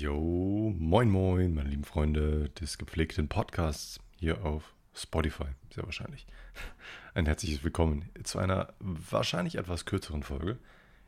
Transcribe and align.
Jo, 0.00 0.74
moin 0.78 1.10
moin, 1.10 1.52
meine 1.52 1.68
lieben 1.68 1.84
Freunde 1.84 2.48
des 2.58 2.78
gepflegten 2.78 3.28
Podcasts 3.28 4.00
hier 4.16 4.46
auf 4.46 4.74
Spotify, 4.94 5.48
sehr 5.74 5.84
wahrscheinlich. 5.84 6.26
Ein 7.14 7.26
herzliches 7.26 7.62
Willkommen 7.62 8.08
zu 8.24 8.38
einer 8.38 8.72
wahrscheinlich 8.78 9.56
etwas 9.56 9.84
kürzeren 9.84 10.22
Folge. 10.22 10.56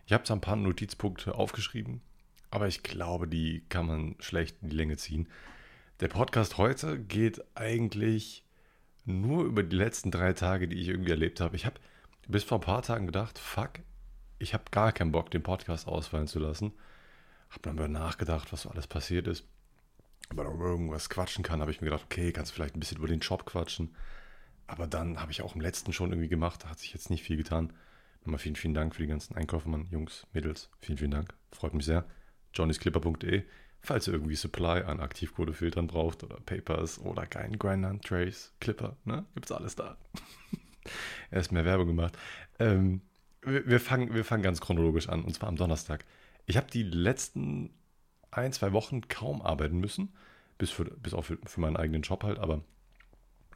Ich 0.04 0.12
habe 0.12 0.24
zwar 0.24 0.36
ein 0.36 0.42
paar 0.42 0.56
Notizpunkte 0.56 1.34
aufgeschrieben, 1.36 2.02
aber 2.50 2.68
ich 2.68 2.82
glaube, 2.82 3.26
die 3.26 3.64
kann 3.70 3.86
man 3.86 4.14
schlecht 4.18 4.58
in 4.60 4.68
die 4.68 4.76
Länge 4.76 4.98
ziehen. 4.98 5.26
Der 6.00 6.08
Podcast 6.08 6.58
heute 6.58 6.98
geht 6.98 7.42
eigentlich 7.54 8.44
nur 9.06 9.44
über 9.44 9.62
die 9.62 9.74
letzten 9.74 10.10
drei 10.10 10.34
Tage, 10.34 10.68
die 10.68 10.76
ich 10.76 10.88
irgendwie 10.88 11.12
erlebt 11.12 11.40
habe. 11.40 11.56
Ich 11.56 11.64
habe 11.64 11.80
bis 12.28 12.44
vor 12.44 12.58
ein 12.58 12.66
paar 12.66 12.82
Tagen 12.82 13.06
gedacht, 13.06 13.38
fuck, 13.38 13.70
ich 14.38 14.52
habe 14.52 14.64
gar 14.70 14.92
keinen 14.92 15.12
Bock, 15.12 15.30
den 15.30 15.42
Podcast 15.42 15.88
ausfallen 15.88 16.28
zu 16.28 16.40
lassen 16.40 16.74
habe 17.52 17.62
dann 17.62 17.76
über 17.76 17.88
nachgedacht, 17.88 18.52
was 18.52 18.62
so 18.62 18.70
alles 18.70 18.86
passiert 18.86 19.26
ist. 19.26 19.44
Man 20.34 20.46
über 20.46 20.64
irgendwas 20.64 21.10
quatschen 21.10 21.44
kann, 21.44 21.60
habe 21.60 21.70
ich 21.70 21.80
mir 21.80 21.90
gedacht, 21.90 22.04
okay, 22.04 22.32
kannst 22.32 22.52
du 22.52 22.54
vielleicht 22.54 22.74
ein 22.74 22.80
bisschen 22.80 22.98
über 22.98 23.08
den 23.08 23.20
Job 23.20 23.44
quatschen. 23.44 23.94
Aber 24.66 24.86
dann 24.86 25.20
habe 25.20 25.32
ich 25.32 25.42
auch 25.42 25.54
im 25.54 25.60
letzten 25.60 25.92
schon 25.92 26.10
irgendwie 26.10 26.28
gemacht, 26.28 26.64
da 26.64 26.70
hat 26.70 26.78
sich 26.78 26.94
jetzt 26.94 27.10
nicht 27.10 27.22
viel 27.22 27.36
getan. 27.36 27.72
Nochmal 28.20 28.38
vielen, 28.38 28.56
vielen 28.56 28.74
Dank 28.74 28.94
für 28.94 29.02
die 29.02 29.08
ganzen 29.08 29.36
Einkäufe, 29.36 29.68
Mann, 29.68 29.88
Jungs, 29.90 30.26
Mädels. 30.32 30.70
Vielen, 30.80 30.96
vielen 30.96 31.10
Dank. 31.10 31.34
Freut 31.52 31.74
mich 31.74 31.84
sehr. 31.84 32.06
johnnysclipper.de, 32.54 33.42
falls 33.80 34.06
ihr 34.06 34.14
irgendwie 34.14 34.36
Supply 34.36 34.82
an 34.82 35.00
Aktivcodefiltern 35.00 35.88
braucht 35.88 36.22
oder 36.22 36.36
Papers 36.36 36.98
oder 37.00 37.26
geilen 37.26 37.58
Grindern, 37.58 38.00
Trace, 38.00 38.52
Clipper, 38.60 38.96
ne? 39.04 39.26
Gibt's 39.34 39.52
alles 39.52 39.74
da. 39.76 39.98
Erst 41.30 41.52
mehr 41.52 41.64
Werbung 41.64 41.88
gemacht. 41.88 42.16
Ähm, 42.58 43.02
wir, 43.42 43.66
wir, 43.66 43.80
fangen, 43.80 44.14
wir 44.14 44.24
fangen 44.24 44.42
ganz 44.42 44.60
chronologisch 44.60 45.08
an, 45.08 45.24
und 45.24 45.34
zwar 45.34 45.48
am 45.48 45.56
Donnerstag. 45.56 46.04
Ich 46.46 46.56
habe 46.56 46.70
die 46.70 46.82
letzten 46.82 47.70
ein, 48.30 48.52
zwei 48.52 48.72
Wochen 48.72 49.08
kaum 49.08 49.42
arbeiten 49.42 49.78
müssen, 49.78 50.12
bis, 50.58 50.70
für, 50.70 50.84
bis 50.84 51.14
auf 51.14 51.26
für, 51.26 51.38
für 51.44 51.60
meinen 51.60 51.76
eigenen 51.76 52.02
Job 52.02 52.24
halt, 52.24 52.38
aber 52.38 52.62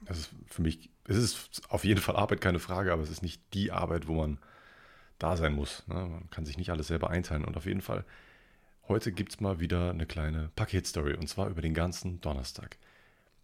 es 0.05 0.19
ist 0.19 0.30
für 0.47 0.62
mich, 0.62 0.91
es 1.05 1.16
ist 1.16 1.62
auf 1.69 1.84
jeden 1.84 2.00
Fall 2.00 2.16
Arbeit, 2.16 2.41
keine 2.41 2.58
Frage, 2.58 2.92
aber 2.92 3.02
es 3.02 3.10
ist 3.10 3.22
nicht 3.22 3.42
die 3.55 3.72
Arbeit, 3.72 4.06
wo 4.06 4.14
man 4.14 4.38
da 5.19 5.36
sein 5.36 5.55
muss. 5.55 5.86
Ne? 5.88 5.94
Man 5.94 6.30
kann 6.30 6.44
sich 6.44 6.58
nicht 6.58 6.70
alles 6.70 6.88
selber 6.88 7.10
einteilen 7.10 7.44
und 7.44 7.56
auf 7.56 7.66
jeden 7.66 7.80
Fall, 7.80 8.05
heute 8.88 9.12
gibt 9.12 9.32
es 9.32 9.41
mal 9.41 9.60
wieder 9.60 9.91
eine 9.91 10.06
kleine 10.06 10.50
Paketstory 10.55 11.14
und 11.14 11.28
zwar 11.28 11.48
über 11.48 11.62
den 11.62 11.75
ganzen 11.75 12.20
Donnerstag. 12.20 12.77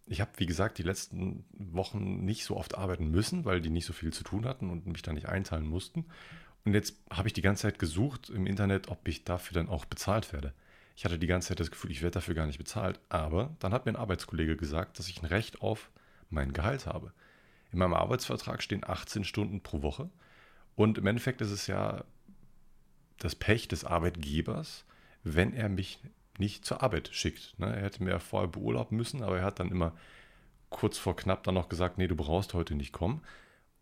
Ich 0.05 0.19
habe, 0.21 0.31
wie 0.37 0.45
gesagt, 0.45 0.77
die 0.77 0.83
letzten 0.83 1.45
Wochen 1.53 2.25
nicht 2.25 2.43
so 2.43 2.57
oft 2.57 2.77
arbeiten 2.77 3.09
müssen, 3.09 3.45
weil 3.45 3.61
die 3.61 3.69
nicht 3.69 3.85
so 3.85 3.93
viel 3.93 4.11
zu 4.11 4.23
tun 4.23 4.45
hatten 4.45 4.69
und 4.69 4.85
mich 4.85 5.01
da 5.01 5.13
nicht 5.13 5.29
einteilen 5.29 5.65
mussten. 5.65 6.05
Und 6.65 6.73
jetzt 6.73 6.95
habe 7.09 7.27
ich 7.27 7.33
die 7.33 7.41
ganze 7.41 7.63
Zeit 7.63 7.79
gesucht 7.79 8.29
im 8.29 8.47
Internet, 8.47 8.87
ob 8.87 9.07
ich 9.07 9.23
dafür 9.23 9.55
dann 9.55 9.69
auch 9.69 9.85
bezahlt 9.85 10.31
werde. 10.31 10.53
Ich 10.95 11.05
hatte 11.05 11.19
die 11.19 11.27
ganze 11.27 11.49
Zeit 11.49 11.59
das 11.59 11.71
Gefühl, 11.71 11.91
ich 11.91 12.01
werde 12.01 12.15
dafür 12.15 12.35
gar 12.35 12.47
nicht 12.47 12.57
bezahlt. 12.57 12.99
Aber 13.09 13.55
dann 13.59 13.73
hat 13.73 13.85
mir 13.85 13.91
ein 13.91 13.97
Arbeitskollege 13.97 14.55
gesagt, 14.55 14.99
dass 14.99 15.09
ich 15.09 15.21
ein 15.21 15.25
Recht 15.25 15.61
auf 15.61 15.89
mein 16.29 16.53
Gehalt 16.53 16.85
habe. 16.85 17.11
In 17.71 17.79
meinem 17.79 17.95
Arbeitsvertrag 17.95 18.61
stehen 18.61 18.87
18 18.87 19.23
Stunden 19.23 19.61
pro 19.61 19.81
Woche. 19.81 20.09
Und 20.75 20.97
im 20.97 21.07
Endeffekt 21.07 21.41
ist 21.41 21.51
es 21.51 21.67
ja 21.67 22.03
das 23.17 23.35
Pech 23.35 23.67
des 23.67 23.83
Arbeitgebers, 23.83 24.85
wenn 25.23 25.53
er 25.53 25.69
mich 25.69 25.99
nicht 26.37 26.65
zur 26.65 26.81
Arbeit 26.81 27.09
schickt. 27.11 27.57
Ne? 27.59 27.75
Er 27.75 27.83
hätte 27.83 28.03
mir 28.03 28.11
ja 28.11 28.19
vorher 28.19 28.49
beurlauben 28.49 28.97
müssen, 28.97 29.21
aber 29.21 29.39
er 29.39 29.45
hat 29.45 29.59
dann 29.59 29.71
immer 29.71 29.93
kurz 30.69 30.97
vor 30.97 31.15
knapp 31.15 31.43
dann 31.43 31.53
noch 31.55 31.69
gesagt, 31.69 31.97
nee, 31.97 32.07
du 32.07 32.15
brauchst 32.15 32.53
heute 32.53 32.75
nicht 32.75 32.91
kommen. 32.91 33.21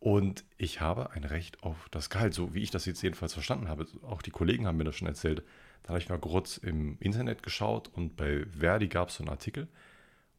Und 0.01 0.45
ich 0.57 0.81
habe 0.81 1.11
ein 1.11 1.23
Recht 1.23 1.61
auf 1.61 1.87
das 1.91 2.09
Gehalt, 2.09 2.33
so 2.33 2.55
wie 2.55 2.63
ich 2.63 2.71
das 2.71 2.85
jetzt 2.85 3.03
jedenfalls 3.03 3.35
verstanden 3.35 3.67
habe. 3.67 3.85
Auch 4.01 4.23
die 4.23 4.31
Kollegen 4.31 4.65
haben 4.65 4.77
mir 4.77 4.83
das 4.83 4.95
schon 4.95 5.07
erzählt. 5.07 5.43
Da 5.83 5.89
habe 5.89 5.99
ich 5.99 6.09
mal 6.09 6.17
kurz 6.17 6.57
im 6.57 6.97
Internet 6.99 7.43
geschaut 7.43 7.87
und 7.93 8.17
bei 8.17 8.47
Verdi 8.47 8.87
gab 8.87 9.09
es 9.09 9.17
so 9.17 9.23
einen 9.23 9.29
Artikel. 9.29 9.67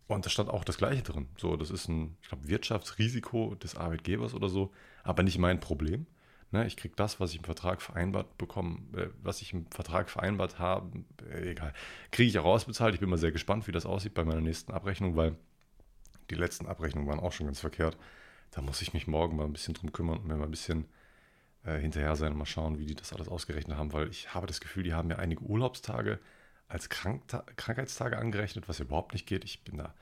Und 0.09 0.27
da 0.27 0.31
stand 0.31 0.51
auch 0.51 0.65
das 0.65 0.79
Gleiche 0.79 1.05
drin. 1.05 1.29
So, 1.39 1.57
das 1.57 1.71
ist 1.71 1.89
ein, 1.89 2.17
ich 2.23 2.29
glaube, 2.29 2.49
Wirtschaftsrisiko 2.49 3.55
des 3.55 3.77
Arbeitgebers 3.77 4.35
oder 4.35 4.49
so, 4.49 4.73
aber 5.05 5.23
nicht 5.23 5.39
mein 5.39 5.61
Problem. 5.61 6.07
Ne, 6.51 6.67
ich 6.67 6.77
kriege 6.77 6.97
das, 6.97 7.21
was 7.21 7.31
ich 7.31 7.39
im 7.39 7.45
Vertrag 7.45 7.83
vereinbart 7.83 8.37
bekomme, 8.39 8.81
äh, 8.97 9.11
was 9.23 9.43
ich 9.43 9.53
im 9.53 9.67
Vertrag 9.67 10.11
vereinbart 10.11 10.59
habe, 10.59 11.05
äh, 11.31 11.53
egal, 11.53 11.73
kriege 12.11 12.29
ich 12.29 12.39
auch 12.41 12.45
ausbezahlt. 12.47 12.95
Ich 12.95 13.01
bin 13.01 13.09
mal 13.09 13.17
sehr 13.17 13.31
gespannt, 13.31 13.69
wie 13.69 13.73
das 13.73 13.87
aussieht 13.87 14.13
bei 14.13 14.25
meiner 14.25 14.41
nächsten 14.41 14.73
Abrechnung, 14.73 15.15
weil 15.15 15.37
die 16.31 16.35
letzten 16.35 16.67
Abrechnungen 16.67 17.09
waren 17.09 17.21
auch 17.21 17.33
schon 17.33 17.47
ganz 17.47 17.61
verkehrt 17.61 17.97
da 18.53 18.61
muss 18.63 18.83
ich 18.83 18.95
mich 18.95 19.07
morgen 19.07 19.37
mal 19.37 19.45
ein 19.45 19.53
bisschen 19.53 19.75
drum 19.75 19.93
kümmern 19.93 20.19
und 20.19 20.27
mir 20.27 20.37
mal 20.37 20.45
ein 20.45 20.51
bisschen 20.51 20.87
äh, 21.65 21.79
hinterher 21.79 22.17
sein 22.17 22.33
und 22.33 22.39
mal 22.39 22.47
schauen, 22.47 22.79
wie 22.79 22.87
die 22.87 22.95
das 22.95 23.13
alles 23.13 23.29
ausgerechnet 23.29 23.77
haben, 23.77 23.93
weil 23.93 24.09
ich 24.09 24.35
habe 24.35 24.47
das 24.47 24.61
Gefühl, 24.61 24.85
die 24.85 24.95
haben 24.95 25.09
mir 25.09 25.19
einige 25.19 25.43
Urlaubstage 25.43 26.19
als 26.69 26.89
Krankta 26.89 27.45
Krankheitstage 27.57 28.19
angerechnet, 28.19 28.69
was 28.69 28.81
überhaupt 28.81 29.13
nicht 29.13 29.27
geht. 29.27 29.45
Ich 29.45 29.63
bin 29.65 29.79
da 29.79 29.95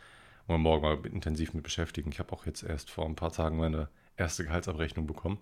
morgen 0.46 0.82
mal 0.82 1.06
intensiv 1.06 1.54
mit 1.54 1.62
beschäftigen. 1.62 2.10
Ich 2.10 2.18
habe 2.18 2.32
auch 2.32 2.44
jetzt 2.44 2.62
erst 2.62 2.90
vor 2.90 3.06
ein 3.06 3.14
paar 3.14 3.32
Tagen 3.32 3.56
meine 3.56 3.88
erste 4.16 4.44
Gehaltsabrechnung 4.44 5.06
bekommen, 5.06 5.38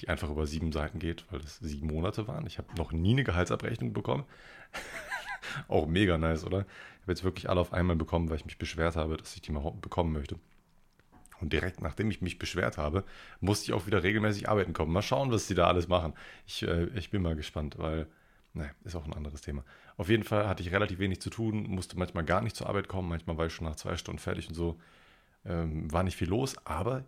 die 0.00 0.08
einfach 0.08 0.30
über 0.30 0.46
sieben 0.46 0.72
Seiten 0.72 0.98
geht, 0.98 1.26
weil 1.30 1.40
es 1.40 1.58
sieben 1.58 1.88
Monate 1.88 2.26
waren. 2.26 2.46
Ich 2.46 2.58
habe 2.58 2.74
noch 2.76 2.92
nie 2.92 3.12
eine 3.12 3.24
Gehaltsabrechnung 3.24 3.92
bekommen. 3.92 4.24
auch 5.68 5.86
mega 5.86 6.16
nice, 6.16 6.44
oder? 6.44 6.60
Ich 6.60 7.02
habe 7.02 7.12
jetzt 7.12 7.24
wirklich 7.24 7.50
alle 7.50 7.60
auf 7.60 7.72
einmal 7.72 7.96
bekommen, 7.96 8.30
weil 8.30 8.36
ich 8.36 8.46
mich 8.46 8.58
beschwert 8.58 8.96
habe, 8.96 9.16
dass 9.16 9.34
ich 9.34 9.42
die 9.42 9.52
mal 9.52 9.70
bekommen 9.80 10.12
möchte. 10.12 10.38
Und 11.40 11.52
direkt 11.52 11.80
nachdem 11.80 12.10
ich 12.10 12.20
mich 12.20 12.38
beschwert 12.38 12.78
habe, 12.78 13.04
musste 13.40 13.66
ich 13.66 13.72
auch 13.72 13.86
wieder 13.86 14.02
regelmäßig 14.02 14.48
arbeiten 14.48 14.72
kommen. 14.72 14.92
Mal 14.92 15.02
schauen, 15.02 15.30
was 15.30 15.46
die 15.46 15.54
da 15.54 15.66
alles 15.66 15.88
machen. 15.88 16.14
Ich, 16.46 16.62
äh, 16.62 16.86
ich 16.94 17.10
bin 17.10 17.22
mal 17.22 17.36
gespannt, 17.36 17.76
weil, 17.78 18.06
naja, 18.54 18.70
ist 18.84 18.96
auch 18.96 19.06
ein 19.06 19.14
anderes 19.14 19.42
Thema. 19.42 19.64
Auf 19.96 20.08
jeden 20.08 20.24
Fall 20.24 20.48
hatte 20.48 20.62
ich 20.62 20.72
relativ 20.72 20.98
wenig 20.98 21.20
zu 21.20 21.30
tun, 21.30 21.64
musste 21.68 21.98
manchmal 21.98 22.24
gar 22.24 22.42
nicht 22.42 22.56
zur 22.56 22.68
Arbeit 22.68 22.88
kommen, 22.88 23.08
manchmal 23.08 23.38
war 23.38 23.46
ich 23.46 23.52
schon 23.52 23.66
nach 23.66 23.76
zwei 23.76 23.96
Stunden 23.96 24.18
fertig 24.18 24.48
und 24.48 24.54
so. 24.54 24.78
Ähm, 25.44 25.90
war 25.92 26.02
nicht 26.02 26.16
viel 26.16 26.28
los, 26.28 26.56
aber 26.64 27.04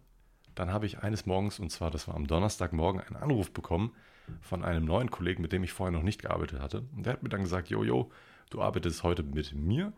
dann 0.55 0.73
habe 0.73 0.87
ich 0.87 0.99
eines 0.99 1.27
Morgens, 1.27 1.59
und 1.59 1.71
zwar 1.71 1.91
das 1.91 2.09
war 2.09 2.15
am 2.15 2.27
Donnerstagmorgen, 2.27 3.01
einen 3.01 3.17
Anruf 3.17 3.53
bekommen 3.53 3.95
von 4.41 4.65
einem 4.65 4.85
neuen 4.85 5.11
Kollegen, 5.11 5.43
mit 5.43 5.53
dem 5.53 5.65
ich 5.65 5.73
vorher 5.73 5.93
noch 5.93 6.03
nicht 6.03 6.23
gearbeitet 6.23 6.61
hatte. 6.61 6.85
Und 6.97 7.07
der 7.07 7.15
hat 7.15 7.23
mir 7.23 7.29
dann 7.29 7.43
gesagt, 7.43 7.69
Jojo, 7.69 8.11
du 8.51 8.61
arbeitest 8.61 9.03
heute 9.03 9.23
mit 9.23 9.55
mir, 9.55 9.93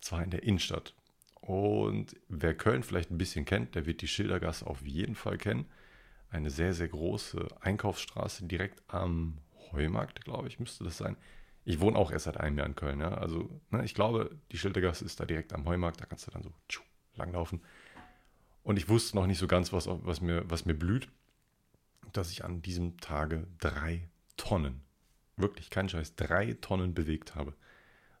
zwar 0.00 0.22
in 0.22 0.30
der 0.30 0.42
Innenstadt. 0.42 0.94
Und 1.42 2.16
wer 2.28 2.54
Köln 2.54 2.84
vielleicht 2.84 3.10
ein 3.10 3.18
bisschen 3.18 3.44
kennt, 3.44 3.74
der 3.74 3.84
wird 3.84 4.00
die 4.00 4.08
Schildergasse 4.08 4.64
auf 4.64 4.80
jeden 4.82 5.16
Fall 5.16 5.38
kennen. 5.38 5.66
Eine 6.30 6.50
sehr, 6.50 6.72
sehr 6.72 6.86
große 6.86 7.48
Einkaufsstraße 7.60 8.46
direkt 8.46 8.80
am 8.86 9.38
Heumarkt, 9.72 10.24
glaube 10.24 10.46
ich, 10.46 10.60
müsste 10.60 10.84
das 10.84 10.96
sein. 10.96 11.16
Ich 11.64 11.80
wohne 11.80 11.98
auch 11.98 12.12
erst 12.12 12.26
seit 12.26 12.38
einem 12.38 12.58
Jahr 12.58 12.66
in 12.68 12.76
Köln, 12.76 13.00
ja. 13.00 13.14
Also, 13.14 13.60
ne, 13.70 13.84
ich 13.84 13.94
glaube, 13.94 14.38
die 14.52 14.58
Schildergasse 14.58 15.04
ist 15.04 15.18
da 15.18 15.24
direkt 15.24 15.52
am 15.52 15.64
Heumarkt, 15.66 16.00
da 16.00 16.06
kannst 16.06 16.28
du 16.28 16.30
dann 16.30 16.44
so 16.44 16.52
tschuh, 16.68 16.84
langlaufen. 17.16 17.60
Und 18.62 18.76
ich 18.76 18.88
wusste 18.88 19.16
noch 19.16 19.26
nicht 19.26 19.38
so 19.38 19.48
ganz, 19.48 19.72
was, 19.72 19.88
was, 19.88 20.20
mir, 20.20 20.48
was 20.48 20.64
mir 20.64 20.74
blüht, 20.74 21.08
dass 22.12 22.30
ich 22.30 22.44
an 22.44 22.62
diesem 22.62 22.98
Tage 22.98 23.48
drei 23.58 24.08
Tonnen, 24.36 24.80
wirklich 25.36 25.70
kein 25.70 25.88
Scheiß, 25.88 26.14
drei 26.14 26.54
Tonnen 26.60 26.94
bewegt 26.94 27.34
habe. 27.34 27.54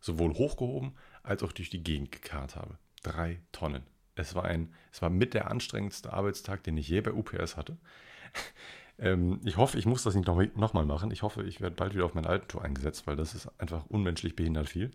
Sowohl 0.00 0.34
hochgehoben 0.34 0.96
als 1.22 1.44
auch 1.44 1.52
durch 1.52 1.70
die 1.70 1.84
Gegend 1.84 2.10
gekarrt 2.10 2.56
habe. 2.56 2.78
Drei 3.02 3.40
Tonnen. 3.52 3.82
Es 4.14 4.34
war, 4.34 4.44
ein, 4.44 4.72
es 4.92 5.00
war 5.00 5.10
mit 5.10 5.34
der 5.34 5.50
anstrengendste 5.50 6.12
Arbeitstag, 6.12 6.62
den 6.64 6.76
ich 6.76 6.88
je 6.88 7.00
bei 7.00 7.12
UPS 7.12 7.56
hatte. 7.56 7.78
ähm, 8.98 9.40
ich 9.44 9.56
hoffe, 9.56 9.78
ich 9.78 9.86
muss 9.86 10.02
das 10.02 10.14
nicht 10.14 10.26
nochmal 10.26 10.50
noch 10.54 10.72
machen. 10.72 11.10
Ich 11.10 11.22
hoffe, 11.22 11.42
ich 11.44 11.60
werde 11.60 11.76
bald 11.76 11.94
wieder 11.94 12.04
auf 12.04 12.14
meinen 12.14 12.26
alten 12.26 12.48
Tour 12.48 12.62
eingesetzt, 12.62 13.06
weil 13.06 13.16
das 13.16 13.34
ist 13.34 13.48
einfach 13.58 13.86
unmenschlich 13.86 14.36
behindert 14.36 14.68
viel. 14.68 14.90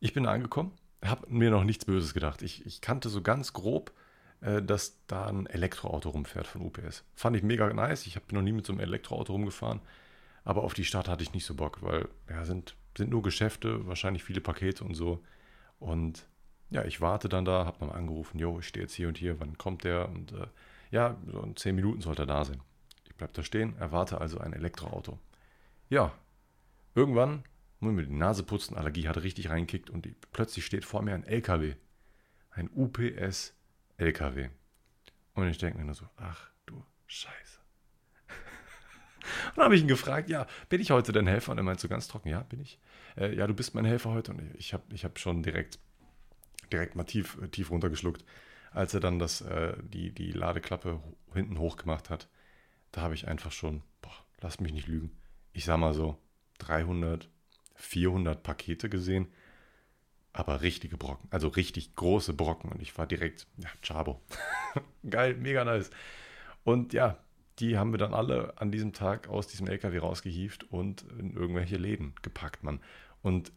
Ich 0.00 0.12
bin 0.12 0.26
angekommen, 0.26 0.72
habe 1.04 1.26
mir 1.28 1.50
noch 1.50 1.64
nichts 1.64 1.84
Böses 1.84 2.12
gedacht. 2.12 2.42
Ich, 2.42 2.66
ich 2.66 2.80
kannte 2.80 3.08
so 3.08 3.22
ganz 3.22 3.52
grob, 3.52 3.92
äh, 4.40 4.62
dass 4.62 4.98
da 5.06 5.26
ein 5.26 5.46
Elektroauto 5.46 6.10
rumfährt 6.10 6.46
von 6.46 6.62
UPS. 6.62 7.04
Fand 7.14 7.36
ich 7.36 7.42
mega 7.42 7.72
nice. 7.72 8.06
Ich 8.06 8.16
habe 8.16 8.34
noch 8.34 8.42
nie 8.42 8.52
mit 8.52 8.66
so 8.66 8.72
einem 8.72 8.80
Elektroauto 8.80 9.32
rumgefahren. 9.32 9.80
Aber 10.44 10.64
auf 10.64 10.74
die 10.74 10.84
Stadt 10.84 11.08
hatte 11.08 11.22
ich 11.22 11.32
nicht 11.32 11.44
so 11.44 11.54
Bock, 11.54 11.82
weil 11.82 12.08
ja, 12.28 12.44
sind, 12.44 12.74
sind 12.96 13.10
nur 13.10 13.22
Geschäfte, 13.22 13.86
wahrscheinlich 13.86 14.24
viele 14.24 14.40
Pakete 14.40 14.84
und 14.84 14.94
so. 14.94 15.22
Und 15.78 16.26
ja, 16.70 16.84
ich 16.84 17.00
warte 17.00 17.28
dann 17.28 17.44
da, 17.44 17.64
habe 17.64 17.78
nochmal 17.80 17.98
angerufen, 17.98 18.38
jo, 18.38 18.58
ich 18.58 18.68
stehe 18.68 18.84
jetzt 18.84 18.94
hier 18.94 19.08
und 19.08 19.18
hier, 19.18 19.40
wann 19.40 19.56
kommt 19.56 19.84
der? 19.84 20.08
Und 20.08 20.32
äh, 20.32 20.46
ja, 20.90 21.16
so 21.26 21.40
in 21.42 21.56
zehn 21.56 21.74
Minuten 21.74 22.00
sollte 22.00 22.22
er 22.22 22.26
da 22.26 22.44
sein. 22.44 22.60
Ich 23.06 23.14
bleibe 23.14 23.32
da 23.32 23.42
stehen, 23.42 23.76
erwarte 23.78 24.20
also 24.20 24.38
ein 24.38 24.52
Elektroauto. 24.52 25.18
Ja, 25.88 26.12
irgendwann 26.94 27.44
muss 27.80 27.92
ich 27.92 27.96
mir 27.96 28.06
die 28.06 28.12
Nase 28.12 28.42
putzen, 28.42 28.76
Allergie 28.76 29.08
hat 29.08 29.16
richtig 29.22 29.50
reingekickt 29.50 29.88
und 29.88 30.04
die, 30.04 30.14
plötzlich 30.32 30.66
steht 30.66 30.84
vor 30.84 31.02
mir 31.02 31.14
ein 31.14 31.24
LKW. 31.24 31.74
Ein 32.50 32.70
UPS-LKW. 32.74 34.48
Und 35.34 35.48
ich 35.48 35.58
denke 35.58 35.78
mir 35.78 35.84
nur 35.84 35.94
so, 35.94 36.06
ach 36.16 36.50
du 36.66 36.84
Scheiße. 37.06 37.60
und 39.46 39.56
dann 39.56 39.64
habe 39.66 39.76
ich 39.76 39.82
ihn 39.82 39.88
gefragt, 39.88 40.28
ja, 40.28 40.46
bin 40.68 40.80
ich 40.80 40.90
heute 40.90 41.12
dein 41.12 41.28
Helfer? 41.28 41.52
Und 41.52 41.58
er 41.58 41.62
meint 41.64 41.78
so 41.78 41.88
ganz 41.88 42.08
trocken, 42.08 42.28
ja, 42.28 42.40
bin 42.40 42.60
ich. 42.60 42.80
Äh, 43.16 43.34
ja, 43.36 43.46
du 43.46 43.54
bist 43.54 43.74
mein 43.74 43.84
Helfer 43.84 44.10
heute. 44.10 44.32
Und 44.32 44.54
ich 44.56 44.74
habe 44.74 44.82
ich 44.92 45.04
hab 45.04 45.18
schon 45.20 45.44
direkt 45.44 45.78
direkt 46.72 46.96
mal 46.96 47.04
tief, 47.04 47.38
äh, 47.42 47.48
tief 47.48 47.70
runtergeschluckt, 47.70 48.24
als 48.70 48.94
er 48.94 49.00
dann 49.00 49.18
das, 49.18 49.40
äh, 49.42 49.76
die, 49.82 50.12
die 50.12 50.32
Ladeklappe 50.32 51.00
hinten 51.34 51.58
hoch 51.58 51.76
gemacht 51.76 52.10
hat. 52.10 52.28
Da 52.92 53.02
habe 53.02 53.14
ich 53.14 53.28
einfach 53.28 53.52
schon, 53.52 53.82
boah, 54.02 54.12
lass 54.40 54.60
mich 54.60 54.72
nicht 54.72 54.86
lügen, 54.88 55.16
ich 55.52 55.64
sag 55.64 55.78
mal 55.78 55.94
so 55.94 56.18
300, 56.58 57.28
400 57.76 58.42
Pakete 58.42 58.88
gesehen. 58.88 59.28
aber 60.32 60.60
richtige 60.62 60.96
Brocken, 60.96 61.26
also 61.32 61.48
richtig 61.48 61.96
große 61.96 62.32
Brocken. 62.32 62.70
Und 62.70 62.80
ich 62.80 62.96
war 62.96 63.06
direkt, 63.06 63.46
ja, 63.56 63.68
Chabo. 63.82 64.22
Geil, 65.10 65.34
mega 65.34 65.64
nice. 65.64 65.90
Und 66.64 66.92
ja, 66.92 67.18
die 67.58 67.76
haben 67.76 67.92
wir 67.92 67.98
dann 67.98 68.14
alle 68.14 68.52
an 68.56 68.70
diesem 68.70 68.92
Tag 68.92 69.28
aus 69.28 69.48
diesem 69.48 69.66
LKW 69.66 69.98
rausgehieft 69.98 70.70
und 70.70 71.02
in 71.18 71.34
irgendwelche 71.34 71.76
Läden 71.76 72.14
gepackt, 72.22 72.62
man. 72.62 72.80
Und 73.22 73.52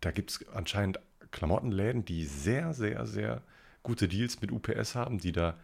da 0.00 0.10
gibt 0.10 0.30
es 0.32 0.48
anscheinend 0.48 1.00
Klamottenläden, 1.32 2.04
die 2.04 2.24
sehr, 2.24 2.72
sehr, 2.72 3.06
sehr 3.06 3.42
gute 3.82 4.08
Deals 4.08 4.40
mit 4.40 4.52
UPS 4.52 4.94
haben, 4.94 5.18
die 5.18 5.32
da 5.32 5.56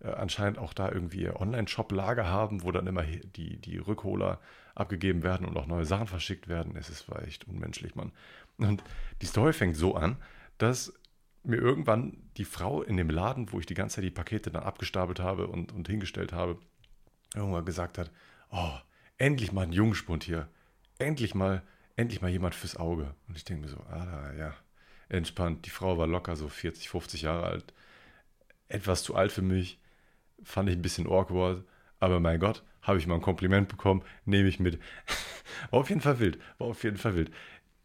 äh, 0.00 0.08
anscheinend 0.08 0.58
auch 0.58 0.72
da 0.72 0.90
irgendwie 0.90 1.28
Online-Shop-Lager 1.28 2.26
haben, 2.26 2.62
wo 2.62 2.70
dann 2.70 2.86
immer 2.86 3.02
die, 3.02 3.56
die 3.56 3.78
Rückholer 3.78 4.40
abgegeben 4.74 5.22
werden 5.22 5.46
und 5.46 5.56
auch 5.56 5.66
neue 5.66 5.86
Sachen 5.86 6.06
verschickt 6.06 6.48
werden. 6.48 6.76
Es 6.76 6.90
ist 6.90 7.06
echt 7.26 7.48
unmenschlich, 7.48 7.94
Mann. 7.94 8.12
Und 8.58 8.84
die 9.22 9.26
Story 9.26 9.52
fängt 9.52 9.76
so 9.76 9.94
an, 9.94 10.16
dass 10.58 10.92
mir 11.42 11.56
irgendwann 11.56 12.16
die 12.36 12.44
Frau 12.44 12.82
in 12.82 12.96
dem 12.96 13.08
Laden, 13.08 13.52
wo 13.52 13.60
ich 13.60 13.66
die 13.66 13.74
ganze 13.74 13.96
Zeit 13.96 14.04
die 14.04 14.10
Pakete 14.10 14.50
dann 14.50 14.64
abgestapelt 14.64 15.20
habe 15.20 15.46
und, 15.46 15.72
und 15.72 15.88
hingestellt 15.88 16.32
habe, 16.32 16.58
irgendwann 17.34 17.64
gesagt 17.64 17.98
hat, 17.98 18.10
oh, 18.50 18.72
endlich 19.18 19.52
mal 19.52 19.62
ein 19.62 19.72
Jungspund 19.72 20.24
hier. 20.24 20.48
Endlich 20.98 21.34
mal, 21.34 21.62
endlich 21.96 22.20
mal 22.20 22.30
jemand 22.30 22.54
fürs 22.54 22.76
Auge. 22.76 23.14
Und 23.28 23.36
ich 23.36 23.44
denke 23.44 23.62
mir 23.62 23.68
so, 23.68 23.78
ah 23.90 24.32
ja, 24.36 24.54
entspannt. 25.08 25.66
Die 25.66 25.70
Frau 25.70 25.98
war 25.98 26.06
locker 26.06 26.36
so 26.36 26.48
40, 26.48 26.88
50 26.88 27.22
Jahre 27.22 27.44
alt. 27.44 27.72
Etwas 28.68 29.02
zu 29.02 29.14
alt 29.14 29.32
für 29.32 29.42
mich. 29.42 29.78
Fand 30.42 30.68
ich 30.68 30.76
ein 30.76 30.82
bisschen 30.82 31.06
awkward. 31.06 31.64
Aber 32.00 32.20
mein 32.20 32.40
Gott, 32.40 32.62
habe 32.82 32.98
ich 32.98 33.06
mal 33.06 33.14
ein 33.14 33.22
Kompliment 33.22 33.68
bekommen, 33.68 34.02
nehme 34.24 34.48
ich 34.48 34.60
mit. 34.60 34.78
war 35.70 35.80
auf 35.80 35.88
jeden 35.88 36.00
Fall 36.00 36.18
wild. 36.18 36.38
War 36.58 36.68
auf 36.68 36.84
jeden 36.84 36.98
Fall 36.98 37.16
wild. 37.16 37.30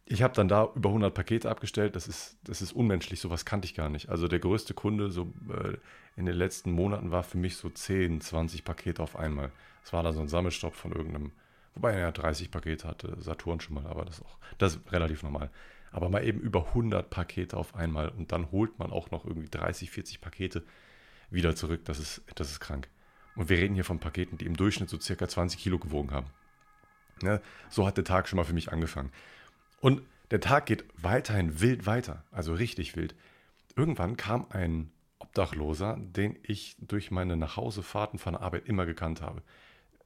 Ich 0.06 0.21
habe 0.21 0.33
dann 0.33 0.47
da 0.47 0.69
über 0.75 0.89
100 0.89 1.13
Pakete 1.13 1.50
abgestellt. 1.50 1.95
Das 1.95 2.07
ist, 2.07 2.38
das 2.44 2.62
ist 2.62 2.73
unmenschlich. 2.73 3.19
Sowas 3.19 3.45
kannte 3.45 3.65
ich 3.65 3.75
gar 3.75 3.89
nicht. 3.89 4.09
Also 4.09 4.27
der 4.27 4.39
größte 4.39 4.73
Kunde 4.73 5.12
so 5.12 5.33
äh, 5.50 5.77
in 6.18 6.25
den 6.25 6.35
letzten 6.35 6.71
Monaten 6.71 7.12
war 7.12 7.23
für 7.23 7.38
mich 7.38 7.56
so 7.56 7.69
10, 7.69 8.19
20 8.19 8.65
Pakete 8.65 9.01
auf 9.01 9.15
einmal. 9.15 9.51
Es 9.83 9.94
war 9.94 10.03
da 10.03 10.12
so 10.12 10.21
ein 10.21 10.27
Sammelstopp 10.27 10.75
von 10.75 10.91
irgendeinem, 10.91 11.31
wobei 11.73 11.94
er 11.94 12.00
ja 12.00 12.12
30 12.12 12.51
Pakete 12.51 12.88
hatte, 12.88 13.15
Saturn 13.19 13.62
schon 13.62 13.75
mal, 13.75 13.88
aber 13.88 14.06
das, 14.06 14.21
auch, 14.21 14.38
das 14.57 14.75
ist 14.75 14.91
relativ 14.91 15.23
normal 15.23 15.50
aber 15.91 16.09
mal 16.09 16.25
eben 16.25 16.39
über 16.39 16.67
100 16.67 17.09
Pakete 17.09 17.57
auf 17.57 17.75
einmal 17.75 18.09
und 18.09 18.31
dann 18.31 18.51
holt 18.51 18.79
man 18.79 18.91
auch 18.91 19.11
noch 19.11 19.25
irgendwie 19.25 19.49
30, 19.49 19.91
40 19.91 20.21
Pakete 20.21 20.63
wieder 21.29 21.55
zurück. 21.55 21.81
Das 21.85 21.99
ist, 21.99 22.21
das 22.35 22.51
ist 22.51 22.59
krank. 22.59 22.88
Und 23.35 23.49
wir 23.49 23.57
reden 23.57 23.75
hier 23.75 23.85
von 23.85 23.99
Paketen, 23.99 24.38
die 24.38 24.45
im 24.45 24.57
Durchschnitt 24.57 24.89
so 24.89 24.99
circa 24.99 25.27
20 25.27 25.59
Kilo 25.59 25.79
gewogen 25.79 26.11
haben. 26.11 26.27
Ja, 27.21 27.39
so 27.69 27.85
hat 27.85 27.97
der 27.97 28.03
Tag 28.03 28.27
schon 28.27 28.38
mal 28.38 28.45
für 28.45 28.53
mich 28.53 28.71
angefangen. 28.71 29.11
Und 29.79 30.01
der 30.31 30.39
Tag 30.39 30.65
geht 30.65 30.85
weiterhin 30.95 31.59
wild 31.59 31.85
weiter, 31.85 32.23
also 32.31 32.53
richtig 32.53 32.95
wild. 32.95 33.15
Irgendwann 33.75 34.17
kam 34.17 34.47
ein 34.49 34.91
Obdachloser, 35.19 35.97
den 35.99 36.37
ich 36.44 36.75
durch 36.79 37.11
meine 37.11 37.37
Nachhausefahrten 37.37 38.17
von 38.19 38.33
der 38.33 38.41
Arbeit 38.41 38.67
immer 38.67 38.85
gekannt 38.85 39.21
habe. 39.21 39.44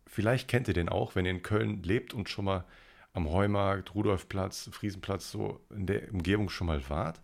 Vielleicht 0.08 0.48
kennt 0.48 0.68
ihr 0.68 0.74
den 0.74 0.90
auch, 0.90 1.16
wenn 1.16 1.26
ihr 1.26 1.32
in 1.32 1.42
Köln 1.42 1.82
lebt 1.84 2.14
und 2.14 2.30
schon 2.30 2.46
mal 2.46 2.66
am 3.16 3.30
Heumarkt, 3.30 3.96
Rudolfplatz, 3.96 4.70
Friesenplatz 4.72 5.32
so 5.32 5.62
in 5.70 5.88
der 5.88 6.12
Umgebung 6.14 6.50
schon 6.50 6.68
mal 6.68 6.88
wart, 6.90 7.22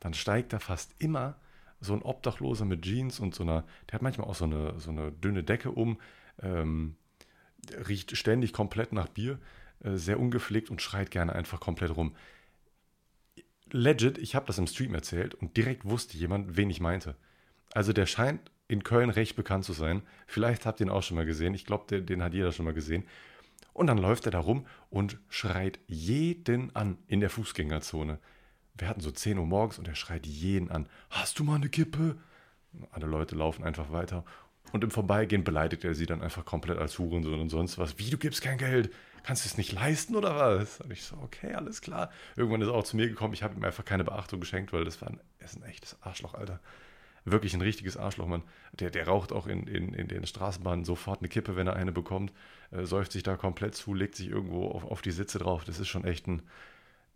dann 0.00 0.14
steigt 0.14 0.52
da 0.52 0.58
fast 0.58 0.94
immer 0.98 1.36
so 1.80 1.92
ein 1.92 2.02
Obdachloser 2.02 2.64
mit 2.64 2.82
Jeans 2.82 3.20
und 3.20 3.34
so 3.34 3.42
einer, 3.42 3.64
der 3.88 3.94
hat 3.94 4.02
manchmal 4.02 4.26
auch 4.26 4.34
so 4.34 4.46
eine, 4.46 4.80
so 4.80 4.90
eine 4.90 5.12
dünne 5.12 5.44
Decke 5.44 5.70
um, 5.70 6.00
ähm, 6.42 6.96
riecht 7.86 8.16
ständig 8.16 8.54
komplett 8.54 8.92
nach 8.92 9.08
Bier, 9.08 9.38
äh, 9.80 9.96
sehr 9.96 10.18
ungepflegt 10.18 10.70
und 10.70 10.80
schreit 10.80 11.10
gerne 11.10 11.34
einfach 11.34 11.60
komplett 11.60 11.94
rum. 11.94 12.16
Legit, 13.70 14.16
ich 14.16 14.34
habe 14.34 14.46
das 14.46 14.58
im 14.58 14.66
Stream 14.66 14.94
erzählt 14.94 15.34
und 15.34 15.56
direkt 15.58 15.84
wusste 15.84 16.16
jemand, 16.16 16.56
wen 16.56 16.70
ich 16.70 16.80
meinte. 16.80 17.16
Also 17.74 17.92
der 17.92 18.06
scheint 18.06 18.50
in 18.66 18.82
Köln 18.82 19.10
recht 19.10 19.36
bekannt 19.36 19.64
zu 19.64 19.74
sein. 19.74 20.02
Vielleicht 20.26 20.64
habt 20.64 20.80
ihr 20.80 20.86
ihn 20.86 20.90
auch 20.90 21.02
schon 21.02 21.16
mal 21.16 21.26
gesehen. 21.26 21.52
Ich 21.52 21.66
glaube, 21.66 21.84
den, 21.90 22.06
den 22.06 22.22
hat 22.22 22.32
jeder 22.32 22.52
schon 22.52 22.64
mal 22.64 22.72
gesehen. 22.72 23.04
Und 23.74 23.88
dann 23.88 23.98
läuft 23.98 24.24
er 24.24 24.32
da 24.32 24.38
rum 24.38 24.66
und 24.88 25.18
schreit 25.28 25.80
jeden 25.88 26.74
an 26.74 26.96
in 27.08 27.20
der 27.20 27.28
Fußgängerzone. 27.28 28.18
Wir 28.78 28.88
hatten 28.88 29.00
so 29.00 29.10
10 29.10 29.36
Uhr 29.36 29.46
morgens 29.46 29.78
und 29.78 29.88
er 29.88 29.96
schreit 29.96 30.26
jeden 30.26 30.70
an. 30.70 30.88
Hast 31.10 31.38
du 31.38 31.44
mal 31.44 31.56
eine 31.56 31.68
Kippe? 31.68 32.16
Alle 32.92 33.06
Leute 33.06 33.34
laufen 33.34 33.64
einfach 33.64 33.92
weiter. 33.92 34.24
Und 34.72 34.84
im 34.84 34.90
Vorbeigehen 34.90 35.44
beleidigt 35.44 35.84
er 35.84 35.94
sie 35.94 36.06
dann 36.06 36.22
einfach 36.22 36.44
komplett 36.44 36.78
als 36.78 36.98
Hurensohn 36.98 37.40
und 37.40 37.50
sonst 37.50 37.76
was. 37.76 37.98
Wie, 37.98 38.10
du 38.10 38.16
gibst 38.16 38.42
kein 38.42 38.58
Geld? 38.58 38.92
Kannst 39.24 39.44
du 39.44 39.48
es 39.48 39.56
nicht 39.56 39.72
leisten 39.72 40.14
oder 40.16 40.36
was? 40.36 40.80
Und 40.80 40.92
ich 40.92 41.02
so, 41.02 41.16
okay, 41.16 41.54
alles 41.54 41.80
klar. 41.80 42.10
Irgendwann 42.36 42.62
ist 42.62 42.68
er 42.68 42.74
auch 42.74 42.84
zu 42.84 42.96
mir 42.96 43.08
gekommen. 43.08 43.34
Ich 43.34 43.42
habe 43.42 43.54
ihm 43.54 43.64
einfach 43.64 43.84
keine 43.84 44.04
Beachtung 44.04 44.40
geschenkt, 44.40 44.72
weil 44.72 44.84
das 44.84 45.00
war 45.02 45.08
ein, 45.08 45.20
ist 45.40 45.56
ein 45.56 45.64
echtes 45.64 46.00
Arschloch, 46.02 46.34
Alter 46.34 46.60
wirklich 47.24 47.54
ein 47.54 47.60
richtiges 47.60 47.96
Arschloch, 47.96 48.26
Mann. 48.26 48.42
Der, 48.72 48.90
der 48.90 49.06
raucht 49.06 49.32
auch 49.32 49.46
in, 49.46 49.66
in, 49.66 49.94
in 49.94 50.08
den 50.08 50.26
Straßenbahnen 50.26 50.84
sofort 50.84 51.20
eine 51.20 51.28
Kippe, 51.28 51.56
wenn 51.56 51.66
er 51.66 51.76
eine 51.76 51.92
bekommt, 51.92 52.32
äh, 52.74 52.84
säuft 52.84 53.12
sich 53.12 53.22
da 53.22 53.36
komplett 53.36 53.74
zu, 53.74 53.94
legt 53.94 54.14
sich 54.16 54.28
irgendwo 54.28 54.68
auf, 54.68 54.84
auf 54.84 55.02
die 55.02 55.12
Sitze 55.12 55.38
drauf. 55.38 55.64
Das 55.64 55.78
ist 55.78 55.88
schon 55.88 56.04
echt 56.04 56.26
ein, 56.26 56.42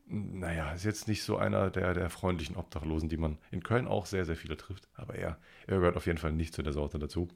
naja, 0.06 0.72
ist 0.72 0.84
jetzt 0.84 1.08
nicht 1.08 1.22
so 1.22 1.36
einer 1.36 1.70
der, 1.70 1.94
der 1.94 2.10
freundlichen 2.10 2.56
Obdachlosen, 2.56 3.08
die 3.08 3.16
man 3.16 3.38
in 3.50 3.62
Köln 3.62 3.86
auch 3.86 4.06
sehr, 4.06 4.24
sehr 4.24 4.36
viele 4.36 4.56
trifft. 4.56 4.88
Aber 4.94 5.14
er, 5.14 5.38
er 5.66 5.78
gehört 5.78 5.96
auf 5.96 6.06
jeden 6.06 6.18
Fall 6.18 6.32
nicht 6.32 6.54
zu 6.54 6.62
der 6.62 6.72
Sorte 6.72 6.98
dazu. 6.98 7.28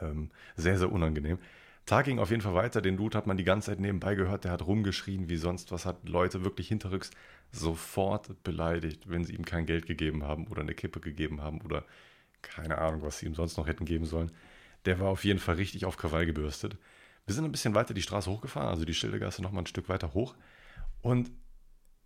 Ähm, 0.00 0.30
sehr, 0.56 0.78
sehr 0.78 0.92
unangenehm. 0.92 1.38
Tag 1.86 2.06
ging 2.06 2.18
auf 2.18 2.30
jeden 2.30 2.42
Fall 2.42 2.54
weiter. 2.54 2.80
Den 2.80 2.96
Dude 2.96 3.16
hat 3.16 3.26
man 3.26 3.36
die 3.36 3.44
ganze 3.44 3.70
Zeit 3.70 3.80
nebenbei 3.80 4.14
gehört. 4.14 4.44
Der 4.44 4.52
hat 4.52 4.66
rumgeschrien 4.66 5.28
wie 5.28 5.36
sonst 5.36 5.70
was, 5.70 5.84
hat 5.84 6.08
Leute 6.08 6.44
wirklich 6.44 6.68
hinterrücks 6.68 7.10
sofort 7.52 8.42
beleidigt, 8.42 9.08
wenn 9.08 9.24
sie 9.24 9.34
ihm 9.34 9.44
kein 9.44 9.66
Geld 9.66 9.86
gegeben 9.86 10.24
haben 10.24 10.46
oder 10.46 10.62
eine 10.62 10.74
Kippe 10.74 11.00
gegeben 11.00 11.42
haben 11.42 11.60
oder 11.60 11.84
keine 12.42 12.78
Ahnung, 12.78 13.02
was 13.02 13.18
sie 13.18 13.26
ihm 13.26 13.34
sonst 13.34 13.56
noch 13.58 13.66
hätten 13.66 13.84
geben 13.84 14.06
sollen. 14.06 14.32
Der 14.86 14.98
war 14.98 15.08
auf 15.08 15.24
jeden 15.24 15.38
Fall 15.38 15.56
richtig 15.56 15.84
auf 15.84 15.96
Krawall 15.96 16.26
gebürstet. 16.26 16.76
Wir 17.26 17.34
sind 17.34 17.44
ein 17.44 17.52
bisschen 17.52 17.74
weiter 17.74 17.94
die 17.94 18.02
Straße 18.02 18.30
hochgefahren, 18.30 18.68
also 18.68 18.84
die 18.84 18.94
Schildergasse 18.94 19.42
nochmal 19.42 19.62
ein 19.62 19.66
Stück 19.66 19.88
weiter 19.88 20.12
hoch. 20.12 20.34
Und 21.00 21.30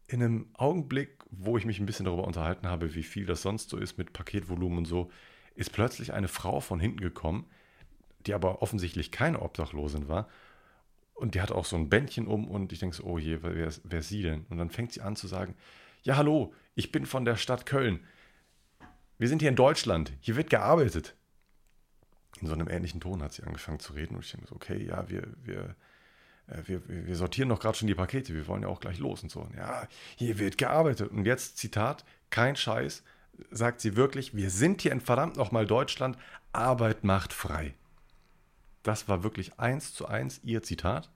in 0.07 0.23
einem 0.23 0.49
Augenblick, 0.55 1.25
wo 1.31 1.59
ich 1.59 1.67
mich 1.67 1.81
ein 1.81 1.87
bisschen 1.87 2.07
darüber 2.07 2.25
unterhalten 2.25 2.67
habe, 2.67 2.95
wie 2.95 3.03
viel 3.03 3.27
das 3.27 3.43
sonst 3.43 3.69
so 3.69 3.77
ist 3.77 3.99
mit 3.99 4.13
Paketvolumen 4.13 4.79
und 4.79 4.85
so, 4.87 5.11
ist 5.55 5.73
plötzlich 5.73 6.13
eine 6.13 6.29
Frau 6.29 6.61
von 6.61 6.81
hinten 6.81 7.01
gekommen, 7.01 7.47
die 8.27 8.33
aber 8.33 8.63
offensichtlich 8.63 9.11
keine 9.11 9.43
Obdachlosin 9.43 10.09
war. 10.09 10.29
Und 11.15 11.35
die 11.35 11.41
hat 11.41 11.51
auch 11.51 11.65
so 11.65 11.77
ein 11.77 11.89
Bändchen 11.89 12.29
um 12.29 12.49
und 12.49 12.73
ich 12.73 12.79
denke 12.79 12.95
so, 12.95 13.03
oh 13.05 13.19
je, 13.19 13.43
wer 13.43 13.67
ist, 13.67 13.83
wer 13.85 13.99
ist 13.99 14.09
sie 14.09 14.23
denn? 14.23 14.47
Und 14.49 14.59
dann 14.59 14.71
fängt 14.71 14.93
sie 14.93 15.01
an 15.01 15.17
zu 15.17 15.27
sagen, 15.27 15.57
ja 16.05 16.17
hallo, 16.17 16.55
ich 16.77 16.93
bin 16.93 17.07
von 17.07 17.25
der 17.25 17.37
Stadt 17.37 17.67
Köln. 17.67 18.01
Wir 19.19 19.29
sind 19.29 19.41
hier 19.43 19.49
in 19.49 19.57
Deutschland, 19.57 20.13
hier 20.21 20.37
wird 20.37 20.49
gearbeitet. 20.49 21.17
In 22.41 22.47
so 22.47 22.55
einem 22.55 22.69
ähnlichen 22.69 23.01
Ton 23.01 23.23
hat 23.23 23.33
sie 23.33 23.43
angefangen 23.43 23.81
zu 23.81 23.93
reden 23.93 24.15
und 24.15 24.25
ich 24.25 24.31
denke 24.31 24.47
so, 24.47 24.55
okay, 24.55 24.83
ja, 24.85 25.09
wir, 25.09 25.23
wir, 25.43 25.75
äh, 26.47 26.63
wir, 26.67 26.83
wir 26.89 27.17
sortieren 27.17 27.49
doch 27.49 27.61
gerade 27.61 27.77
schon 27.77 27.89
die 27.89 27.95
Pakete, 27.95 28.35
wir 28.35 28.47
wollen 28.47 28.63
ja 28.63 28.69
auch 28.69 28.81
gleich 28.81 28.99
los 28.99 29.23
und 29.23 29.31
so. 29.31 29.41
Und 29.41 29.55
ja, 29.57 29.87
hier 30.17 30.39
wird 30.39 30.59
gearbeitet. 30.59 31.11
Und 31.11 31.25
jetzt 31.25 31.59
Zitat, 31.59 32.05
kein 32.31 32.57
Scheiß, 32.57 33.03
sagt 33.51 33.81
sie 33.81 33.97
wirklich, 33.97 34.35
wir 34.35 34.51
sind 34.51 34.83
hier 34.83 34.93
in 34.93 35.01
verdammt 35.01 35.37
nochmal 35.37 35.67
Deutschland, 35.67 36.17
Arbeit 36.53 37.05
macht 37.05 37.33
frei. 37.33 37.75
Das 38.83 39.09
war 39.09 39.23
wirklich 39.23 39.59
eins 39.59 39.95
zu 39.95 40.07
eins 40.07 40.41
ihr 40.45 40.63
Zitat. 40.63 41.11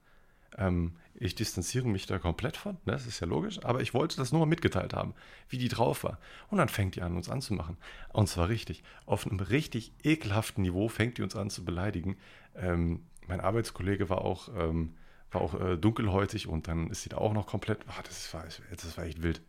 Ähm, 0.58 0.96
ich 1.14 1.34
distanziere 1.34 1.86
mich 1.86 2.06
da 2.06 2.18
komplett 2.18 2.56
von, 2.56 2.74
ne? 2.84 2.92
das 2.92 3.06
ist 3.06 3.20
ja 3.20 3.26
logisch, 3.26 3.62
aber 3.64 3.80
ich 3.80 3.94
wollte 3.94 4.16
das 4.16 4.32
nur 4.32 4.40
mal 4.40 4.46
mitgeteilt 4.46 4.94
haben, 4.94 5.14
wie 5.48 5.58
die 5.58 5.68
drauf 5.68 6.04
war. 6.04 6.18
Und 6.48 6.58
dann 6.58 6.68
fängt 6.68 6.96
die 6.96 7.02
an, 7.02 7.16
uns 7.16 7.28
anzumachen. 7.28 7.76
Und 8.12 8.28
zwar 8.28 8.48
richtig. 8.48 8.82
Auf 9.06 9.26
einem 9.26 9.40
richtig 9.40 9.92
ekelhaften 10.02 10.62
Niveau 10.62 10.88
fängt 10.88 11.18
die 11.18 11.22
uns 11.22 11.36
an 11.36 11.50
zu 11.50 11.64
beleidigen. 11.64 12.16
Ähm, 12.56 13.04
mein 13.26 13.40
Arbeitskollege 13.40 14.10
war 14.10 14.22
auch, 14.22 14.48
ähm, 14.56 14.94
war 15.30 15.42
auch 15.42 15.60
äh, 15.60 15.76
dunkelhäutig 15.76 16.48
und 16.48 16.66
dann 16.66 16.90
ist 16.90 17.02
sie 17.02 17.10
da 17.10 17.18
auch 17.18 17.32
noch 17.32 17.46
komplett. 17.46 17.80
Oh, 17.88 18.02
das, 18.02 18.32
war, 18.34 18.44
das 18.70 18.96
war 18.96 19.04
echt 19.04 19.22
wild. 19.22 19.42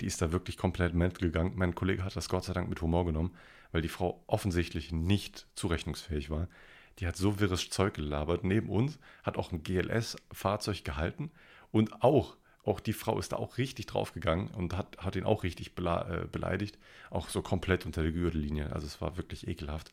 Die 0.00 0.06
ist 0.06 0.22
da 0.22 0.32
wirklich 0.32 0.56
komplett 0.56 0.94
mental 0.94 1.28
gegangen. 1.28 1.52
Mein 1.56 1.74
Kollege 1.74 2.04
hat 2.04 2.16
das 2.16 2.28
Gott 2.28 2.44
sei 2.44 2.52
Dank 2.52 2.68
mit 2.68 2.80
Humor 2.80 3.04
genommen, 3.04 3.34
weil 3.72 3.82
die 3.82 3.88
Frau 3.88 4.22
offensichtlich 4.28 4.92
nicht 4.92 5.46
zurechnungsfähig 5.54 6.30
war 6.30 6.48
die 6.98 7.06
hat 7.06 7.16
so 7.16 7.40
wirres 7.40 7.70
Zeug 7.70 7.94
gelabert. 7.94 8.44
Neben 8.44 8.68
uns 8.68 8.98
hat 9.22 9.36
auch 9.36 9.52
ein 9.52 9.62
GLS-Fahrzeug 9.62 10.84
gehalten 10.84 11.30
und 11.70 12.02
auch, 12.02 12.36
auch 12.64 12.80
die 12.80 12.92
Frau 12.92 13.18
ist 13.18 13.32
da 13.32 13.36
auch 13.36 13.58
richtig 13.58 13.86
draufgegangen 13.86 14.48
und 14.48 14.76
hat, 14.76 14.98
hat 14.98 15.16
ihn 15.16 15.24
auch 15.24 15.42
richtig 15.42 15.72
äh, 15.78 16.26
beleidigt. 16.30 16.78
Auch 17.10 17.28
so 17.28 17.42
komplett 17.42 17.86
unter 17.86 18.02
der 18.02 18.12
Gürtellinie. 18.12 18.72
Also 18.72 18.86
es 18.86 19.00
war 19.00 19.16
wirklich 19.16 19.46
ekelhaft. 19.46 19.92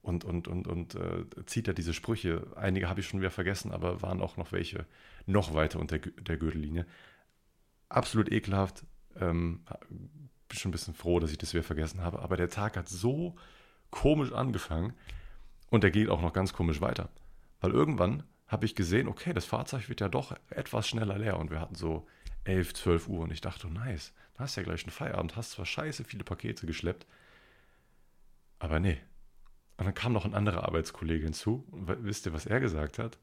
Und, 0.00 0.24
und, 0.24 0.48
und, 0.48 0.68
und 0.68 0.94
äh, 0.94 1.24
zieht 1.46 1.68
er 1.68 1.74
diese 1.74 1.92
Sprüche. 1.92 2.46
Einige 2.56 2.88
habe 2.88 3.00
ich 3.00 3.08
schon 3.08 3.20
wieder 3.20 3.30
vergessen, 3.30 3.72
aber 3.72 4.00
waren 4.00 4.22
auch 4.22 4.36
noch 4.36 4.52
welche 4.52 4.86
noch 5.26 5.54
weiter 5.54 5.80
unter 5.80 5.98
der 5.98 6.36
Gürtellinie. 6.36 6.86
Absolut 7.88 8.30
ekelhaft. 8.30 8.84
Ähm, 9.16 9.64
bin 10.48 10.58
schon 10.58 10.70
ein 10.70 10.72
bisschen 10.72 10.94
froh, 10.94 11.20
dass 11.20 11.32
ich 11.32 11.38
das 11.38 11.52
wieder 11.52 11.64
vergessen 11.64 12.02
habe. 12.02 12.20
Aber 12.20 12.36
der 12.36 12.48
Tag 12.48 12.76
hat 12.76 12.88
so 12.88 13.36
komisch 13.90 14.32
angefangen. 14.32 14.94
Und 15.70 15.84
der 15.84 15.90
geht 15.90 16.08
auch 16.08 16.22
noch 16.22 16.32
ganz 16.32 16.52
komisch 16.52 16.80
weiter. 16.80 17.08
Weil 17.60 17.72
irgendwann 17.72 18.22
habe 18.46 18.64
ich 18.64 18.74
gesehen, 18.74 19.08
okay, 19.08 19.32
das 19.32 19.44
Fahrzeug 19.44 19.88
wird 19.88 20.00
ja 20.00 20.08
doch 20.08 20.34
etwas 20.50 20.88
schneller 20.88 21.18
leer. 21.18 21.38
Und 21.38 21.50
wir 21.50 21.60
hatten 21.60 21.74
so 21.74 22.06
11, 22.44 22.74
12 22.74 23.08
Uhr. 23.08 23.20
Und 23.20 23.32
ich 23.32 23.40
dachte, 23.40 23.66
oh, 23.66 23.70
nice, 23.70 24.12
Hast 24.38 24.54
ja 24.54 24.62
gleich 24.62 24.84
einen 24.84 24.92
Feierabend, 24.92 25.34
hast 25.34 25.50
zwar 25.50 25.66
scheiße 25.66 26.04
viele 26.04 26.22
Pakete 26.22 26.64
geschleppt, 26.64 27.06
aber 28.60 28.78
nee. 28.78 29.00
Und 29.76 29.84
dann 29.84 29.94
kam 29.94 30.12
noch 30.12 30.24
ein 30.24 30.34
anderer 30.34 30.64
Arbeitskollege 30.64 31.24
hinzu. 31.24 31.64
Und 31.70 32.04
wisst 32.04 32.26
ihr, 32.26 32.32
was 32.32 32.46
er 32.46 32.60
gesagt 32.60 32.98
hat? 32.98 33.18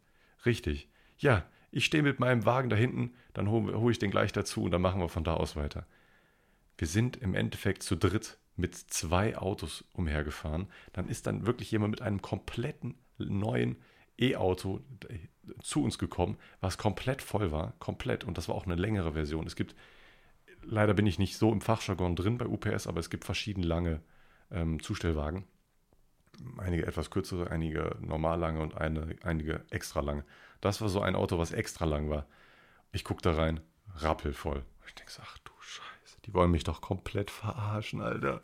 Richtig. 0.46 0.90
Ja, 1.18 1.46
ich 1.72 1.86
stehe 1.86 2.04
mit 2.04 2.20
meinem 2.20 2.46
Wagen 2.46 2.70
da 2.70 2.76
hinten, 2.76 3.14
dann 3.34 3.50
hole 3.50 3.78
hol 3.78 3.92
ich 3.92 4.00
den 4.00 4.12
gleich 4.12 4.32
dazu 4.34 4.64
und 4.64 4.72
dann 4.72 4.82
machen 4.82 5.02
wir 5.02 5.10
von 5.10 5.24
da 5.24 5.34
aus 5.34 5.56
weiter. 5.56 5.86
Wir 6.78 6.88
sind 6.88 7.18
im 7.18 7.34
Endeffekt 7.34 7.84
zu 7.84 7.96
dritt 7.96 8.38
mit 8.56 8.76
zwei 8.76 9.38
Autos 9.38 9.84
umhergefahren. 9.94 10.68
Dann 10.94 11.08
ist 11.08 11.28
dann 11.28 11.46
wirklich 11.46 11.72
jemand 11.72 11.92
mit 11.92 12.02
einem 12.02 12.22
kompletten 12.22 12.96
neuen 13.18 13.78
E-Auto 14.18 14.82
zu 15.62 15.84
uns 15.84 15.98
gekommen, 15.98 16.38
was 16.62 16.78
komplett 16.78 17.22
voll 17.22 17.52
war, 17.52 17.74
komplett. 17.80 18.24
Und 18.24 18.38
das 18.38 18.48
war 18.48 18.56
auch 18.56 18.66
eine 18.66 18.76
längere 18.76 19.14
Version. 19.14 19.46
Es 19.46 19.56
gibt, 19.56 19.76
leider 20.64 20.94
bin 20.94 21.06
ich 21.06 21.20
nicht 21.20 21.38
so 21.38 21.52
im 21.52 21.62
Fachjargon 21.62 22.16
drin 22.16 22.38
bei 22.38 22.46
UPS, 22.46 22.88
aber 22.88 23.00
es 23.00 23.10
gibt 23.10 23.26
verschiedene 23.26 23.66
lange 23.66 24.02
ähm, 24.52 24.82
Zustellwagen. 24.82 25.46
Einige 26.58 26.86
etwas 26.86 27.12
kürzere, 27.12 27.50
einige 27.52 27.98
normal 28.02 28.40
lange 28.40 28.62
und 28.62 28.76
eine, 28.76 29.16
einige 29.24 29.66
extra 29.70 30.02
lange. 30.02 30.26
Das 30.62 30.82
war 30.82 30.90
so 30.90 31.02
ein 31.02 31.16
Auto, 31.16 31.38
was 31.38 31.52
extra 31.52 31.86
lang 31.86 32.10
war. 32.10 32.28
Ich 32.92 33.04
gucke 33.04 33.22
da 33.22 33.34
rein, 33.34 33.62
rappelvoll. 33.96 34.64
Ich 34.88 34.96
denke, 34.96 35.12
ach 35.22 35.38
die 36.26 36.34
wollen 36.34 36.52
mich 36.52 36.64
doch 36.64 36.82
komplett 36.82 37.32
verarschen, 37.32 38.02
Alter. 38.02 38.42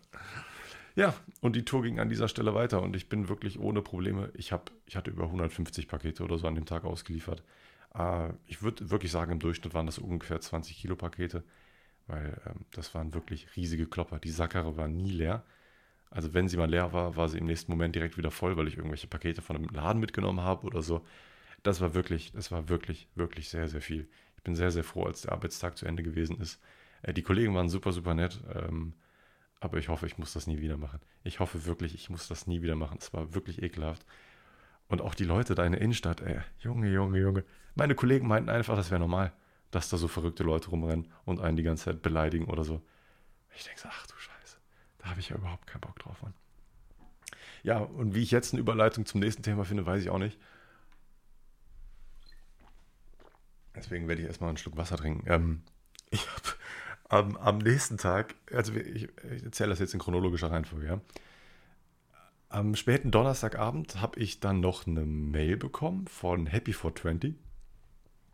Ja, 0.95 1.13
und 1.39 1.55
die 1.55 1.63
Tour 1.63 1.83
ging 1.83 2.00
an 2.00 2.09
dieser 2.09 2.27
Stelle 2.27 2.53
weiter 2.53 2.81
und 2.81 2.95
ich 2.95 3.07
bin 3.07 3.29
wirklich 3.29 3.59
ohne 3.59 3.81
Probleme. 3.81 4.29
Ich, 4.33 4.51
hab, 4.51 4.71
ich 4.85 4.95
hatte 4.95 5.09
über 5.09 5.23
150 5.23 5.88
Pakete 5.88 6.23
oder 6.23 6.38
so 6.38 6.47
an 6.47 6.55
dem 6.55 6.65
Tag 6.65 6.83
ausgeliefert. 6.83 7.43
Äh, 7.95 8.33
ich 8.47 8.61
würde 8.61 8.89
wirklich 8.89 9.11
sagen, 9.11 9.31
im 9.31 9.39
Durchschnitt 9.39 9.73
waren 9.73 9.85
das 9.85 10.00
ungefähr 10.00 10.41
20 10.41 10.77
Kilo 10.77 10.95
Pakete, 10.95 11.43
weil 12.07 12.39
ähm, 12.45 12.65
das 12.71 12.93
waren 12.93 13.13
wirklich 13.13 13.55
riesige 13.55 13.85
Klopper. 13.88 14.19
Die 14.19 14.31
Sackkarre 14.31 14.75
war 14.77 14.88
nie 14.88 15.11
leer. 15.11 15.43
Also 16.09 16.33
wenn 16.33 16.50
sie 16.50 16.57
mal 16.57 16.69
leer 16.69 16.91
war, 16.91 17.15
war 17.15 17.29
sie 17.29 17.38
im 17.38 17.45
nächsten 17.45 17.71
Moment 17.71 17.95
direkt 17.95 18.17
wieder 18.17 18.31
voll, 18.31 18.57
weil 18.57 18.67
ich 18.67 18.75
irgendwelche 18.75 19.07
Pakete 19.07 19.41
von 19.41 19.55
einem 19.55 19.69
Laden 19.69 20.00
mitgenommen 20.01 20.41
habe 20.41 20.67
oder 20.67 20.81
so. 20.81 21.05
Das 21.63 21.79
war 21.79 21.93
wirklich, 21.93 22.33
das 22.33 22.51
war 22.51 22.67
wirklich, 22.67 23.07
wirklich 23.15 23.50
sehr, 23.50 23.69
sehr 23.69 23.81
viel. 23.81 24.09
Ich 24.35 24.43
bin 24.43 24.55
sehr, 24.55 24.71
sehr 24.71 24.83
froh, 24.83 25.05
als 25.05 25.21
der 25.21 25.31
Arbeitstag 25.31 25.77
zu 25.77 25.85
Ende 25.85 26.03
gewesen 26.03 26.39
ist. 26.41 26.59
Äh, 27.01 27.13
die 27.13 27.24
Kollegen 27.24 27.55
waren 27.55 27.70
super, 27.70 27.91
super 27.91 28.13
nett. 28.13 28.39
Ähm, 28.53 28.93
aber 29.60 29.77
ich 29.77 29.89
hoffe, 29.89 30.08
ich 30.08 30.17
muss 30.17 30.34
das 30.34 30.48
nie 30.48 30.60
wieder 30.60 30.77
machen. 30.77 31.00
Ich 31.24 31.39
hoffe 31.39 31.65
wirklich, 31.65 31.93
ich 31.93 32.10
muss 32.10 32.27
das 32.27 32.48
nie 32.48 32.62
wieder 32.62 32.75
machen. 32.75 32.98
Es 33.00 33.13
war 33.13 33.34
wirklich 33.36 33.62
ekelhaft. 33.62 34.05
Und 34.88 35.01
auch 35.01 35.15
die 35.15 35.24
Leute 35.24 35.55
da 35.55 35.65
in 35.65 35.72
der 35.72 35.81
Innenstadt, 35.81 36.22
ey, 36.22 36.39
Junge, 36.60 36.89
Junge, 36.89 37.20
Junge. 37.20 37.46
Meine 37.75 37.96
Kollegen 37.96 38.27
meinten 38.27 38.50
einfach, 38.50 38.75
das 38.75 38.91
wäre 38.91 39.00
normal, 39.00 39.31
dass 39.70 39.88
da 39.88 39.98
so 39.98 40.08
verrückte 40.08 40.43
Leute 40.43 40.70
rumrennen 40.70 41.08
und 41.25 41.39
einen 41.39 41.55
die 41.55 41.63
ganze 41.63 41.86
Zeit 41.86 42.01
beleidigen 42.01 42.46
oder 42.46 42.63
so. 42.63 42.81
Ich 43.55 43.63
denke 43.63 43.79
so, 43.79 43.89
ach 43.89 44.08
du 44.08 44.13
Scheiße, 44.17 44.58
da 44.98 45.10
habe 45.10 45.20
ich 45.20 45.29
ja 45.29 45.38
überhaupt 45.38 45.67
keinen 45.67 45.81
Bock 45.81 45.98
drauf, 46.00 46.22
Mann. 46.24 46.34
Ja, 47.63 47.77
und 47.77 48.15
wie 48.15 48.24
ich 48.24 48.31
jetzt 48.31 48.53
eine 48.53 48.62
Überleitung 48.62 49.05
zum 49.05 49.20
nächsten 49.20 49.43
Thema 49.43 49.63
finde, 49.63 49.86
weiß 49.86 50.01
ich 50.01 50.10
auch 50.10 50.17
nicht. 50.17 50.39
Deswegen 53.75 54.08
werde 54.08 54.22
ich 54.22 54.27
erstmal 54.27 54.50
einen 54.50 54.58
Schluck 54.58 54.75
Wasser 54.75 54.98
trinken. 54.98 55.24
Ähm, 55.31 55.62
ich 56.10 56.27
habe 56.27 56.41
am, 57.12 57.36
am 57.36 57.58
nächsten 57.58 57.98
Tag, 57.98 58.36
also 58.53 58.74
ich, 58.74 59.10
ich 59.32 59.44
erzähle 59.44 59.72
das 59.72 59.80
jetzt 59.80 59.94
in 59.94 60.00
chronologischer 60.00 60.50
Reihenfolge, 60.50 60.88
ja. 60.88 61.01
Am 62.48 62.75
späten 62.75 63.12
Donnerstagabend 63.12 64.01
habe 64.01 64.20
ich 64.20 64.39
dann 64.39 64.60
noch 64.60 64.88
eine 64.88 65.06
Mail 65.06 65.58
bekommen 65.58 66.08
von 66.08 66.48
Happy 66.48 66.74
420. 66.74 67.36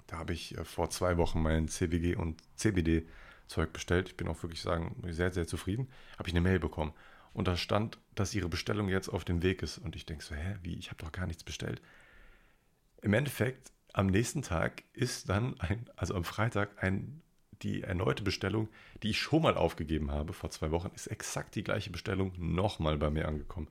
Da 0.07 0.17
habe 0.17 0.33
ich 0.33 0.57
äh, 0.57 0.63
vor 0.63 0.89
zwei 0.89 1.17
Wochen 1.17 1.41
mein 1.41 1.67
CBG 1.67 2.15
und 2.15 2.41
CBD-Zeug 2.55 3.73
bestellt. 3.73 4.09
Ich 4.09 4.17
bin 4.17 4.27
auch 4.27 4.41
wirklich 4.41 4.61
sagen, 4.61 4.95
sehr, 5.09 5.31
sehr 5.31 5.47
zufrieden. 5.47 5.87
Habe 6.17 6.29
ich 6.29 6.33
eine 6.33 6.41
Mail 6.41 6.59
bekommen. 6.59 6.93
Und 7.33 7.47
da 7.47 7.57
stand, 7.57 7.99
dass 8.15 8.33
ihre 8.33 8.49
Bestellung 8.49 8.89
jetzt 8.89 9.09
auf 9.09 9.23
dem 9.23 9.43
Weg 9.43 9.61
ist. 9.61 9.77
Und 9.77 9.95
ich 9.95 10.05
denke 10.05 10.23
so, 10.23 10.33
hä, 10.33 10.55
wie? 10.63 10.77
Ich 10.77 10.89
habe 10.89 11.03
doch 11.03 11.11
gar 11.11 11.27
nichts 11.27 11.43
bestellt. 11.43 11.81
Im 13.01 13.13
Endeffekt, 13.13 13.71
am 13.93 14.07
nächsten 14.07 14.41
Tag 14.41 14.83
ist 14.93 15.29
dann 15.29 15.59
ein, 15.59 15.87
also 15.95 16.15
am 16.15 16.23
Freitag, 16.23 16.83
ein 16.83 17.21
die 17.61 17.83
erneute 17.83 18.23
Bestellung, 18.23 18.69
die 19.03 19.11
ich 19.11 19.19
schon 19.19 19.41
mal 19.41 19.55
aufgegeben 19.55 20.11
habe 20.11 20.33
vor 20.33 20.49
zwei 20.49 20.71
Wochen, 20.71 20.91
ist 20.95 21.07
exakt 21.07 21.55
die 21.55 21.63
gleiche 21.63 21.89
Bestellung 21.89 22.33
nochmal 22.37 22.97
bei 22.97 23.09
mir 23.09 23.27
angekommen. 23.27 23.67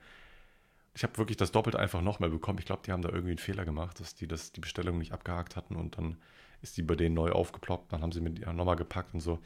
Ich 0.95 1.03
habe 1.03 1.19
wirklich 1.19 1.37
das 1.37 1.53
Doppelte 1.53 1.79
einfach 1.79 2.01
nochmal 2.01 2.31
bekommen. 2.31 2.59
Ich 2.59 2.65
glaube, 2.65 2.83
die 2.87 2.93
haben 2.93 3.03
da 3.03 3.11
irgendwie 3.11 3.33
einen 3.33 3.39
Fehler 3.39 3.65
gemacht, 3.65 4.01
dass 4.01 4.15
die 4.15 4.27
das, 4.27 4.53
die 4.53 4.61
Bestellung 4.61 4.99
nicht 4.99 5.13
abgehakt 5.13 5.57
hatten 5.57 5.77
und 5.77 5.99
dann 5.99 6.17
ist 6.63 6.77
die 6.77 6.83
bei 6.83 6.97
denen 6.97 7.15
neu 7.15 7.33
aufgeploppt. 7.33 7.93
Dann 7.93 8.03
haben 8.03 8.13
sie 8.13 8.21
mir 8.21 8.31
die 8.31 8.47
nochmal 8.47 8.77
gepackt 8.77 9.13
und 9.13 9.21
so. 9.21 9.39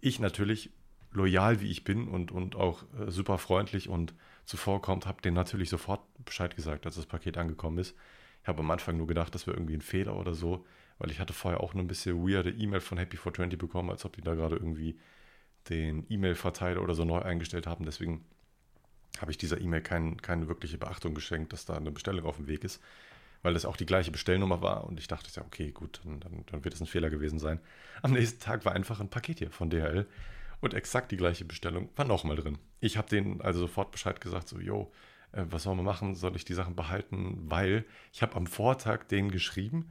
Ich 0.00 0.20
natürlich, 0.20 0.70
loyal 1.10 1.60
wie 1.60 1.70
ich 1.70 1.84
bin 1.84 2.08
und, 2.08 2.32
und 2.32 2.54
auch 2.54 2.82
äh, 2.98 3.10
super 3.10 3.38
freundlich 3.38 3.88
und 3.88 4.14
zuvorkommt, 4.44 5.06
habe 5.06 5.22
denen 5.22 5.36
natürlich 5.36 5.70
sofort 5.70 6.02
Bescheid 6.24 6.54
gesagt, 6.54 6.84
als 6.84 6.96
das 6.96 7.06
Paket 7.06 7.38
angekommen 7.38 7.78
ist. 7.78 7.96
Ich 8.42 8.48
habe 8.48 8.60
am 8.60 8.70
Anfang 8.70 8.98
nur 8.98 9.06
gedacht, 9.06 9.34
das 9.34 9.46
wäre 9.46 9.56
irgendwie 9.56 9.74
ein 9.74 9.80
Fehler 9.80 10.16
oder 10.16 10.34
so 10.34 10.66
weil 10.98 11.10
ich 11.10 11.20
hatte 11.20 11.32
vorher 11.32 11.60
auch 11.60 11.74
eine 11.74 11.84
bisschen 11.84 12.26
weirde 12.26 12.50
E-Mail 12.50 12.80
von 12.80 12.98
Happy420 12.98 13.56
bekommen, 13.56 13.90
als 13.90 14.04
ob 14.04 14.14
die 14.14 14.22
da 14.22 14.34
gerade 14.34 14.56
irgendwie 14.56 14.98
den 15.68 16.06
E-Mail-Verteiler 16.08 16.82
oder 16.82 16.94
so 16.94 17.04
neu 17.04 17.20
eingestellt 17.20 17.66
haben. 17.66 17.84
Deswegen 17.84 18.24
habe 19.20 19.30
ich 19.30 19.38
dieser 19.38 19.60
E-Mail 19.60 19.80
kein, 19.80 20.20
keine 20.20 20.48
wirkliche 20.48 20.78
Beachtung 20.78 21.14
geschenkt, 21.14 21.52
dass 21.52 21.64
da 21.64 21.76
eine 21.76 21.90
Bestellung 21.90 22.26
auf 22.26 22.36
dem 22.36 22.46
Weg 22.46 22.64
ist, 22.64 22.82
weil 23.42 23.54
das 23.54 23.64
auch 23.64 23.76
die 23.76 23.86
gleiche 23.86 24.10
Bestellnummer 24.10 24.62
war 24.62 24.84
und 24.84 24.98
ich 24.98 25.08
dachte, 25.08 25.30
ja, 25.34 25.44
okay, 25.44 25.70
gut, 25.70 26.00
dann, 26.04 26.20
dann, 26.20 26.44
dann 26.46 26.64
wird 26.64 26.74
es 26.74 26.80
ein 26.80 26.86
Fehler 26.86 27.10
gewesen 27.10 27.38
sein. 27.38 27.60
Am 28.02 28.12
nächsten 28.12 28.40
Tag 28.40 28.64
war 28.64 28.72
einfach 28.72 29.00
ein 29.00 29.10
Paket 29.10 29.38
hier 29.38 29.50
von 29.50 29.70
DHL 29.70 30.06
und 30.60 30.74
exakt 30.74 31.12
die 31.12 31.16
gleiche 31.16 31.44
Bestellung 31.44 31.88
war 31.96 32.04
nochmal 32.04 32.36
drin. 32.36 32.58
Ich 32.80 32.96
habe 32.96 33.08
denen 33.08 33.40
also 33.40 33.60
sofort 33.60 33.92
Bescheid 33.92 34.20
gesagt, 34.20 34.48
so, 34.48 34.58
yo, 34.58 34.92
äh, 35.32 35.44
was 35.48 35.64
sollen 35.64 35.78
wir 35.78 35.82
machen? 35.82 36.14
Soll 36.14 36.36
ich 36.36 36.44
die 36.44 36.54
Sachen 36.54 36.74
behalten? 36.74 37.38
Weil 37.44 37.84
ich 38.12 38.22
habe 38.22 38.36
am 38.36 38.46
Vortag 38.46 39.04
denen 39.08 39.30
geschrieben, 39.30 39.90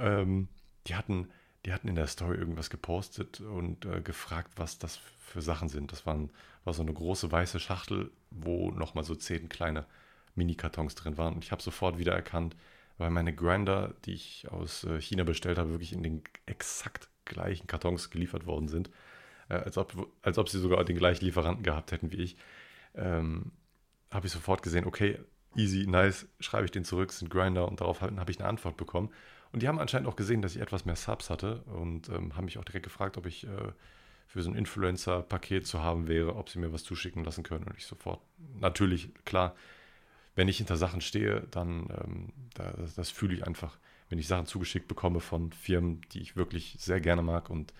ähm, 0.00 0.48
die, 0.86 0.94
hatten, 0.94 1.28
die 1.64 1.72
hatten 1.72 1.88
in 1.88 1.94
der 1.94 2.06
Story 2.06 2.36
irgendwas 2.36 2.70
gepostet 2.70 3.40
und 3.40 3.84
äh, 3.84 4.00
gefragt, 4.00 4.52
was 4.56 4.78
das 4.78 4.96
für 4.96 5.42
Sachen 5.42 5.68
sind. 5.68 5.92
Das 5.92 6.06
waren, 6.06 6.30
war 6.64 6.74
so 6.74 6.82
eine 6.82 6.92
große 6.92 7.30
weiße 7.30 7.60
Schachtel, 7.60 8.10
wo 8.30 8.70
nochmal 8.70 9.04
so 9.04 9.14
zehn 9.14 9.48
kleine 9.48 9.86
Mini-Kartons 10.34 10.94
drin 10.94 11.18
waren. 11.18 11.34
Und 11.34 11.44
ich 11.44 11.52
habe 11.52 11.62
sofort 11.62 11.98
wieder 11.98 12.14
erkannt, 12.14 12.56
weil 12.98 13.10
meine 13.10 13.34
Grinder, 13.34 13.94
die 14.04 14.14
ich 14.14 14.46
aus 14.50 14.84
äh, 14.84 15.00
China 15.00 15.24
bestellt 15.24 15.58
habe, 15.58 15.70
wirklich 15.70 15.92
in 15.92 16.02
den 16.02 16.22
exakt 16.46 17.08
gleichen 17.24 17.66
Kartons 17.66 18.10
geliefert 18.10 18.46
worden 18.46 18.68
sind. 18.68 18.90
Äh, 19.48 19.54
als, 19.54 19.76
ob, 19.78 20.10
als 20.22 20.38
ob 20.38 20.48
sie 20.48 20.58
sogar 20.58 20.84
den 20.84 20.96
gleichen 20.96 21.24
Lieferanten 21.24 21.62
gehabt 21.62 21.92
hätten 21.92 22.12
wie 22.12 22.22
ich. 22.22 22.36
Ähm, 22.94 23.52
habe 24.10 24.26
ich 24.26 24.32
sofort 24.32 24.62
gesehen, 24.62 24.86
okay, 24.86 25.18
easy, 25.54 25.86
nice, 25.86 26.26
schreibe 26.40 26.64
ich 26.64 26.70
den 26.70 26.84
zurück, 26.84 27.12
sind 27.12 27.30
Grinder 27.30 27.68
und 27.68 27.80
darauf 27.80 28.00
habe 28.00 28.30
ich 28.30 28.40
eine 28.40 28.48
Antwort 28.48 28.76
bekommen. 28.76 29.10
Und 29.52 29.62
die 29.62 29.68
haben 29.68 29.78
anscheinend 29.78 30.08
auch 30.08 30.16
gesehen, 30.16 30.42
dass 30.42 30.54
ich 30.54 30.62
etwas 30.62 30.84
mehr 30.84 30.96
Subs 30.96 31.28
hatte 31.28 31.62
und 31.62 32.08
ähm, 32.08 32.36
haben 32.36 32.44
mich 32.44 32.58
auch 32.58 32.64
direkt 32.64 32.84
gefragt, 32.84 33.16
ob 33.16 33.26
ich 33.26 33.44
äh, 33.44 33.72
für 34.26 34.42
so 34.42 34.50
ein 34.50 34.54
Influencer-Paket 34.54 35.66
zu 35.66 35.82
haben 35.82 36.06
wäre, 36.06 36.36
ob 36.36 36.50
sie 36.50 36.60
mir 36.60 36.72
was 36.72 36.84
zuschicken 36.84 37.24
lassen 37.24 37.42
können. 37.42 37.64
Und 37.64 37.76
ich 37.76 37.86
sofort, 37.86 38.20
natürlich, 38.60 39.12
klar, 39.24 39.56
wenn 40.36 40.46
ich 40.46 40.58
hinter 40.58 40.76
Sachen 40.76 41.00
stehe, 41.00 41.48
dann 41.50 41.88
ähm, 41.90 42.32
da, 42.54 42.70
das, 42.72 42.94
das 42.94 43.10
fühle 43.10 43.34
ich 43.34 43.44
einfach, 43.44 43.76
wenn 44.08 44.20
ich 44.20 44.28
Sachen 44.28 44.46
zugeschickt 44.46 44.86
bekomme 44.86 45.18
von 45.18 45.50
Firmen, 45.50 46.02
die 46.12 46.20
ich 46.20 46.36
wirklich 46.36 46.76
sehr 46.78 47.00
gerne 47.00 47.22
mag 47.22 47.50
und 47.50 47.74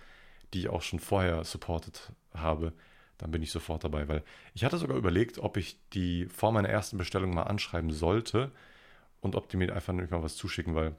die 0.53 0.61
ich 0.61 0.69
auch 0.69 0.83
schon 0.83 0.99
vorher 0.99 1.45
supportet 1.45 2.13
habe, 2.35 2.73
dann 3.19 3.31
bin 3.31 3.43
ich 3.43 3.53
sofort 3.53 3.85
dabei. 3.85 4.09
Weil 4.09 4.25
ich 4.55 4.65
hatte 4.65 4.79
sogar 4.79 4.97
überlegt, 4.97 5.39
ob 5.39 5.57
ich 5.57 5.79
die 5.93 6.27
vor 6.27 6.51
meiner 6.51 6.69
ersten 6.69 6.99
Bestellung 6.99 7.33
mal 7.33 7.45
anschreiben 7.45 7.93
sollte 7.93 8.51
und 9.21 9.37
ob 9.37 9.49
die 9.49 9.57
mir 9.57 9.73
einfach 9.73 9.93
nicht 9.93 10.11
mal 10.11 10.23
was 10.23 10.37
zuschicken, 10.37 10.75
weil 10.75 10.97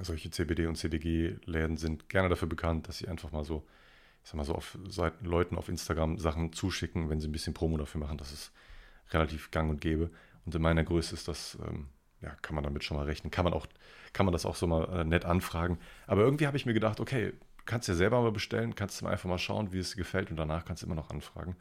solche 0.00 0.30
CBD- 0.30 0.66
und 0.66 0.76
CDG-Läden 0.76 1.76
sind 1.76 2.08
gerne 2.08 2.28
dafür 2.28 2.48
bekannt, 2.48 2.88
dass 2.88 2.98
sie 2.98 3.08
einfach 3.08 3.32
mal 3.32 3.44
so, 3.44 3.64
ich 4.22 4.30
sag 4.30 4.36
mal 4.36 4.44
so, 4.44 4.54
auf 4.54 4.78
Seiten, 4.88 5.24
Leuten 5.24 5.56
auf 5.56 5.68
Instagram 5.68 6.18
Sachen 6.18 6.52
zuschicken, 6.52 7.10
wenn 7.10 7.20
sie 7.20 7.28
ein 7.28 7.32
bisschen 7.32 7.54
Promo 7.54 7.76
dafür 7.76 8.00
machen. 8.00 8.18
Das 8.18 8.32
ist 8.32 8.52
relativ 9.10 9.50
gang 9.50 9.70
und 9.70 9.80
gäbe. 9.80 10.10
Und 10.44 10.54
in 10.54 10.62
meiner 10.62 10.84
Größe 10.84 11.14
ist 11.14 11.28
das, 11.28 11.58
ähm, 11.66 11.88
ja, 12.20 12.30
kann 12.42 12.54
man 12.54 12.64
damit 12.64 12.84
schon 12.84 12.96
mal 12.96 13.04
rechnen. 13.04 13.30
Kann 13.30 13.44
man 13.44 13.52
auch, 13.52 13.66
kann 14.12 14.26
man 14.26 14.32
das 14.32 14.46
auch 14.46 14.56
so 14.56 14.66
mal 14.66 15.00
äh, 15.00 15.04
nett 15.04 15.24
anfragen. 15.24 15.78
Aber 16.06 16.22
irgendwie 16.22 16.46
habe 16.46 16.56
ich 16.56 16.66
mir 16.66 16.74
gedacht, 16.74 17.00
okay, 17.00 17.32
kannst 17.66 17.88
ja 17.88 17.94
selber 17.94 18.20
mal 18.20 18.32
bestellen, 18.32 18.74
kannst 18.74 19.00
du 19.00 19.04
mal 19.04 19.12
einfach 19.12 19.28
mal 19.28 19.38
schauen, 19.38 19.72
wie 19.72 19.78
es 19.78 19.92
dir 19.92 19.96
gefällt 19.96 20.30
und 20.30 20.36
danach 20.36 20.64
kannst 20.64 20.82
du 20.82 20.86
immer 20.86 20.94
noch 20.94 21.10
anfragen. 21.10 21.56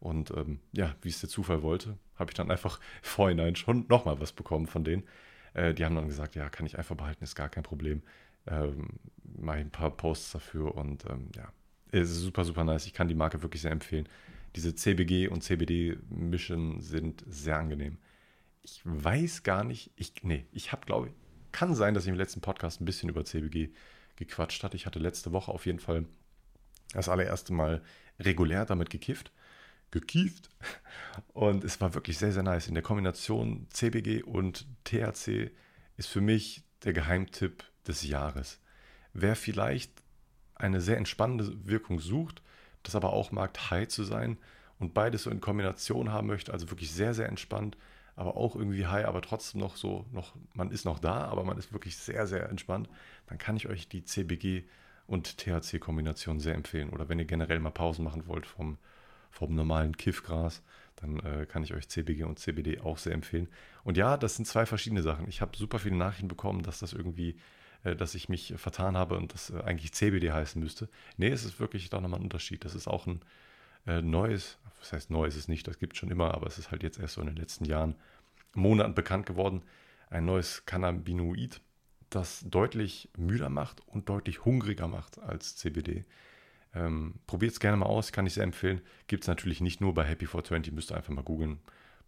Und 0.00 0.30
ähm, 0.32 0.60
ja, 0.72 0.94
wie 1.02 1.08
es 1.08 1.20
der 1.20 1.30
Zufall 1.30 1.62
wollte, 1.62 1.96
habe 2.16 2.30
ich 2.30 2.34
dann 2.34 2.50
einfach 2.50 2.80
vorhinein 3.02 3.56
schon 3.56 3.86
nochmal 3.88 4.20
was 4.20 4.32
bekommen 4.32 4.66
von 4.66 4.84
denen. 4.84 5.04
Äh, 5.56 5.74
die 5.74 5.84
haben 5.84 5.94
dann 5.94 6.08
gesagt, 6.08 6.34
ja, 6.34 6.48
kann 6.50 6.66
ich 6.66 6.78
einfach 6.78 6.96
behalten, 6.96 7.24
ist 7.24 7.34
gar 7.34 7.48
kein 7.48 7.62
Problem. 7.62 8.02
Ähm, 8.46 8.88
mache 9.38 9.58
ich 9.58 9.64
ein 9.64 9.70
paar 9.70 9.90
Posts 9.90 10.32
dafür 10.32 10.74
und 10.74 11.04
ähm, 11.06 11.30
ja, 11.34 11.50
es 11.92 12.10
ist 12.10 12.20
super, 12.20 12.44
super 12.44 12.62
nice. 12.64 12.86
Ich 12.86 12.92
kann 12.92 13.08
die 13.08 13.14
Marke 13.14 13.42
wirklich 13.42 13.62
sehr 13.62 13.72
empfehlen. 13.72 14.08
Diese 14.54 14.74
CBG 14.74 15.28
und 15.28 15.42
CBD-Mischen 15.42 16.80
sind 16.80 17.24
sehr 17.26 17.56
angenehm. 17.56 17.98
Ich 18.62 18.80
weiß 18.84 19.42
gar 19.44 19.64
nicht, 19.64 19.90
ich, 19.96 20.12
nee, 20.22 20.44
ich 20.52 20.72
habe, 20.72 20.84
glaube 20.84 21.08
ich, 21.08 21.14
kann 21.52 21.74
sein, 21.74 21.94
dass 21.94 22.04
ich 22.04 22.10
im 22.10 22.16
letzten 22.16 22.40
Podcast 22.42 22.80
ein 22.80 22.84
bisschen 22.84 23.08
über 23.08 23.24
CBG 23.24 23.70
gequatscht 24.16 24.62
hatte. 24.62 24.76
Ich 24.76 24.84
hatte 24.84 24.98
letzte 24.98 25.32
Woche 25.32 25.52
auf 25.52 25.64
jeden 25.64 25.78
Fall 25.78 26.04
das 26.92 27.08
allererste 27.08 27.52
Mal 27.52 27.82
regulär 28.20 28.66
damit 28.66 28.90
gekifft, 28.90 29.32
gekieft. 29.90 30.48
Und 31.32 31.64
es 31.64 31.80
war 31.80 31.94
wirklich 31.94 32.18
sehr, 32.18 32.32
sehr 32.32 32.42
nice. 32.42 32.68
In 32.68 32.74
der 32.74 32.82
Kombination 32.82 33.66
CBG 33.70 34.22
und 34.22 34.66
THC 34.84 35.50
ist 35.96 36.08
für 36.08 36.20
mich 36.20 36.64
der 36.84 36.92
Geheimtipp 36.92 37.64
des 37.86 38.06
Jahres. 38.06 38.60
Wer 39.12 39.36
vielleicht 39.36 39.92
eine 40.54 40.80
sehr 40.80 40.96
entspannende 40.96 41.66
Wirkung 41.66 42.00
sucht, 42.00 42.42
das 42.82 42.94
aber 42.94 43.12
auch 43.12 43.32
mag, 43.32 43.58
high 43.70 43.88
zu 43.88 44.04
sein 44.04 44.38
und 44.78 44.94
beides 44.94 45.24
so 45.24 45.30
in 45.30 45.40
Kombination 45.40 46.12
haben 46.12 46.26
möchte, 46.26 46.52
also 46.52 46.70
wirklich 46.70 46.92
sehr, 46.92 47.14
sehr 47.14 47.28
entspannt, 47.28 47.76
aber 48.14 48.36
auch 48.36 48.56
irgendwie 48.56 48.86
high, 48.86 49.06
aber 49.06 49.20
trotzdem 49.20 49.60
noch 49.60 49.76
so, 49.76 50.06
noch, 50.12 50.34
man 50.54 50.70
ist 50.70 50.84
noch 50.84 50.98
da, 50.98 51.26
aber 51.26 51.44
man 51.44 51.58
ist 51.58 51.72
wirklich 51.72 51.96
sehr, 51.96 52.26
sehr 52.26 52.48
entspannt, 52.48 52.88
dann 53.26 53.38
kann 53.38 53.56
ich 53.56 53.68
euch 53.68 53.88
die 53.88 54.04
CBG 54.04 54.64
und 55.06 55.38
THC-Kombination 55.38 56.40
sehr 56.40 56.54
empfehlen. 56.54 56.90
Oder 56.90 57.08
wenn 57.08 57.18
ihr 57.18 57.26
generell 57.26 57.60
mal 57.60 57.70
Pausen 57.70 58.04
machen 58.04 58.26
wollt 58.26 58.46
vom, 58.46 58.78
vom 59.36 59.54
normalen 59.54 59.96
Kiffgras, 59.96 60.62
dann 60.96 61.20
äh, 61.20 61.46
kann 61.46 61.62
ich 61.62 61.74
euch 61.74 61.88
CBG 61.88 62.24
und 62.24 62.38
CBD 62.38 62.80
auch 62.80 62.96
sehr 62.96 63.12
empfehlen. 63.12 63.48
Und 63.84 63.98
ja, 63.98 64.16
das 64.16 64.36
sind 64.36 64.46
zwei 64.46 64.64
verschiedene 64.64 65.02
Sachen. 65.02 65.28
Ich 65.28 65.42
habe 65.42 65.56
super 65.56 65.78
viele 65.78 65.96
Nachrichten 65.96 66.28
bekommen, 66.28 66.62
dass 66.62 66.78
das 66.78 66.94
irgendwie, 66.94 67.36
äh, 67.84 67.94
dass 67.94 68.14
ich 68.14 68.30
mich 68.30 68.54
vertan 68.56 68.96
habe 68.96 69.16
und 69.18 69.34
das 69.34 69.50
äh, 69.50 69.60
eigentlich 69.60 69.92
CBD 69.92 70.32
heißen 70.32 70.60
müsste. 70.60 70.88
Nee, 71.18 71.28
es 71.28 71.44
ist 71.44 71.60
wirklich 71.60 71.90
da 71.90 72.00
nochmal 72.00 72.20
ein 72.20 72.24
Unterschied. 72.24 72.64
Das 72.64 72.74
ist 72.74 72.88
auch 72.88 73.06
ein 73.06 73.20
äh, 73.86 74.00
neues, 74.00 74.58
was 74.78 74.94
heißt 74.94 75.10
neu 75.10 75.26
ist 75.26 75.36
es 75.36 75.48
nicht, 75.48 75.68
das 75.68 75.78
gibt 75.78 75.92
es 75.92 75.98
schon 75.98 76.10
immer, 76.10 76.32
aber 76.32 76.46
es 76.46 76.58
ist 76.58 76.70
halt 76.70 76.82
jetzt 76.82 76.98
erst 76.98 77.14
so 77.14 77.20
in 77.20 77.26
den 77.26 77.36
letzten 77.36 77.66
Jahren, 77.66 77.94
Monaten 78.54 78.94
bekannt 78.94 79.26
geworden. 79.26 79.62
Ein 80.08 80.24
neues 80.24 80.64
Cannabinoid, 80.64 81.60
das 82.08 82.42
deutlich 82.48 83.10
müder 83.18 83.50
macht 83.50 83.82
und 83.86 84.08
deutlich 84.08 84.46
hungriger 84.46 84.88
macht 84.88 85.18
als 85.18 85.56
CBD. 85.56 86.06
Ähm, 86.74 87.14
Probiert 87.26 87.52
es 87.52 87.60
gerne 87.60 87.76
mal 87.76 87.86
aus, 87.86 88.12
kann 88.12 88.26
ich 88.26 88.34
sehr 88.34 88.44
empfehlen. 88.44 88.80
Gibt 89.06 89.24
es 89.24 89.28
natürlich 89.28 89.60
nicht 89.60 89.80
nur 89.80 89.94
bei 89.94 90.04
Happy 90.04 90.26
420, 90.26 90.72
müsst 90.72 90.90
ihr 90.90 90.96
einfach 90.96 91.12
mal 91.12 91.22
googeln. 91.22 91.58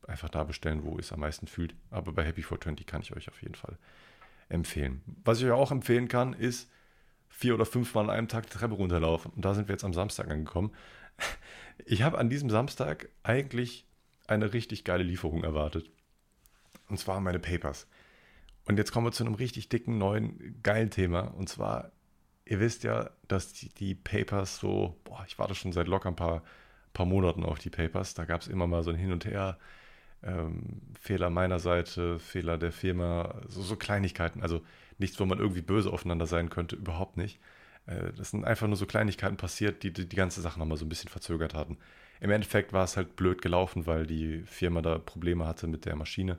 Einfach 0.07 0.29
da 0.29 0.45
bestellen, 0.45 0.85
wo 0.85 0.99
es 0.99 1.13
am 1.13 1.21
meisten 1.21 1.47
fühlt. 1.47 1.75
Aber 1.91 2.13
bei 2.13 2.25
Happy 2.25 2.43
420 2.43 2.87
kann 2.87 3.03
ich 3.03 3.15
euch 3.15 3.29
auf 3.29 3.43
jeden 3.43 3.55
Fall 3.55 3.79
empfehlen. 4.49 5.03
Was 5.25 5.39
ich 5.39 5.47
euch 5.47 5.53
auch 5.53 5.71
empfehlen 5.71 6.09
kann, 6.09 6.33
ist 6.33 6.71
vier 7.29 7.55
oder 7.55 7.67
fünf 7.67 7.95
Mal 7.95 8.05
an 8.05 8.11
einem 8.11 8.29
Tag 8.29 8.47
die 8.47 8.57
Treppe 8.57 8.75
runterlaufen. 8.75 9.33
Und 9.35 9.45
da 9.45 9.55
sind 9.55 9.69
wir 9.69 9.75
jetzt 9.75 9.85
am 9.85 9.95
Samstag 9.95 10.31
angekommen. 10.31 10.73
Ich 11.87 12.03
habe 12.03 12.19
an 12.19 12.29
diesem 12.29 12.51
Samstag 12.51 13.09
eigentlich 13.23 13.87
eine 14.27 14.53
richtig 14.53 14.83
geile 14.83 15.05
Lieferung 15.05 15.45
erwartet. 15.45 15.89
Und 16.89 16.99
zwar 16.99 17.21
meine 17.21 17.39
Papers. 17.39 17.87
Und 18.65 18.79
jetzt 18.79 18.91
kommen 18.91 19.07
wir 19.07 19.13
zu 19.13 19.25
einem 19.25 19.35
richtig 19.35 19.69
dicken, 19.69 19.97
neuen, 19.97 20.61
geilen 20.63 20.91
Thema. 20.91 21.21
Und 21.21 21.49
zwar, 21.49 21.93
ihr 22.49 22.61
wisst 22.61 22.83
ja, 22.83 23.11
dass 23.29 23.53
die, 23.53 23.69
die 23.69 23.95
Papers 23.95 24.59
so, 24.59 24.97
boah, 25.05 25.25
ich 25.27 25.39
warte 25.39 25.55
schon 25.55 25.73
seit 25.73 25.87
locker 25.87 26.09
ein 26.09 26.17
paar, 26.17 26.43
paar 26.95 27.07
Monaten 27.07 27.45
auf 27.45 27.59
die 27.59 27.71
Papers. 27.71 28.15
Da 28.15 28.25
gab 28.25 28.41
es 28.41 28.49
immer 28.49 28.67
mal 28.67 28.83
so 28.83 28.91
ein 28.91 28.97
Hin 28.97 29.13
und 29.13 29.25
Her. 29.27 29.59
Ähm, 30.23 30.81
Fehler 30.99 31.31
meiner 31.31 31.61
Seite, 31.61 32.19
Fehler 32.19 32.59
der 32.59 32.73
Firma, 32.73 33.41
so, 33.49 33.63
so, 33.63 33.77
Kleinigkeiten. 33.77 34.43
Also 34.43 34.63
nichts, 34.99 35.21
wo 35.21 35.27
man 35.27 35.39
irgendwie 35.39 35.61
böse 35.61 35.93
aufeinander 35.93 36.27
sein 36.27 36.49
könnte, 36.51 36.77
überhaupt 36.77 37.17
nicht. 37.17 37.39
Äh, 37.87 38.13
das 38.17 38.31
sind 38.31 38.45
einfach 38.45 38.67
nur 38.67 38.77
so 38.77 38.87
Kleinigkeiten 38.87 39.37
passiert, 39.37 39.83
die, 39.83 39.93
die 39.93 40.09
die 40.09 40.17
ganze 40.17 40.41
Sache 40.41 40.59
nochmal 40.59 40.79
so 40.79 40.87
ein 40.87 40.89
bisschen 40.89 41.11
verzögert 41.11 41.55
hatten. 41.55 41.79
Im 42.21 42.31
Endeffekt 42.31 42.73
war 42.73 42.85
es 42.85 42.97
halt 42.97 43.15
blöd 43.15 43.43
gelaufen, 43.43 43.87
weil 43.87 44.07
die 44.07 44.43
Firma 44.47 44.83
da 44.83 44.99
Probleme 44.99 45.47
hatte 45.47 45.69
mit 45.69 45.85
der 45.85 45.95
Maschine. 45.97 46.39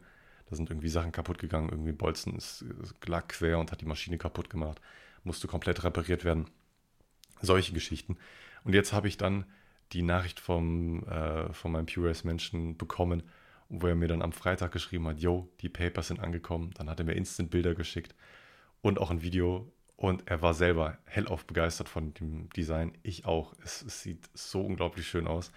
Da 0.50 0.56
sind 0.56 0.70
irgendwie 0.72 0.90
Sachen 0.90 1.12
kaputt 1.12 1.38
gegangen, 1.38 1.70
irgendwie 1.70 1.92
Bolzen 1.92 2.36
ist, 2.36 2.66
lag 3.06 3.28
quer 3.28 3.60
und 3.60 3.72
hat 3.72 3.82
die 3.82 3.86
Maschine 3.86 4.18
kaputt 4.18 4.50
gemacht, 4.50 4.82
musste 5.24 5.48
komplett 5.48 5.84
repariert 5.84 6.24
werden. 6.24 6.46
Solche 7.42 7.74
Geschichten. 7.74 8.18
Und 8.64 8.74
jetzt 8.74 8.94
habe 8.94 9.08
ich 9.08 9.18
dann 9.18 9.46
die 9.92 10.02
Nachricht 10.02 10.40
vom, 10.40 11.04
äh, 11.08 11.52
von 11.54 11.72
meinem 11.72 11.86
PureS-Menschen 11.86 12.78
bekommen, 12.78 13.24
wo 13.70 13.88
er 13.88 13.96
mir 13.96 14.08
dann 14.08 14.22
am 14.22 14.32
Freitag 14.32 14.72
geschrieben 14.72 15.08
hat, 15.08 15.20
yo, 15.20 15.50
die 15.62 15.70
Papers 15.70 16.08
sind 16.08 16.20
angekommen. 16.20 16.72
Dann 16.76 16.90
hat 16.90 17.00
er 17.00 17.06
mir 17.06 17.14
instant 17.14 17.50
Bilder 17.50 17.76
geschickt 17.76 18.16
und 18.82 19.00
auch 19.00 19.12
ein 19.12 19.22
Video. 19.22 19.72
Und 19.96 20.28
er 20.28 20.42
war 20.42 20.54
selber 20.54 20.98
hellauf 21.06 21.46
begeistert 21.46 21.90
von 21.90 22.14
dem 22.14 22.50
Design. 22.52 22.94
Ich 23.04 23.26
auch. 23.26 23.54
Es, 23.64 23.82
es 23.82 24.02
sieht 24.02 24.30
so 24.34 24.62
unglaublich 24.62 25.08
schön 25.08 25.28
aus. 25.28 25.52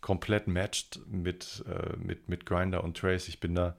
Komplett 0.00 0.46
matched 0.48 1.00
mit, 1.06 1.64
äh, 1.66 1.96
mit, 1.96 2.28
mit 2.28 2.44
Grinder 2.44 2.84
und 2.84 2.96
Trace. 2.96 3.28
Ich 3.28 3.40
bin 3.40 3.54
da 3.54 3.76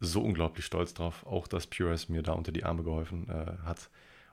so 0.00 0.22
unglaublich 0.22 0.66
stolz 0.66 0.94
drauf, 0.94 1.24
auch 1.26 1.46
dass 1.46 1.66
Pures 1.68 2.08
mir 2.08 2.22
da 2.22 2.32
unter 2.32 2.52
die 2.52 2.64
Arme 2.64 2.82
geholfen 2.82 3.28
äh, 3.28 3.64
hat 3.64 3.88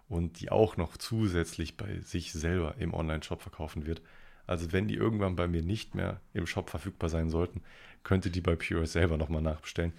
und 0.07 0.39
die 0.39 0.51
auch 0.51 0.77
noch 0.77 0.97
zusätzlich 0.97 1.77
bei 1.77 1.99
sich 1.99 2.33
selber 2.33 2.75
im 2.77 2.93
Online-Shop 2.93 3.41
verkaufen 3.41 3.85
wird. 3.85 4.01
Also 4.45 4.71
wenn 4.71 4.87
die 4.87 4.95
irgendwann 4.95 5.35
bei 5.35 5.47
mir 5.47 5.61
nicht 5.61 5.95
mehr 5.95 6.19
im 6.33 6.45
Shop 6.45 6.69
verfügbar 6.69 7.09
sein 7.09 7.29
sollten, 7.29 7.61
könnt 8.03 8.25
ihr 8.25 8.31
die 8.31 8.41
bei 8.41 8.55
Pures 8.55 8.93
selber 8.93 9.17
nochmal 9.17 9.41
nachbestellen. 9.41 9.93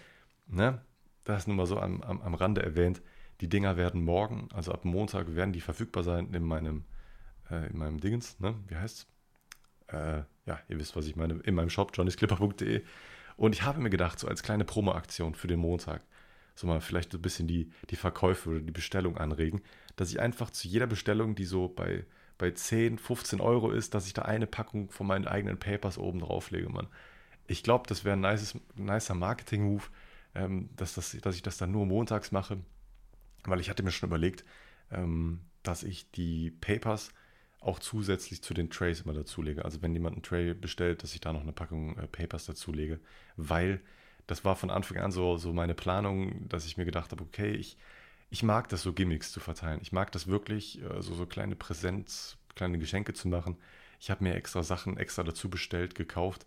Ne? 0.46 0.80
Das 1.24 1.46
nun 1.46 1.56
mal 1.56 1.66
so 1.66 1.78
am, 1.78 2.02
am, 2.02 2.20
am 2.20 2.34
Rande 2.34 2.62
erwähnt. 2.62 3.00
Die 3.40 3.48
Dinger 3.48 3.76
werden 3.76 4.04
morgen, 4.04 4.48
also 4.52 4.72
ab 4.72 4.84
Montag, 4.84 5.34
werden 5.34 5.52
die 5.52 5.60
verfügbar 5.60 6.02
sein 6.02 6.32
in 6.32 6.44
meinem, 6.44 6.84
äh, 7.50 7.68
in 7.68 7.78
meinem 7.78 7.98
Dingens, 7.98 8.38
ne? 8.38 8.54
Wie 8.68 8.76
heißt's? 8.76 9.08
Äh, 9.88 10.22
ja, 10.46 10.60
ihr 10.68 10.78
wisst, 10.78 10.94
was 10.94 11.06
ich 11.06 11.16
meine, 11.16 11.34
in 11.40 11.54
meinem 11.54 11.70
Shop, 11.70 11.90
johnnysclipper.de. 11.94 12.84
Und 13.36 13.54
ich 13.54 13.62
habe 13.62 13.80
mir 13.80 13.90
gedacht, 13.90 14.18
so 14.18 14.28
als 14.28 14.42
kleine 14.42 14.64
Promo-Aktion 14.64 15.34
für 15.34 15.48
den 15.48 15.58
Montag, 15.58 16.02
so 16.54 16.66
mal 16.66 16.80
vielleicht 16.80 17.12
so 17.12 17.18
ein 17.18 17.22
bisschen 17.22 17.48
die, 17.48 17.70
die 17.90 17.96
Verkäufe 17.96 18.50
oder 18.50 18.60
die 18.60 18.72
Bestellung 18.72 19.18
anregen, 19.18 19.62
dass 19.96 20.10
ich 20.10 20.20
einfach 20.20 20.50
zu 20.50 20.68
jeder 20.68 20.86
Bestellung, 20.86 21.34
die 21.34 21.44
so 21.44 21.68
bei, 21.68 22.04
bei 22.38 22.50
10, 22.50 22.98
15 22.98 23.40
Euro 23.40 23.70
ist, 23.70 23.94
dass 23.94 24.06
ich 24.06 24.12
da 24.12 24.22
eine 24.22 24.46
Packung 24.46 24.90
von 24.90 25.06
meinen 25.06 25.26
eigenen 25.26 25.58
Papers 25.58 25.98
oben 25.98 26.20
drauflege, 26.20 26.68
Mann. 26.68 26.88
Ich 27.46 27.62
glaube, 27.62 27.84
das 27.88 28.04
wäre 28.04 28.16
ein 28.16 28.20
nices, 28.20 28.58
nicer 28.76 29.14
Marketing-Move, 29.14 29.84
ähm, 30.34 30.70
dass, 30.76 30.94
das, 30.94 31.16
dass 31.20 31.36
ich 31.36 31.42
das 31.42 31.58
dann 31.58 31.72
nur 31.72 31.86
montags 31.86 32.32
mache, 32.32 32.58
weil 33.44 33.60
ich 33.60 33.68
hatte 33.68 33.82
mir 33.82 33.90
schon 33.90 34.08
überlegt, 34.08 34.44
ähm, 34.90 35.40
dass 35.62 35.82
ich 35.82 36.10
die 36.12 36.50
Papers 36.50 37.10
auch 37.60 37.78
zusätzlich 37.78 38.42
zu 38.42 38.52
den 38.54 38.70
Trays 38.70 39.00
immer 39.00 39.14
dazulege. 39.14 39.64
Also 39.64 39.80
wenn 39.82 39.94
jemand 39.94 40.16
einen 40.16 40.22
Tray 40.22 40.54
bestellt, 40.54 41.02
dass 41.02 41.14
ich 41.14 41.20
da 41.20 41.32
noch 41.32 41.42
eine 41.42 41.52
Packung 41.52 41.96
äh, 41.96 42.06
Papers 42.06 42.46
dazulege, 42.46 43.00
weil 43.36 43.80
das 44.26 44.44
war 44.44 44.56
von 44.56 44.70
Anfang 44.70 44.98
an 44.98 45.12
so, 45.12 45.36
so 45.36 45.52
meine 45.52 45.74
Planung, 45.74 46.48
dass 46.48 46.66
ich 46.66 46.76
mir 46.76 46.84
gedacht 46.84 47.12
habe, 47.12 47.22
okay, 47.22 47.52
ich, 47.52 47.76
ich 48.30 48.42
mag 48.42 48.68
das 48.68 48.82
so 48.82 48.92
Gimmicks 48.92 49.32
zu 49.32 49.40
verteilen. 49.40 49.80
Ich 49.82 49.92
mag 49.92 50.12
das 50.12 50.26
wirklich, 50.26 50.82
äh, 50.82 51.02
so, 51.02 51.14
so 51.14 51.26
kleine 51.26 51.56
Präsenz, 51.56 52.36
kleine 52.54 52.78
Geschenke 52.78 53.12
zu 53.12 53.28
machen. 53.28 53.56
Ich 54.00 54.10
habe 54.10 54.24
mir 54.24 54.34
extra 54.34 54.62
Sachen 54.62 54.96
extra 54.96 55.22
dazu 55.22 55.48
bestellt, 55.48 55.94
gekauft, 55.94 56.46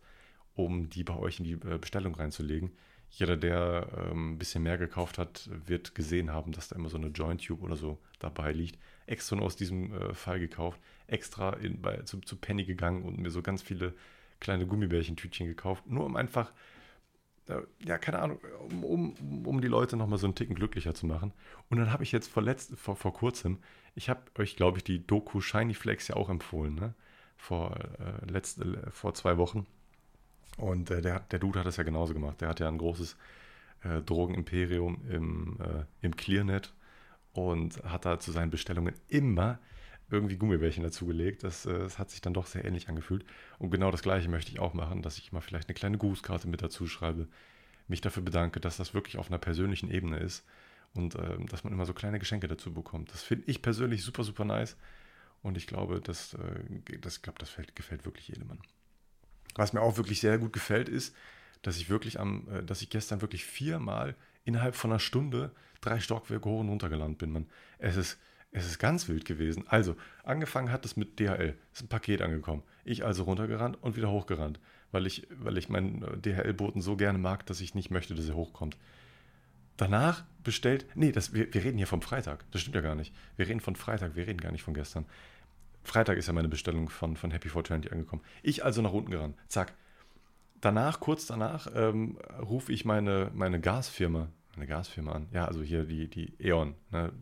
um 0.56 0.90
die 0.90 1.04
bei 1.04 1.16
euch 1.16 1.40
in 1.40 1.46
die 1.46 1.54
äh, 1.54 1.78
Bestellung 1.80 2.16
reinzulegen. 2.16 2.72
Jeder, 3.10 3.38
der 3.38 3.88
ähm, 4.12 4.34
ein 4.34 4.38
bisschen 4.38 4.63
mehr 4.63 4.78
gekauft 4.78 5.18
hat, 5.18 5.50
wird 5.66 5.96
gesehen 5.96 6.32
haben, 6.32 6.52
dass 6.52 6.68
da 6.68 6.76
immer 6.76 6.90
so 6.90 6.98
eine 6.98 7.08
Joint 7.08 7.46
Tube 7.46 7.63
oder 7.63 7.78
so 7.78 8.00
dabei 8.20 8.52
liegt. 8.52 8.78
Extra 9.06 9.38
nur 9.38 9.46
aus 9.46 9.56
diesem 9.56 9.94
äh, 9.94 10.13
Fall 10.13 10.40
gekauft 10.40 10.80
extra 11.08 11.52
in, 11.54 11.82
bei, 11.82 11.98
zu, 12.02 12.20
zu 12.20 12.36
Penny 12.36 12.66
gegangen 12.66 13.04
und 13.04 13.18
mir 13.18 13.32
so 13.32 13.42
ganz 13.42 13.62
viele 13.62 13.94
kleine 14.40 14.68
Gummibärchentütchen 14.68 15.48
gekauft, 15.48 15.88
nur 15.88 16.06
um 16.06 16.16
einfach, 16.16 16.52
ja, 17.86 17.97
keine 17.97 18.19
Ahnung, 18.19 18.39
um, 18.69 18.83
um, 18.83 19.47
um 19.47 19.62
die 19.62 19.67
Leute 19.67 19.95
nochmal 19.97 20.17
so 20.17 20.27
einen 20.27 20.36
Ticken 20.36 20.55
glücklicher 20.55 20.93
zu 20.93 21.05
machen. 21.05 21.33
Und 21.69 21.77
dann 21.77 21.91
habe 21.91 22.03
ich 22.03 22.12
jetzt 22.12 22.29
vor, 22.29 22.43
letzt, 22.43 22.77
vor, 22.77 22.95
vor 22.95 23.13
kurzem, 23.13 23.60
ich 23.95 24.10
habe 24.10 24.21
euch, 24.38 24.55
glaube 24.55 24.77
ich, 24.77 24.83
die 24.83 25.05
Doku 25.05 25.41
Shiny 25.41 25.73
Flex 25.73 26.07
ja 26.07 26.15
auch 26.15 26.29
empfohlen, 26.29 26.75
ne? 26.75 26.93
vor, 27.38 27.77
äh, 27.99 28.29
letzt, 28.29 28.60
äh, 28.60 28.91
vor 28.91 29.13
zwei 29.13 29.38
Wochen. 29.38 29.65
Und 30.57 30.91
äh, 30.91 31.01
der, 31.01 31.21
der 31.21 31.39
Dude 31.39 31.60
hat 31.60 31.65
das 31.65 31.77
ja 31.77 31.83
genauso 31.83 32.13
gemacht. 32.13 32.41
Der 32.41 32.49
hat 32.49 32.60
ja 32.60 32.67
ein 32.67 32.77
großes 32.77 33.15
äh, 33.83 34.01
Drogenimperium 34.01 35.05
im, 35.10 35.57
äh, 35.62 35.86
im 36.01 36.15
Clearnet 36.15 36.73
und 37.33 37.83
hat 37.83 38.05
da 38.05 38.19
zu 38.19 38.31
seinen 38.31 38.49
Bestellungen 38.49 38.95
immer 39.07 39.60
irgendwie 40.10 40.38
Gummibärchen 40.38 40.84
dazugelegt. 40.84 41.43
Das, 41.43 41.65
äh, 41.65 41.80
das 41.80 42.00
hat 42.00 42.10
sich 42.10 42.22
dann 42.22 42.34
doch 42.34 42.48
sehr 42.48 42.65
ähnlich 42.65 42.89
angefühlt. 42.89 43.26
Und 43.60 43.72
genau 43.72 43.91
das 43.91 44.02
Gleiche 44.02 44.30
möchte 44.30 44.52
ich 44.52 44.60
auch 44.60 44.74
machen, 44.74 45.02
dass 45.02 45.17
ich 45.17 45.32
mal 45.32 45.41
vielleicht 45.41 45.67
eine 45.67 45.76
kleine 45.76 45.98
Grußkarte 45.98 46.48
mit 46.48 46.62
dazu 46.62 46.88
schreibe, 46.88 47.28
mich 47.88 48.02
dafür 48.02 48.24
bedanke, 48.24 48.60
dass 48.60 48.78
das 48.78 48.93
wirklich 48.93 49.17
auf 49.17 49.28
einer 49.30 49.38
persönlichen 49.38 49.89
Ebene 49.89 50.17
ist 50.20 50.46
und 50.93 51.15
äh, 51.15 51.38
dass 51.46 51.63
man 51.63 51.74
immer 51.74 51.86
so 51.86 51.93
kleine 51.93 52.20
Geschenke 52.20 52.48
dazu 52.48 52.74
bekommt. 52.74 53.12
Das 53.12 53.24
finde 53.24 53.46
ich 53.48 53.62
persönlich 53.62 54.04
super, 54.04 54.24
super 54.24 54.46
nice. 54.46 54.78
Und 55.41 55.58
ich 55.58 55.67
glaube, 55.67 56.02
das, 56.02 56.34
äh, 56.34 56.98
das, 57.02 57.22
glaub, 57.22 57.39
das 57.39 57.50
gefällt, 57.50 57.76
gefällt 57.76 58.06
wirklich 58.06 58.28
jedem 58.30 58.48
Mann. 58.48 58.60
Was 59.56 59.74
mir 59.74 59.82
auch 59.82 59.98
wirklich 59.98 60.20
sehr 60.20 60.38
gut 60.38 60.54
gefällt, 60.54 60.89
ist, 60.89 61.15
dass 61.62 61.78
ich 61.78 61.89
wirklich 61.89 62.20
am, 62.20 62.48
äh, 62.50 62.63
dass 62.63 62.82
ich 62.82 62.89
gestern 62.89 63.22
wirklich 63.22 63.46
viermal 63.46 64.15
innerhalb 64.46 64.76
von 64.76 64.91
einer 64.91 65.00
Stunde 65.00 65.52
drei 65.82 66.00
Stockwerke 66.00 66.50
hoch 66.50 66.60
und 66.60 66.70
runter 66.70 66.89
gelandet 66.89 67.20
bin. 67.20 67.32
Man. 67.32 67.48
Es 67.78 67.96
ist, 67.96 68.17
es 68.58 68.67
ist 68.67 68.80
ganz 68.80 69.08
wild 69.08 69.26
gewesen. 69.26 69.65
Also, 69.67 69.96
angefangen 70.24 70.72
hat 70.72 70.86
es 70.86 70.98
mit 70.98 71.20
DHL. 71.20 71.56
Es 71.74 71.80
ist 71.80 71.86
ein 71.86 71.89
Paket 71.89 72.22
angekommen. 72.22 72.63
Ich 72.86 73.06
also 73.06 73.24
runtergerannt 73.24 73.78
und 73.82 73.96
wieder 73.96 74.10
hochgerannt, 74.10 74.60
weil 74.91 75.06
ich, 75.06 75.28
weil 75.32 75.58
ich 75.58 75.70
meinen 75.70 76.04
äh, 76.04 76.17
DHL-Boten 76.17 76.82
so 76.82 76.96
gerne 76.96 77.17
mag, 77.17 77.46
dass 77.46 77.62
ich 77.62 77.76
nicht 77.76 77.91
möchte, 77.91 78.15
dass 78.15 78.28
er 78.28 78.36
hochkommt. 78.36 78.78
Danach 79.78 80.24
bestellt, 80.43 80.88
nee, 80.96 81.12
das, 81.12 81.34
wir, 81.34 81.54
wir 81.54 81.63
reden 81.63 81.78
hier 81.78 81.88
vom 81.88 82.02
Freitag. 82.02 82.46
Das 82.52 82.62
stimmt 82.62 82.76
ja 82.76 82.82
gar 82.82 82.96
nicht. 82.96 83.13
Wir 83.36 83.48
reden 83.48 83.60
von 83.60 83.76
Freitag, 83.76 84.15
wir 84.15 84.26
reden 84.26 84.41
gar 84.41 84.52
nicht 84.52 84.63
von 84.63 84.74
gestern. 84.74 85.06
Freitag 85.84 86.17
ist 86.17 86.28
ja 86.28 86.34
meine 86.34 86.50
Bestellung 86.50 86.89
von, 86.89 87.15
von 87.15 87.32
Happy 87.32 87.50
420 87.50 87.91
angekommen. 87.91 88.24
Ich 88.41 88.65
also 88.65 88.82
nach 88.82 88.91
unten 88.91 89.12
gerannt. 89.12 89.38
Zack. 89.48 89.74
Danach, 90.60 91.00
kurz 91.00 91.28
danach, 91.28 91.67
ähm, 91.76 92.17
rufe 92.41 92.74
ich 92.74 92.84
meine, 92.84 93.30
meine 93.36 93.60
Gasfirma, 93.60 94.30
meine 94.56 94.65
Gasfirma 94.65 95.12
an. 95.12 95.28
Ja, 95.32 95.46
also 95.46 95.62
hier 95.62 95.84
die, 95.84 96.10
die 96.10 96.34
E.ON. 96.39 96.74
Ne? 96.91 97.13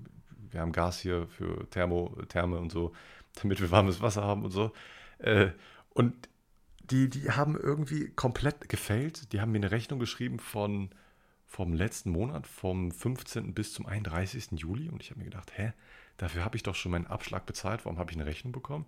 Wir 0.56 0.62
haben 0.62 0.72
Gas 0.72 1.02
hier 1.02 1.28
für 1.28 1.70
Thermo, 1.70 2.18
Therme 2.30 2.58
und 2.58 2.72
so, 2.72 2.94
damit 3.41 3.60
wir 3.60 3.70
warmes 3.72 4.02
Wasser 4.02 4.24
haben 4.24 4.46
und 4.46 4.52
so. 4.52 4.72
Äh, 5.20 5.50
und 5.89 6.13
die, 6.80 7.10
die 7.10 7.30
haben 7.32 7.58
irgendwie 7.58 8.10
komplett 8.10 8.70
gefällt. 8.70 9.34
Die 9.34 9.41
haben 9.41 9.52
mir 9.52 9.58
eine 9.58 9.72
Rechnung 9.72 10.00
geschrieben 10.00 10.39
von 10.39 10.89
vom 11.46 11.74
letzten 11.74 12.10
Monat, 12.10 12.48
vom 12.48 12.91
15. 12.91 13.54
bis 13.54 13.74
zum 13.74 13.86
31. 13.86 14.52
Juli. 14.54 14.89
Und 14.89 15.04
ich 15.04 15.12
habe 15.12 15.20
mir 15.20 15.26
gedacht, 15.26 15.52
hä, 15.58 15.74
dafür 16.18 16.46
habe 16.46 16.56
ich 16.56 16.63
doch 16.63 16.76
schon 16.76 16.91
meinen 16.91 17.08
Abschlag 17.08 17.46
bezahlt. 17.46 17.86
Warum 17.86 18.00
habe 18.00 18.12
ich 18.12 18.18
eine 18.18 18.26
Rechnung 18.26 18.54
bekommen? 18.54 18.86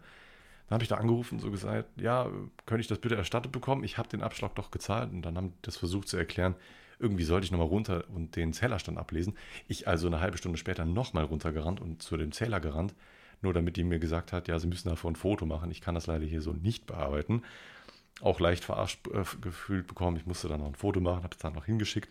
Dann 0.67 0.75
habe 0.75 0.83
ich 0.83 0.89
da 0.89 0.95
angerufen 0.95 1.35
und 1.35 1.41
so 1.41 1.51
gesagt, 1.51 1.89
ja, 1.99 2.29
könnte 2.65 2.81
ich 2.81 2.87
das 2.87 2.99
bitte 2.99 3.15
erstattet 3.15 3.51
bekommen? 3.51 3.83
Ich 3.83 3.97
habe 3.97 4.09
den 4.09 4.21
Abschlag 4.21 4.55
doch 4.55 4.71
gezahlt. 4.71 5.11
Und 5.11 5.21
dann 5.21 5.35
haben 5.35 5.49
die 5.49 5.61
das 5.63 5.75
versucht 5.75 6.07
zu 6.07 6.15
erklären. 6.15 6.55
Irgendwie 6.99 7.23
sollte 7.23 7.45
ich 7.45 7.51
nochmal 7.51 7.67
runter 7.67 8.05
und 8.13 8.35
den 8.35 8.53
Zählerstand 8.53 8.97
ablesen. 8.97 9.35
Ich 9.67 9.87
also 9.87 10.07
eine 10.07 10.19
halbe 10.19 10.37
Stunde 10.37 10.57
später 10.57 10.85
nochmal 10.85 11.25
runtergerannt 11.25 11.79
und 11.79 12.01
zu 12.01 12.17
dem 12.17 12.31
Zähler 12.31 12.59
gerannt. 12.59 12.95
Nur 13.41 13.53
damit 13.53 13.77
die 13.77 13.83
mir 13.83 13.99
gesagt 13.99 14.33
hat, 14.33 14.47
ja, 14.47 14.57
sie 14.57 14.67
müssen 14.67 14.89
davon 14.89 15.13
ein 15.13 15.15
Foto 15.15 15.45
machen. 15.45 15.69
Ich 15.69 15.81
kann 15.81 15.93
das 15.93 16.07
leider 16.07 16.25
hier 16.25 16.41
so 16.41 16.53
nicht 16.53 16.87
bearbeiten 16.87 17.43
auch 18.21 18.39
leicht 18.39 18.63
verarscht 18.63 19.07
äh, 19.07 19.23
gefühlt 19.41 19.87
bekommen. 19.87 20.17
Ich 20.17 20.25
musste 20.25 20.47
dann 20.47 20.59
noch 20.59 20.67
ein 20.67 20.75
Foto 20.75 20.99
machen, 20.99 21.23
habe 21.23 21.35
es 21.35 21.41
dann 21.41 21.53
noch 21.53 21.65
hingeschickt. 21.65 22.09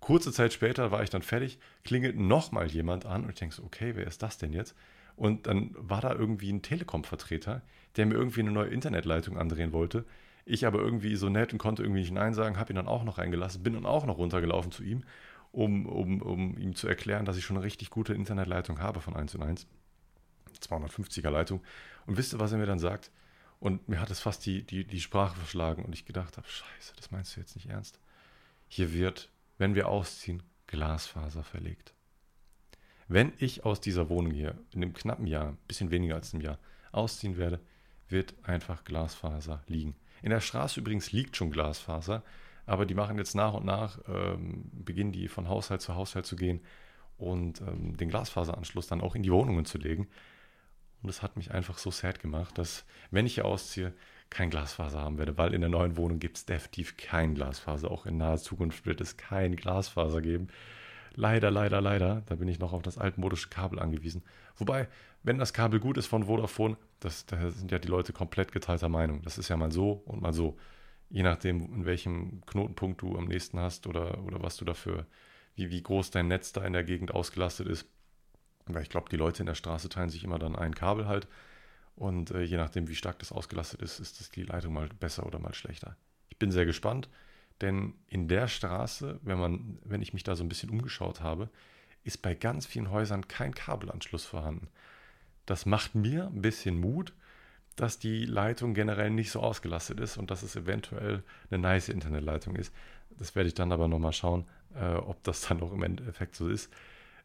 Kurze 0.00 0.32
Zeit 0.32 0.52
später 0.52 0.90
war 0.90 1.02
ich 1.02 1.10
dann 1.10 1.22
fertig, 1.22 1.58
klingelt 1.84 2.18
nochmal 2.18 2.66
jemand 2.68 3.06
an 3.06 3.24
und 3.24 3.30
ich 3.30 3.38
denke 3.38 3.54
so, 3.54 3.62
okay, 3.62 3.92
wer 3.94 4.06
ist 4.06 4.22
das 4.22 4.38
denn 4.38 4.52
jetzt? 4.52 4.74
Und 5.14 5.46
dann 5.46 5.70
war 5.78 6.00
da 6.00 6.12
irgendwie 6.12 6.50
ein 6.52 6.62
Telekom-Vertreter, 6.62 7.62
der 7.96 8.06
mir 8.06 8.14
irgendwie 8.14 8.40
eine 8.40 8.50
neue 8.50 8.70
Internetleitung 8.70 9.38
andrehen 9.38 9.72
wollte. 9.72 10.04
Ich 10.44 10.66
aber 10.66 10.80
irgendwie 10.80 11.16
so 11.16 11.28
nett 11.28 11.52
und 11.52 11.58
konnte 11.58 11.82
irgendwie 11.82 12.00
nicht 12.00 12.12
Nein 12.12 12.34
sagen, 12.34 12.58
habe 12.58 12.72
ihn 12.72 12.76
dann 12.76 12.88
auch 12.88 13.04
noch 13.04 13.18
reingelassen, 13.18 13.62
bin 13.62 13.74
dann 13.74 13.86
auch 13.86 14.06
noch 14.06 14.18
runtergelaufen 14.18 14.72
zu 14.72 14.82
ihm, 14.82 15.04
um, 15.52 15.86
um, 15.86 16.20
um 16.22 16.58
ihm 16.58 16.74
zu 16.74 16.88
erklären, 16.88 17.24
dass 17.24 17.36
ich 17.36 17.44
schon 17.44 17.56
eine 17.56 17.64
richtig 17.64 17.90
gute 17.90 18.14
Internetleitung 18.14 18.80
habe 18.80 19.00
von 19.00 19.14
1 19.14 19.34
und 19.36 19.42
1. 19.42 19.66
250er 20.60 21.30
Leitung. 21.30 21.62
Und 22.06 22.16
wisst 22.16 22.32
ihr, 22.32 22.40
was 22.40 22.52
er 22.52 22.58
mir 22.58 22.66
dann 22.66 22.78
sagt? 22.78 23.10
Und 23.60 23.88
mir 23.88 24.00
hat 24.00 24.10
es 24.10 24.20
fast 24.20 24.44
die, 24.44 24.64
die, 24.64 24.84
die 24.84 25.00
Sprache 25.00 25.36
verschlagen 25.36 25.84
und 25.84 25.94
ich 25.94 26.04
gedacht 26.04 26.36
habe, 26.36 26.48
scheiße, 26.48 26.94
das 26.96 27.10
meinst 27.10 27.36
du 27.36 27.40
jetzt 27.40 27.54
nicht 27.54 27.68
ernst. 27.68 28.00
Hier 28.68 28.92
wird, 28.92 29.30
wenn 29.58 29.74
wir 29.74 29.88
ausziehen, 29.88 30.42
Glasfaser 30.66 31.44
verlegt. 31.44 31.94
Wenn 33.06 33.32
ich 33.38 33.64
aus 33.64 33.80
dieser 33.80 34.08
Wohnung 34.08 34.32
hier 34.32 34.58
in 34.72 34.82
einem 34.82 34.94
knappen 34.94 35.26
Jahr, 35.26 35.48
ein 35.48 35.58
bisschen 35.68 35.90
weniger 35.90 36.14
als 36.14 36.32
einem 36.32 36.42
Jahr, 36.42 36.58
ausziehen 36.90 37.36
werde, 37.36 37.60
wird 38.08 38.34
einfach 38.42 38.84
Glasfaser 38.84 39.62
liegen. 39.66 39.94
In 40.22 40.30
der 40.30 40.40
Straße 40.40 40.80
übrigens 40.80 41.12
liegt 41.12 41.36
schon 41.36 41.50
Glasfaser, 41.50 42.22
aber 42.64 42.86
die 42.86 42.94
machen 42.94 43.18
jetzt 43.18 43.34
nach 43.34 43.54
und 43.54 43.64
nach, 43.64 43.98
ähm, 44.08 44.70
beginnen 44.72 45.12
die 45.12 45.28
von 45.28 45.48
Haushalt 45.48 45.82
zu 45.82 45.94
Haushalt 45.94 46.26
zu 46.26 46.36
gehen 46.36 46.60
und 47.18 47.60
ähm, 47.60 47.96
den 47.96 48.08
Glasfaseranschluss 48.08 48.86
dann 48.86 49.00
auch 49.00 49.14
in 49.14 49.22
die 49.22 49.32
Wohnungen 49.32 49.64
zu 49.64 49.78
legen. 49.78 50.08
Und 51.02 51.08
es 51.08 51.22
hat 51.22 51.36
mich 51.36 51.50
einfach 51.50 51.78
so 51.78 51.90
sad 51.90 52.20
gemacht, 52.20 52.56
dass, 52.56 52.84
wenn 53.10 53.26
ich 53.26 53.34
hier 53.34 53.44
ausziehe, 53.44 53.92
kein 54.30 54.50
Glasfaser 54.50 55.00
haben 55.00 55.18
werde, 55.18 55.36
weil 55.36 55.52
in 55.52 55.60
der 55.60 55.68
neuen 55.68 55.96
Wohnung 55.96 56.18
gibt 56.18 56.38
es 56.38 56.46
definitiv 56.46 56.96
kein 56.96 57.34
Glasfaser. 57.34 57.90
Auch 57.90 58.06
in 58.06 58.16
naher 58.16 58.38
Zukunft 58.38 58.86
wird 58.86 59.00
es 59.00 59.16
kein 59.16 59.56
Glasfaser 59.56 60.22
geben. 60.22 60.48
Leider, 61.14 61.50
leider, 61.50 61.80
leider. 61.80 62.22
Da 62.26 62.36
bin 62.36 62.48
ich 62.48 62.58
noch 62.58 62.72
auf 62.72 62.82
das 62.82 62.98
altmodische 62.98 63.48
Kabel 63.48 63.78
angewiesen. 63.78 64.22
Wobei, 64.56 64.88
wenn 65.22 65.38
das 65.38 65.52
Kabel 65.52 65.80
gut 65.80 65.98
ist 65.98 66.06
von 66.06 66.24
Vodafone, 66.24 66.76
das, 67.00 67.26
da 67.26 67.50
sind 67.50 67.70
ja 67.70 67.78
die 67.78 67.88
Leute 67.88 68.12
komplett 68.12 68.52
geteilter 68.52 68.88
Meinung. 68.88 69.22
Das 69.22 69.38
ist 69.38 69.48
ja 69.48 69.56
mal 69.56 69.72
so 69.72 70.02
und 70.06 70.22
mal 70.22 70.32
so. 70.32 70.56
Je 71.10 71.22
nachdem, 71.22 71.74
in 71.74 71.84
welchem 71.84 72.40
Knotenpunkt 72.46 73.02
du 73.02 73.16
am 73.18 73.26
nächsten 73.26 73.58
hast 73.58 73.86
oder, 73.86 74.22
oder 74.24 74.42
was 74.42 74.56
du 74.56 74.64
dafür, 74.64 75.06
wie, 75.54 75.70
wie 75.70 75.82
groß 75.82 76.10
dein 76.10 76.28
Netz 76.28 76.52
da 76.52 76.64
in 76.64 76.72
der 76.72 76.84
Gegend 76.84 77.14
ausgelastet 77.14 77.68
ist. 77.68 77.86
Weil 78.66 78.82
ich 78.82 78.88
glaube, 78.88 79.10
die 79.10 79.16
Leute 79.16 79.42
in 79.42 79.46
der 79.46 79.54
Straße 79.54 79.88
teilen 79.88 80.08
sich 80.08 80.24
immer 80.24 80.38
dann 80.38 80.56
ein 80.56 80.74
Kabel 80.74 81.06
halt. 81.06 81.28
Und 81.94 82.30
äh, 82.30 82.42
je 82.42 82.56
nachdem, 82.56 82.88
wie 82.88 82.94
stark 82.94 83.18
das 83.18 83.32
ausgelastet 83.32 83.82
ist, 83.82 84.00
ist 84.00 84.20
das 84.20 84.30
die 84.30 84.44
Leitung 84.44 84.72
mal 84.72 84.88
besser 84.88 85.26
oder 85.26 85.38
mal 85.38 85.54
schlechter. 85.54 85.96
Ich 86.30 86.38
bin 86.38 86.50
sehr 86.50 86.64
gespannt, 86.64 87.08
denn 87.62 87.94
in 88.08 88.28
der 88.28 88.48
Straße, 88.48 89.20
wenn 89.22 89.38
man, 89.38 89.78
wenn 89.84 90.02
ich 90.02 90.12
mich 90.12 90.24
da 90.24 90.36
so 90.36 90.44
ein 90.44 90.48
bisschen 90.48 90.70
umgeschaut 90.70 91.20
habe, 91.20 91.48
ist 92.04 92.22
bei 92.22 92.34
ganz 92.34 92.66
vielen 92.66 92.90
Häusern 92.90 93.28
kein 93.28 93.54
Kabelanschluss 93.54 94.24
vorhanden. 94.24 94.68
Das 95.46 95.66
macht 95.66 95.94
mir 95.94 96.26
ein 96.26 96.42
bisschen 96.42 96.80
Mut, 96.80 97.12
dass 97.76 97.98
die 97.98 98.24
Leitung 98.24 98.74
generell 98.74 99.10
nicht 99.10 99.30
so 99.30 99.40
ausgelastet 99.40 100.00
ist 100.00 100.16
und 100.16 100.30
dass 100.30 100.42
es 100.42 100.56
eventuell 100.56 101.22
eine 101.50 101.60
nice 101.60 101.88
Internetleitung 101.88 102.56
ist. 102.56 102.72
Das 103.18 103.34
werde 103.34 103.48
ich 103.48 103.54
dann 103.54 103.72
aber 103.72 103.88
nochmal 103.88 104.12
schauen, 104.12 104.44
äh, 104.74 104.94
ob 104.94 105.22
das 105.22 105.42
dann 105.42 105.62
auch 105.62 105.72
im 105.72 105.82
Endeffekt 105.82 106.36
so 106.36 106.48
ist. 106.48 106.70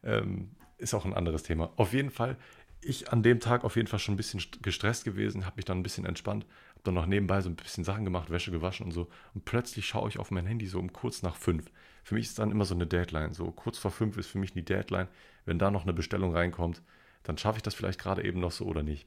Ähm, 0.02 0.50
ist 0.78 0.94
auch 0.94 1.04
ein 1.04 1.14
anderes 1.14 1.42
Thema. 1.42 1.70
Auf 1.76 1.92
jeden 1.92 2.10
Fall, 2.10 2.36
ich 2.80 3.12
an 3.12 3.22
dem 3.22 3.40
Tag 3.40 3.64
auf 3.64 3.76
jeden 3.76 3.88
Fall 3.88 3.98
schon 3.98 4.14
ein 4.14 4.16
bisschen 4.16 4.40
gestresst 4.62 5.04
gewesen, 5.04 5.44
habe 5.44 5.56
mich 5.56 5.64
dann 5.64 5.78
ein 5.78 5.82
bisschen 5.82 6.06
entspannt, 6.06 6.46
habe 6.78 6.84
dann 6.84 6.94
noch 6.94 7.06
nebenbei 7.06 7.40
so 7.40 7.48
ein 7.48 7.56
bisschen 7.56 7.84
Sachen 7.84 8.04
gemacht, 8.04 8.30
Wäsche 8.30 8.52
gewaschen 8.52 8.86
und 8.86 8.92
so. 8.92 9.08
Und 9.34 9.44
plötzlich 9.44 9.86
schaue 9.86 10.08
ich 10.08 10.18
auf 10.18 10.30
mein 10.30 10.46
Handy 10.46 10.66
so 10.66 10.78
um 10.78 10.92
kurz 10.92 11.22
nach 11.22 11.34
fünf. 11.34 11.70
Für 12.04 12.14
mich 12.14 12.26
ist 12.26 12.38
dann 12.38 12.50
immer 12.50 12.64
so 12.64 12.74
eine 12.74 12.86
Deadline. 12.86 13.34
So 13.34 13.50
kurz 13.50 13.78
vor 13.78 13.90
fünf 13.90 14.16
ist 14.16 14.28
für 14.28 14.38
mich 14.38 14.52
die 14.52 14.64
Deadline. 14.64 15.08
Wenn 15.44 15.58
da 15.58 15.70
noch 15.70 15.82
eine 15.82 15.92
Bestellung 15.92 16.34
reinkommt, 16.34 16.82
dann 17.24 17.36
schaffe 17.36 17.58
ich 17.58 17.62
das 17.62 17.74
vielleicht 17.74 18.00
gerade 18.00 18.24
eben 18.24 18.40
noch 18.40 18.52
so 18.52 18.64
oder 18.64 18.82
nicht. 18.82 19.06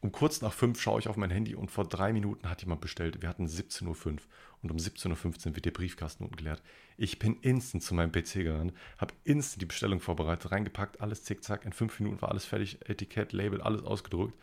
Um 0.00 0.10
kurz 0.10 0.40
nach 0.42 0.52
fünf 0.52 0.80
schaue 0.80 0.98
ich 1.00 1.08
auf 1.08 1.16
mein 1.16 1.30
Handy 1.30 1.54
und 1.54 1.70
vor 1.70 1.86
drei 1.86 2.12
Minuten 2.12 2.48
hat 2.48 2.62
jemand 2.62 2.80
bestellt. 2.80 3.22
Wir 3.22 3.28
hatten 3.28 3.46
17.05 3.46 3.86
Uhr 3.86 4.16
und 4.62 4.70
um 4.70 4.76
17.15 4.76 5.48
Uhr 5.48 5.54
wird 5.54 5.64
der 5.64 5.70
Briefkasten 5.70 6.28
geleert. 6.30 6.62
Ich 6.96 7.18
bin 7.18 7.36
instant 7.40 7.82
zu 7.82 7.94
meinem 7.94 8.10
PC 8.10 8.34
gerannt, 8.44 8.72
habe 8.98 9.14
instant 9.24 9.62
die 9.62 9.66
Bestellung 9.66 10.00
vorbereitet, 10.00 10.50
reingepackt, 10.50 11.00
alles 11.00 11.22
zickzack. 11.22 11.64
In 11.64 11.72
fünf 11.72 11.98
Minuten 12.00 12.20
war 12.20 12.30
alles 12.30 12.44
fertig, 12.44 12.78
Etikett, 12.88 13.32
Label, 13.32 13.60
alles 13.60 13.84
ausgedruckt. 13.84 14.34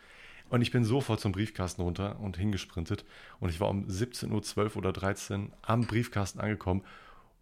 Und 0.50 0.62
ich 0.62 0.70
bin 0.70 0.84
sofort 0.84 1.20
zum 1.20 1.32
Briefkasten 1.32 1.82
runter 1.82 2.20
und 2.20 2.36
hingesprintet. 2.36 3.04
Und 3.38 3.48
ich 3.48 3.60
war 3.60 3.70
um 3.70 3.86
17.12 3.86 4.58
Uhr 4.58 4.76
oder 4.76 4.92
13 4.92 5.44
Uhr 5.44 5.50
am 5.62 5.86
Briefkasten 5.86 6.40
angekommen 6.40 6.82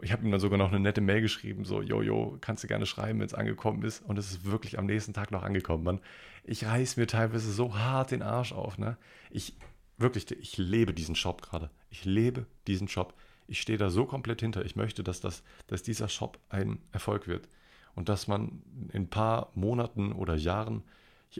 ich 0.00 0.12
habe 0.12 0.24
ihm 0.24 0.30
dann 0.30 0.40
sogar 0.40 0.58
noch 0.58 0.68
eine 0.68 0.80
nette 0.80 1.00
Mail 1.00 1.20
geschrieben, 1.20 1.64
so, 1.64 1.82
Jojo, 1.82 2.38
kannst 2.40 2.62
du 2.62 2.68
gerne 2.68 2.86
schreiben, 2.86 3.18
wenn 3.18 3.26
es 3.26 3.34
angekommen 3.34 3.82
ist. 3.82 4.04
Und 4.04 4.18
es 4.18 4.30
ist 4.30 4.44
wirklich 4.44 4.78
am 4.78 4.86
nächsten 4.86 5.12
Tag 5.12 5.30
noch 5.30 5.42
angekommen, 5.42 5.82
Mann. 5.82 6.00
Ich 6.44 6.64
reiß 6.64 6.96
mir 6.96 7.06
teilweise 7.06 7.52
so 7.52 7.76
hart 7.76 8.12
den 8.12 8.22
Arsch 8.22 8.52
auf, 8.52 8.78
ne? 8.78 8.96
Ich, 9.30 9.54
wirklich, 9.96 10.30
ich 10.30 10.56
lebe 10.56 10.94
diesen 10.94 11.16
Shop 11.16 11.42
gerade. 11.42 11.70
Ich 11.90 12.04
lebe 12.04 12.46
diesen 12.68 12.86
Shop. 12.86 13.14
Ich 13.48 13.60
stehe 13.60 13.78
da 13.78 13.90
so 13.90 14.06
komplett 14.06 14.40
hinter. 14.40 14.64
Ich 14.64 14.76
möchte, 14.76 15.02
dass, 15.02 15.20
das, 15.20 15.42
dass 15.66 15.82
dieser 15.82 16.08
Shop 16.08 16.38
ein 16.48 16.78
Erfolg 16.92 17.26
wird. 17.26 17.48
Und 17.96 18.08
dass 18.08 18.28
man 18.28 18.62
in 18.92 19.02
ein 19.02 19.10
paar 19.10 19.50
Monaten 19.54 20.12
oder 20.12 20.36
Jahren 20.36 20.84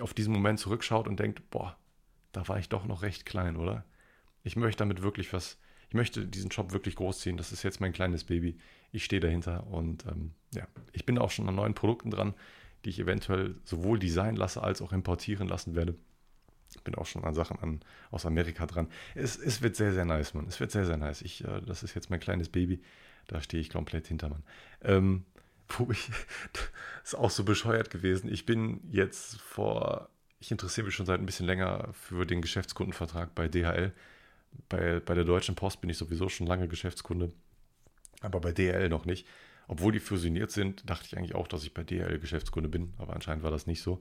auf 0.01 0.14
diesen 0.14 0.33
Moment 0.33 0.59
zurückschaut 0.59 1.09
und 1.09 1.18
denkt, 1.18 1.51
boah, 1.51 1.77
da 2.33 2.46
war 2.48 2.59
ich 2.59 2.68
doch 2.68 2.85
noch 2.85 3.03
recht 3.03 3.27
klein, 3.27 3.57
oder? 3.57 3.85
Ich 4.42 4.57
möchte 4.57 4.79
damit 4.79 5.03
wirklich 5.03 5.33
was, 5.33 5.59
ich 5.88 5.94
möchte 5.94 6.27
diesen 6.27 6.51
Job 6.51 6.72
wirklich 6.72 6.96
großziehen. 6.96 7.37
Das 7.37 7.53
ist 7.53 7.62
jetzt 7.62 7.81
mein 7.81 7.92
kleines 7.92 8.24
Baby. 8.24 8.59
Ich 8.92 9.05
stehe 9.05 9.20
dahinter 9.20 9.66
und 9.66 10.07
ähm, 10.07 10.33
ja, 10.55 10.66
ich 10.92 11.05
bin 11.05 11.18
auch 11.18 11.31
schon 11.31 11.48
an 11.48 11.55
neuen 11.55 11.74
Produkten 11.74 12.11
dran, 12.11 12.35
die 12.85 12.90
ich 12.90 13.01
eventuell 13.01 13.57
sowohl 13.64 13.98
designen 13.98 14.37
lasse 14.37 14.62
als 14.62 14.83
auch 14.83 14.92
importieren 14.92 15.48
lassen 15.48 15.74
werde. 15.74 15.96
Bin 16.85 16.94
auch 16.94 17.07
schon 17.07 17.24
an 17.24 17.35
Sachen 17.35 17.59
an, 17.61 17.81
aus 18.11 18.27
Amerika 18.27 18.66
dran. 18.66 18.88
Es, 19.14 19.37
es 19.37 19.62
wird 19.62 19.74
sehr, 19.74 19.92
sehr 19.92 20.05
nice, 20.05 20.35
Mann. 20.35 20.46
Es 20.46 20.61
wird 20.61 20.70
sehr, 20.70 20.85
sehr 20.85 20.98
nice. 20.98 21.22
Ich, 21.22 21.42
äh, 21.44 21.62
das 21.62 21.83
ist 21.83 21.94
jetzt 21.94 22.11
mein 22.11 22.20
kleines 22.20 22.51
Baby. 22.51 22.83
Da 23.27 23.40
stehe 23.40 23.61
ich 23.61 23.70
komplett 23.70 24.07
hinter, 24.07 24.29
Mann. 24.29 24.44
Ähm, 24.83 25.24
wo 25.76 25.90
ich, 25.90 26.11
ist 27.04 27.14
auch 27.14 27.31
so 27.31 27.44
bescheuert 27.44 27.90
gewesen. 27.90 28.33
Ich 28.33 28.46
bin 28.46 28.81
jetzt 28.90 29.40
vor, 29.40 30.09
ich 30.40 30.50
interessiere 30.50 30.87
mich 30.87 30.94
schon 30.94 31.07
seit 31.07 31.20
ein 31.20 31.26
bisschen 31.26 31.46
länger 31.46 31.90
für 31.92 32.26
den 32.26 32.42
Geschäftskundenvertrag 32.42 33.35
bei 33.35 33.48
DHL 33.48 33.92
bei, 34.68 35.00
bei 35.00 35.14
der 35.14 35.24
Deutschen 35.24 35.54
Post 35.54 35.81
bin 35.81 35.90
ich 35.90 35.98
sowieso 35.98 36.28
schon 36.28 36.46
lange 36.46 36.68
Geschäftskunde, 36.68 37.33
aber 38.20 38.40
bei 38.40 38.52
DHL 38.52 38.88
noch 38.88 39.04
nicht. 39.04 39.26
Obwohl 39.66 39.92
die 39.92 40.00
fusioniert 40.00 40.50
sind, 40.50 40.88
dachte 40.88 41.07
ich 41.07 41.16
eigentlich 41.16 41.35
auch, 41.35 41.46
dass 41.46 41.64
ich 41.64 41.74
bei 41.74 41.85
DHL 41.85 42.18
Geschäftskunde 42.18 42.68
bin, 42.68 42.94
aber 42.96 43.14
anscheinend 43.14 43.44
war 43.44 43.50
das 43.50 43.66
nicht 43.66 43.83
so. 43.83 44.00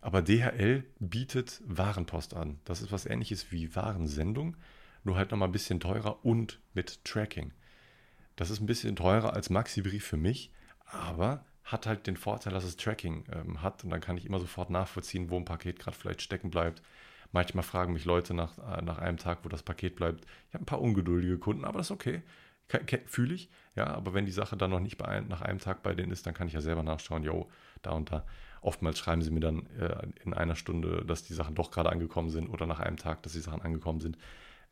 Aber 0.00 0.22
DHL 0.22 0.84
bietet 1.00 1.62
Warenpost 1.66 2.34
an. 2.34 2.60
Das 2.64 2.82
ist 2.82 2.92
was 2.92 3.06
ähnliches 3.06 3.50
wie 3.50 3.74
Warensendung, 3.74 4.56
nur 5.02 5.16
halt 5.16 5.30
nochmal 5.30 5.48
ein 5.48 5.52
bisschen 5.52 5.80
teurer 5.80 6.24
und 6.24 6.60
mit 6.74 7.04
Tracking. 7.04 7.52
Das 8.36 8.50
ist 8.50 8.60
ein 8.60 8.66
bisschen 8.66 8.96
teurer 8.96 9.32
als 9.32 9.50
Maxi-Brief 9.50 10.04
für 10.04 10.16
mich, 10.16 10.52
aber 10.90 11.44
hat 11.64 11.86
halt 11.86 12.06
den 12.06 12.16
Vorteil, 12.16 12.52
dass 12.52 12.64
es 12.64 12.76
Tracking 12.76 13.24
ähm, 13.32 13.62
hat 13.62 13.84
und 13.84 13.90
dann 13.90 14.00
kann 14.00 14.16
ich 14.16 14.24
immer 14.24 14.40
sofort 14.40 14.70
nachvollziehen, 14.70 15.30
wo 15.30 15.36
ein 15.36 15.44
Paket 15.44 15.78
gerade 15.78 15.96
vielleicht 15.96 16.22
stecken 16.22 16.50
bleibt 16.50 16.82
Manchmal 17.32 17.64
fragen 17.64 17.92
mich 17.92 18.04
Leute 18.04 18.32
nach, 18.34 18.56
äh, 18.58 18.82
nach 18.82 18.98
einem 18.98 19.18
Tag, 19.18 19.40
wo 19.42 19.48
das 19.48 19.62
Paket 19.62 19.96
bleibt. 19.96 20.24
Ich 20.48 20.54
habe 20.54 20.62
ein 20.64 20.66
paar 20.66 20.80
ungeduldige 20.80 21.38
Kunden, 21.38 21.64
aber 21.64 21.78
das 21.78 21.88
ist 21.88 21.92
okay. 21.92 22.22
Fühle 23.06 23.34
ich, 23.34 23.48
ja, 23.76 23.86
aber 23.86 24.12
wenn 24.12 24.26
die 24.26 24.32
Sache 24.32 24.54
dann 24.54 24.70
noch 24.70 24.80
nicht 24.80 25.02
ein, 25.02 25.26
nach 25.28 25.40
einem 25.40 25.58
Tag 25.58 25.82
bei 25.82 25.94
denen 25.94 26.12
ist, 26.12 26.26
dann 26.26 26.34
kann 26.34 26.48
ich 26.48 26.52
ja 26.52 26.60
selber 26.60 26.82
nachschauen, 26.82 27.22
yo, 27.22 27.48
da 27.80 27.92
und 27.92 28.12
da. 28.12 28.26
Oftmals 28.60 28.98
schreiben 28.98 29.22
sie 29.22 29.30
mir 29.30 29.40
dann 29.40 29.64
äh, 29.78 30.06
in 30.22 30.34
einer 30.34 30.54
Stunde, 30.54 31.02
dass 31.06 31.22
die 31.22 31.32
Sachen 31.32 31.54
doch 31.54 31.70
gerade 31.70 31.90
angekommen 31.90 32.28
sind 32.28 32.48
oder 32.48 32.66
nach 32.66 32.80
einem 32.80 32.98
Tag, 32.98 33.22
dass 33.22 33.32
die 33.32 33.40
Sachen 33.40 33.62
angekommen 33.62 34.00
sind. 34.00 34.18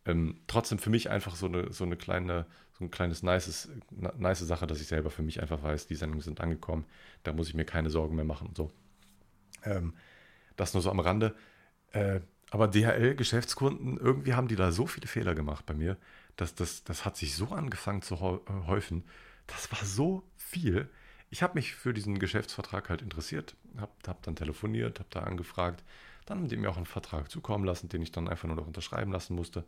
Ähm, 0.06 0.40
trotzdem 0.46 0.78
für 0.78 0.90
mich 0.90 1.10
einfach 1.10 1.34
so 1.36 1.46
eine, 1.46 1.72
so 1.72 1.84
eine 1.84 1.96
kleine, 1.96 2.46
so 2.78 2.84
ein 2.84 2.90
kleines 2.90 3.22
nices, 3.22 3.68
nice 3.90 4.40
Sache, 4.40 4.66
dass 4.66 4.80
ich 4.80 4.86
selber 4.86 5.10
für 5.10 5.22
mich 5.22 5.42
einfach 5.42 5.62
weiß, 5.62 5.86
die 5.86 5.96
Sendungen 5.96 6.22
sind 6.22 6.40
angekommen. 6.40 6.84
Da 7.24 7.32
muss 7.32 7.48
ich 7.48 7.54
mir 7.54 7.64
keine 7.64 7.90
Sorgen 7.90 8.14
mehr 8.14 8.24
machen 8.24 8.48
und 8.48 8.56
so. 8.56 8.70
Ähm, 9.64 9.94
das 10.56 10.74
nur 10.74 10.82
so 10.82 10.90
am 10.90 11.00
Rande. 11.00 11.34
Äh, 11.92 12.20
aber 12.50 12.68
DHL-Geschäftskunden, 12.68 13.98
irgendwie 13.98 14.34
haben 14.34 14.48
die 14.48 14.56
da 14.56 14.70
so 14.70 14.86
viele 14.86 15.08
Fehler 15.08 15.34
gemacht 15.34 15.66
bei 15.66 15.74
mir, 15.74 15.96
dass 16.36 16.54
das, 16.54 16.84
das 16.84 17.04
hat 17.04 17.16
sich 17.16 17.34
so 17.34 17.48
angefangen 17.48 18.02
zu 18.02 18.14
äh, 18.14 18.66
häufen. 18.66 19.04
Das 19.46 19.70
war 19.72 19.84
so 19.84 20.22
viel. 20.36 20.88
Ich 21.30 21.42
habe 21.42 21.54
mich 21.54 21.74
für 21.74 21.92
diesen 21.92 22.18
Geschäftsvertrag 22.18 22.88
halt 22.88 23.02
interessiert, 23.02 23.56
habe 23.78 23.92
hab 24.06 24.22
dann 24.22 24.36
telefoniert, 24.36 25.00
habe 25.00 25.08
da 25.10 25.20
angefragt. 25.20 25.82
Dann 26.26 26.38
haben 26.38 26.48
die 26.48 26.56
mir 26.56 26.70
auch 26.70 26.76
einen 26.76 26.86
Vertrag 26.86 27.30
zukommen 27.30 27.64
lassen, 27.64 27.88
den 27.88 28.02
ich 28.02 28.12
dann 28.12 28.28
einfach 28.28 28.48
nur 28.48 28.56
noch 28.56 28.66
unterschreiben 28.66 29.12
lassen 29.12 29.34
musste. 29.34 29.64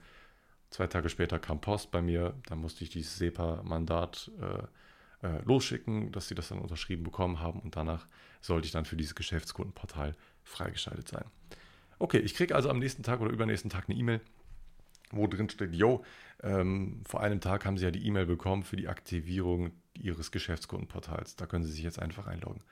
Zwei 0.71 0.87
Tage 0.87 1.09
später 1.09 1.39
kam 1.39 1.61
Post 1.61 1.91
bei 1.91 2.03
mir, 2.03 2.35
dann 2.47 2.59
musste 2.59 2.85
ich 2.85 2.91
dieses 2.91 3.17
SEPA-Mandat 3.17 4.31
äh, 4.41 5.27
äh, 5.27 5.43
losschicken, 5.45 6.13
dass 6.13 6.29
sie 6.29 6.35
das 6.35 6.49
dann 6.49 6.59
unterschrieben 6.59 7.03
bekommen 7.03 7.41
haben 7.41 7.61
und 7.61 7.77
danach 7.77 8.07
sollte 8.41 8.67
ich 8.67 8.73
dann 8.73 8.85
für 8.85 8.97
dieses 8.97 9.15
Geschäftskundenportal 9.15 10.15
freigeschaltet 10.45 11.09
sein. 11.09 11.25
Okay, 11.99 12.19
ich 12.19 12.35
kriege 12.35 12.55
also 12.55 12.71
am 12.71 12.79
nächsten 12.79 13.03
Tag 13.03 13.21
oder 13.21 13.33
übernächsten 13.33 13.71
Tag 13.71 13.89
eine 13.89 13.99
E-Mail, 13.99 14.21
wo 15.11 15.27
drin 15.27 15.49
steht, 15.49 15.75
yo, 15.75 16.05
ähm, 16.43 17.03
vor 17.07 17.21
einem 17.21 17.41
Tag 17.41 17.65
haben 17.65 17.79
Sie 17.79 17.85
ja 17.85 17.91
die 17.91 18.07
E-Mail 18.07 18.27
bekommen 18.27 18.63
für 18.63 18.77
die 18.77 18.89
Aktivierung 18.89 19.73
Ihres 19.95 20.31
Geschäftskundenportals. 20.31 21.35
Da 21.37 21.47
können 21.47 21.65
Sie 21.65 21.73
sich 21.73 21.83
jetzt 21.83 21.99
einfach 21.99 22.27
einloggen. 22.27 22.63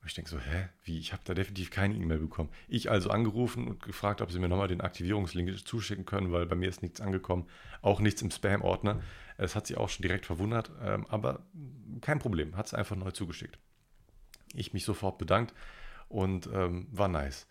Und 0.00 0.08
ich 0.08 0.14
denke 0.14 0.30
so, 0.30 0.38
hä, 0.38 0.68
wie? 0.84 0.98
Ich 0.98 1.12
habe 1.12 1.22
da 1.24 1.34
definitiv 1.34 1.70
keine 1.70 1.94
E-Mail 1.94 2.18
bekommen. 2.18 2.50
Ich 2.68 2.90
also 2.90 3.10
angerufen 3.10 3.66
und 3.66 3.82
gefragt, 3.82 4.20
ob 4.20 4.30
Sie 4.30 4.38
mir 4.38 4.48
nochmal 4.48 4.68
den 4.68 4.80
Aktivierungslink 4.80 5.66
zuschicken 5.66 6.06
können, 6.06 6.32
weil 6.32 6.46
bei 6.46 6.54
mir 6.54 6.68
ist 6.68 6.82
nichts 6.82 7.00
angekommen. 7.00 7.46
Auch 7.82 8.00
nichts 8.00 8.22
im 8.22 8.30
Spam-Ordner. 8.30 9.00
Es 9.36 9.54
hat 9.54 9.66
sie 9.66 9.76
auch 9.76 9.88
schon 9.88 10.02
direkt 10.02 10.26
verwundert, 10.26 10.70
ähm, 10.82 11.06
aber 11.08 11.46
kein 12.00 12.18
Problem, 12.18 12.56
hat 12.56 12.66
es 12.66 12.74
einfach 12.74 12.96
neu 12.96 13.12
zugeschickt. 13.12 13.58
Ich 14.54 14.72
mich 14.72 14.84
sofort 14.84 15.18
bedankt 15.18 15.54
und 16.08 16.48
ähm, 16.52 16.88
war 16.90 17.08
nice. 17.08 17.46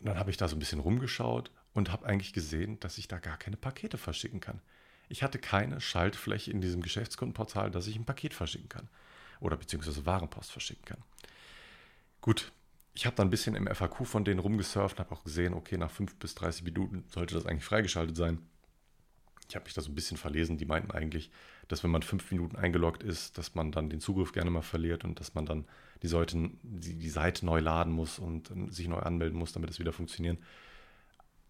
Und 0.00 0.06
dann 0.06 0.18
habe 0.18 0.30
ich 0.30 0.36
da 0.36 0.48
so 0.48 0.56
ein 0.56 0.60
bisschen 0.60 0.80
rumgeschaut 0.80 1.50
und 1.74 1.90
habe 1.90 2.06
eigentlich 2.06 2.32
gesehen, 2.32 2.78
dass 2.80 2.98
ich 2.98 3.08
da 3.08 3.18
gar 3.18 3.36
keine 3.36 3.56
Pakete 3.56 3.98
verschicken 3.98 4.40
kann. 4.40 4.60
Ich 5.08 5.22
hatte 5.22 5.38
keine 5.38 5.80
Schaltfläche 5.80 6.50
in 6.50 6.60
diesem 6.60 6.82
Geschäftskundenportal, 6.82 7.70
dass 7.70 7.86
ich 7.86 7.96
ein 7.96 8.04
Paket 8.04 8.34
verschicken 8.34 8.68
kann 8.68 8.88
oder 9.40 9.56
beziehungsweise 9.56 10.06
Warenpost 10.06 10.52
verschicken 10.52 10.84
kann. 10.84 11.02
Gut, 12.22 12.52
ich 12.94 13.04
habe 13.04 13.16
dann 13.16 13.26
ein 13.26 13.30
bisschen 13.30 13.56
im 13.56 13.66
FAQ 13.66 14.06
von 14.06 14.24
denen 14.24 14.38
rumgesurft, 14.38 15.00
habe 15.00 15.12
auch 15.12 15.24
gesehen, 15.24 15.54
okay, 15.54 15.76
nach 15.76 15.90
5 15.90 16.16
bis 16.16 16.34
30 16.36 16.62
Minuten 16.62 17.04
sollte 17.08 17.34
das 17.34 17.46
eigentlich 17.46 17.64
freigeschaltet 17.64 18.16
sein. 18.16 18.38
Ich 19.48 19.56
habe 19.56 19.64
mich 19.64 19.74
da 19.74 19.82
so 19.82 19.90
ein 19.90 19.94
bisschen 19.94 20.16
verlesen. 20.16 20.56
Die 20.56 20.64
meinten 20.64 20.92
eigentlich, 20.92 21.30
dass 21.68 21.82
wenn 21.82 21.90
man 21.90 22.02
fünf 22.02 22.30
Minuten 22.30 22.56
eingeloggt 22.56 23.02
ist, 23.02 23.36
dass 23.36 23.54
man 23.54 23.72
dann 23.72 23.90
den 23.90 24.00
Zugriff 24.00 24.32
gerne 24.32 24.50
mal 24.50 24.62
verliert 24.62 25.04
und 25.04 25.20
dass 25.20 25.34
man 25.34 25.46
dann 25.46 25.66
die 26.02 26.08
Seite, 26.08 26.50
die, 26.62 26.94
die 26.94 27.10
Seite 27.10 27.44
neu 27.44 27.60
laden 27.60 27.92
muss 27.92 28.18
und 28.18 28.50
sich 28.72 28.88
neu 28.88 29.00
anmelden 29.00 29.38
muss, 29.38 29.52
damit 29.52 29.68
es 29.68 29.78
wieder 29.78 29.92
funktioniert. 29.92 30.38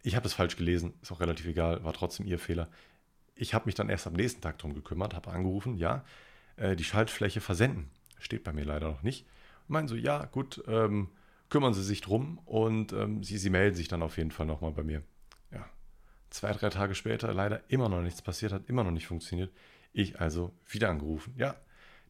Ich 0.02 0.16
habe 0.16 0.26
es 0.26 0.32
falsch 0.32 0.56
gelesen, 0.56 0.94
ist 1.02 1.12
auch 1.12 1.20
relativ 1.20 1.46
egal, 1.46 1.84
war 1.84 1.92
trotzdem 1.92 2.26
ihr 2.26 2.38
Fehler. 2.38 2.68
Ich 3.34 3.54
habe 3.54 3.66
mich 3.66 3.74
dann 3.74 3.88
erst 3.88 4.06
am 4.06 4.14
nächsten 4.14 4.40
Tag 4.40 4.58
darum 4.58 4.74
gekümmert, 4.74 5.14
habe 5.14 5.30
angerufen, 5.30 5.76
ja, 5.76 6.04
äh, 6.56 6.74
die 6.76 6.84
Schaltfläche 6.84 7.40
versenden. 7.40 7.90
Steht 8.18 8.42
bei 8.42 8.52
mir 8.52 8.64
leider 8.64 8.90
noch 8.90 9.02
nicht. 9.02 9.26
Meinen 9.72 9.88
so, 9.88 9.96
ja, 9.96 10.26
gut, 10.26 10.62
ähm, 10.68 11.08
kümmern 11.50 11.74
Sie 11.74 11.82
sich 11.82 12.00
drum 12.00 12.38
und 12.44 12.92
ähm, 12.92 13.22
Sie, 13.22 13.38
Sie 13.38 13.50
melden 13.50 13.74
sich 13.74 13.88
dann 13.88 14.02
auf 14.02 14.16
jeden 14.16 14.30
Fall 14.30 14.46
nochmal 14.46 14.72
bei 14.72 14.82
mir. 14.82 15.02
Zwei, 16.32 16.50
drei 16.52 16.70
Tage 16.70 16.94
später 16.94 17.34
leider 17.34 17.60
immer 17.68 17.90
noch 17.90 18.00
nichts 18.00 18.22
passiert, 18.22 18.52
hat 18.52 18.66
immer 18.66 18.84
noch 18.84 18.90
nicht 18.90 19.06
funktioniert. 19.06 19.52
Ich 19.92 20.18
also 20.18 20.54
wieder 20.66 20.88
angerufen. 20.88 21.34
Ja, 21.36 21.56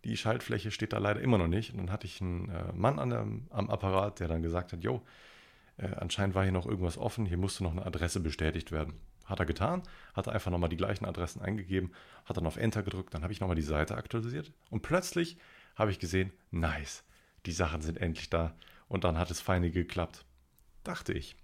die 0.05 0.17
Schaltfläche 0.17 0.71
steht 0.71 0.93
da 0.93 0.99
leider 0.99 1.21
immer 1.21 1.39
noch 1.39 1.49
nicht. 1.49 1.73
Und 1.73 1.79
dann 1.79 1.91
hatte 1.91 2.07
ich 2.07 2.21
einen 2.21 2.49
äh, 2.49 2.73
Mann 2.73 3.01
an 3.01 3.11
der, 3.11 3.27
am 3.51 3.69
Apparat, 3.69 4.21
der 4.21 4.29
dann 4.29 4.41
gesagt 4.41 4.73
hat, 4.73 4.85
jo, 4.85 5.03
äh, 5.77 5.89
anscheinend 5.97 6.37
war 6.37 6.45
hier 6.45 6.53
noch 6.53 6.67
irgendwas 6.67 6.99
offen, 6.99 7.27
hier 7.27 7.37
musste 7.37 7.65
noch 7.65 7.73
eine 7.73 7.85
Adresse 7.85 8.21
bestätigt 8.21 8.71
werden. 8.71 8.95
Hat 9.25 9.41
er 9.41 9.47
getan, 9.47 9.83
hat 10.15 10.29
er 10.29 10.35
einfach 10.35 10.53
nochmal 10.53 10.69
die 10.69 10.77
gleichen 10.77 11.05
Adressen 11.05 11.43
eingegeben, 11.43 11.91
hat 12.25 12.37
dann 12.37 12.47
auf 12.47 12.57
Enter 12.57 12.85
gedrückt, 12.85 13.15
dann 13.15 13.25
habe 13.25 13.33
ich 13.33 13.41
nochmal 13.41 13.57
die 13.57 13.63
Seite 13.63 13.97
aktualisiert 13.97 14.53
und 14.71 14.83
plötzlich 14.83 15.37
habe 15.75 15.91
ich 15.91 15.99
gesehen, 15.99 16.33
nice, 16.53 17.03
die 17.47 17.53
Sachen 17.53 17.83
sind 17.83 17.99
endlich 17.99 18.31
da 18.31 18.55
und 18.89 19.05
dann 19.05 19.19
hat 19.19 19.31
es 19.31 19.41
feine 19.41 19.71
geklappt. 19.71 20.25
Dachte 20.85 21.13
ich 21.13 21.37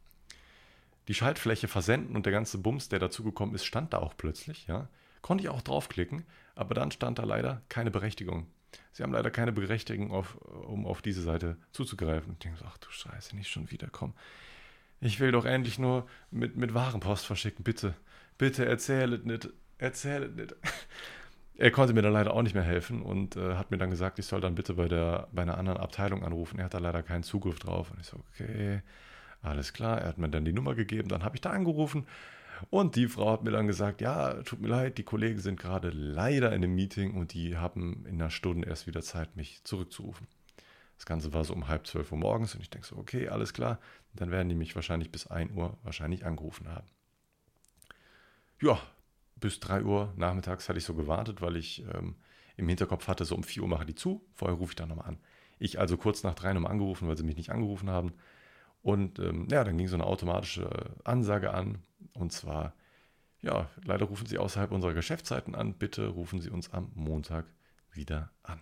die 1.09 1.15
Schaltfläche 1.15 1.69
versenden 1.69 2.15
und 2.15 2.27
der 2.27 2.33
ganze 2.33 2.59
Bums, 2.59 2.91
der 2.91 2.99
dazugekommen 2.99 3.55
ist, 3.55 3.65
stand 3.65 3.95
da 3.95 3.99
auch 3.99 4.17
plötzlich. 4.17 4.67
Ja. 4.67 4.89
Konnte 5.23 5.43
ich 5.43 5.49
auch 5.49 5.63
draufklicken, 5.63 6.25
aber 6.55 6.75
dann 6.75 6.91
stand 6.91 7.19
da 7.19 7.25
leider 7.25 7.63
keine 7.71 7.91
Berechtigung. 7.91 8.47
Sie 8.93 9.03
haben 9.03 9.13
leider 9.13 9.31
keine 9.31 9.53
Berechtigung, 9.53 10.13
auf, 10.13 10.37
um 10.37 10.87
auf 10.87 11.01
diese 11.01 11.23
Seite 11.23 11.57
zuzugreifen. 11.73 12.35
Ich 12.35 12.39
denke 12.41 12.63
ach 12.67 12.77
du 12.77 12.91
Scheiße, 12.91 13.35
nicht 13.35 13.49
schon 13.49 13.71
wieder 13.71 13.89
kommen. 13.89 14.15
Ich 15.01 15.19
will 15.19 15.33
doch 15.33 15.47
endlich 15.47 15.79
nur 15.79 16.07
mit, 16.31 16.57
mit 16.57 16.75
Warenpost 16.75 17.25
verschicken. 17.25 17.65
Bitte, 17.65 17.95
bitte 18.37 18.67
erzählet 18.67 19.25
nicht, 19.25 19.49
erzählet 19.79 20.37
nicht. 20.37 20.55
Er 21.59 21.71
konnte 21.73 21.93
mir 21.93 22.03
dann 22.03 22.13
leider 22.13 22.33
auch 22.33 22.43
nicht 22.43 22.55
mehr 22.55 22.63
helfen 22.63 23.03
und 23.03 23.37
äh, 23.37 23.57
hat 23.57 23.71
mir 23.71 23.79
dann 23.79 23.91
gesagt, 23.91 24.19
ich 24.19 24.27
soll 24.27 24.41
dann 24.41 24.55
bitte 24.55 24.75
bei, 24.75 24.89
der, 24.89 25.29
bei 25.33 25.43
einer 25.43 25.59
anderen 25.59 25.79
Abteilung 25.79 26.25
anrufen. 26.25 26.59
Er 26.59 26.67
hat 26.67 26.75
da 26.75 26.79
leider 26.79 27.03
keinen 27.03 27.25
Zugriff 27.25 27.59
drauf. 27.59 27.91
Und 27.91 28.01
ich 28.01 28.07
so, 28.07 28.17
okay, 28.33 28.81
alles 29.43 29.73
klar, 29.73 30.01
er 30.01 30.09
hat 30.09 30.19
mir 30.19 30.29
dann 30.29 30.45
die 30.45 30.53
Nummer 30.53 30.75
gegeben, 30.75 31.09
dann 31.09 31.25
habe 31.25 31.37
ich 31.37 31.41
da 31.41 31.51
angerufen 31.51 32.07
und 32.71 32.97
die 32.97 33.07
Frau 33.07 33.33
hat 33.33 33.45
mir 33.45 33.51
dann 33.51 33.67
gesagt, 33.67 34.01
ja, 34.01 34.35
tut 34.43 34.61
mir 34.61 34.69
leid, 34.69 34.99
die 34.99 35.05
Kollegen 35.05 35.39
sind 35.39 35.59
gerade 35.59 35.91
leider 35.91 36.49
in 36.49 36.65
einem 36.65 36.75
Meeting 36.75 37.15
und 37.15 37.35
die 37.35 37.57
haben 37.57 38.05
in 38.07 38.21
einer 38.21 38.31
Stunde 38.31 38.69
erst 38.69 38.87
wieder 38.87 39.03
Zeit, 39.03 39.37
mich 39.37 39.63
zurückzurufen. 39.65 40.27
Das 40.97 41.07
Ganze 41.07 41.33
war 41.33 41.45
so 41.45 41.55
um 41.55 41.69
halb 41.69 41.87
zwölf 41.87 42.11
Uhr 42.11 42.19
morgens 42.19 42.55
und 42.55 42.61
ich 42.61 42.71
denke 42.71 42.87
so, 42.87 42.97
okay, 42.97 43.29
alles 43.29 43.53
klar, 43.53 43.79
dann 44.15 44.31
werden 44.31 44.49
die 44.49 44.57
mich 44.57 44.75
wahrscheinlich 44.75 45.13
bis 45.13 45.29
1 45.29 45.53
Uhr 45.53 45.79
wahrscheinlich 45.85 46.27
angerufen 46.27 46.69
haben. 46.69 46.87
Ja, 48.61 48.81
bis 49.41 49.61
3 49.61 49.85
Uhr 49.85 50.13
nachmittags 50.17 50.69
hatte 50.69 50.79
ich 50.79 50.85
so 50.85 50.95
gewartet, 50.95 51.41
weil 51.41 51.57
ich 51.57 51.85
ähm, 51.95 52.17
im 52.57 52.69
Hinterkopf 52.69 53.09
hatte, 53.09 53.25
so 53.25 53.35
um 53.35 53.43
4 53.43 53.63
Uhr 53.63 53.69
mache 53.69 53.87
die 53.87 53.95
zu, 53.95 54.27
vorher 54.35 54.57
rufe 54.57 54.73
ich 54.73 54.77
dann 54.77 54.89
nochmal 54.89 55.09
an. 55.09 55.19
Ich 55.59 55.79
also 55.79 55.97
kurz 55.97 56.23
nach 56.23 56.35
3 56.35 56.55
nochmal 56.55 56.73
angerufen, 56.73 57.09
weil 57.09 57.17
sie 57.17 57.25
mich 57.25 57.37
nicht 57.37 57.51
angerufen 57.51 57.91
haben. 57.91 58.13
Und 58.83 59.19
ähm, 59.19 59.49
ja, 59.51 59.65
dann 59.65 59.77
ging 59.77 59.89
so 59.89 59.97
eine 59.97 60.07
automatische 60.07 60.69
Ansage 61.05 61.53
an. 61.53 61.83
Und 62.13 62.33
zwar, 62.33 62.75
ja, 63.41 63.69
leider 63.85 64.07
rufen 64.07 64.27
Sie 64.27 64.39
außerhalb 64.39 64.71
unserer 64.71 64.95
Geschäftszeiten 64.95 65.55
an. 65.55 65.75
Bitte 65.75 66.09
rufen 66.09 66.41
Sie 66.41 66.51
uns 66.51 66.73
am 66.73 66.91
Montag 66.95 67.47
wieder 67.93 68.31
an. 68.43 68.61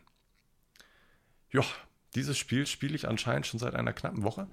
Ja, 1.50 1.62
dieses 2.14 2.38
Spiel 2.38 2.66
spiele 2.66 2.94
ich 2.94 3.08
anscheinend 3.08 3.46
schon 3.46 3.60
seit 3.60 3.74
einer 3.74 3.92
knappen 3.92 4.22
Woche. 4.22 4.48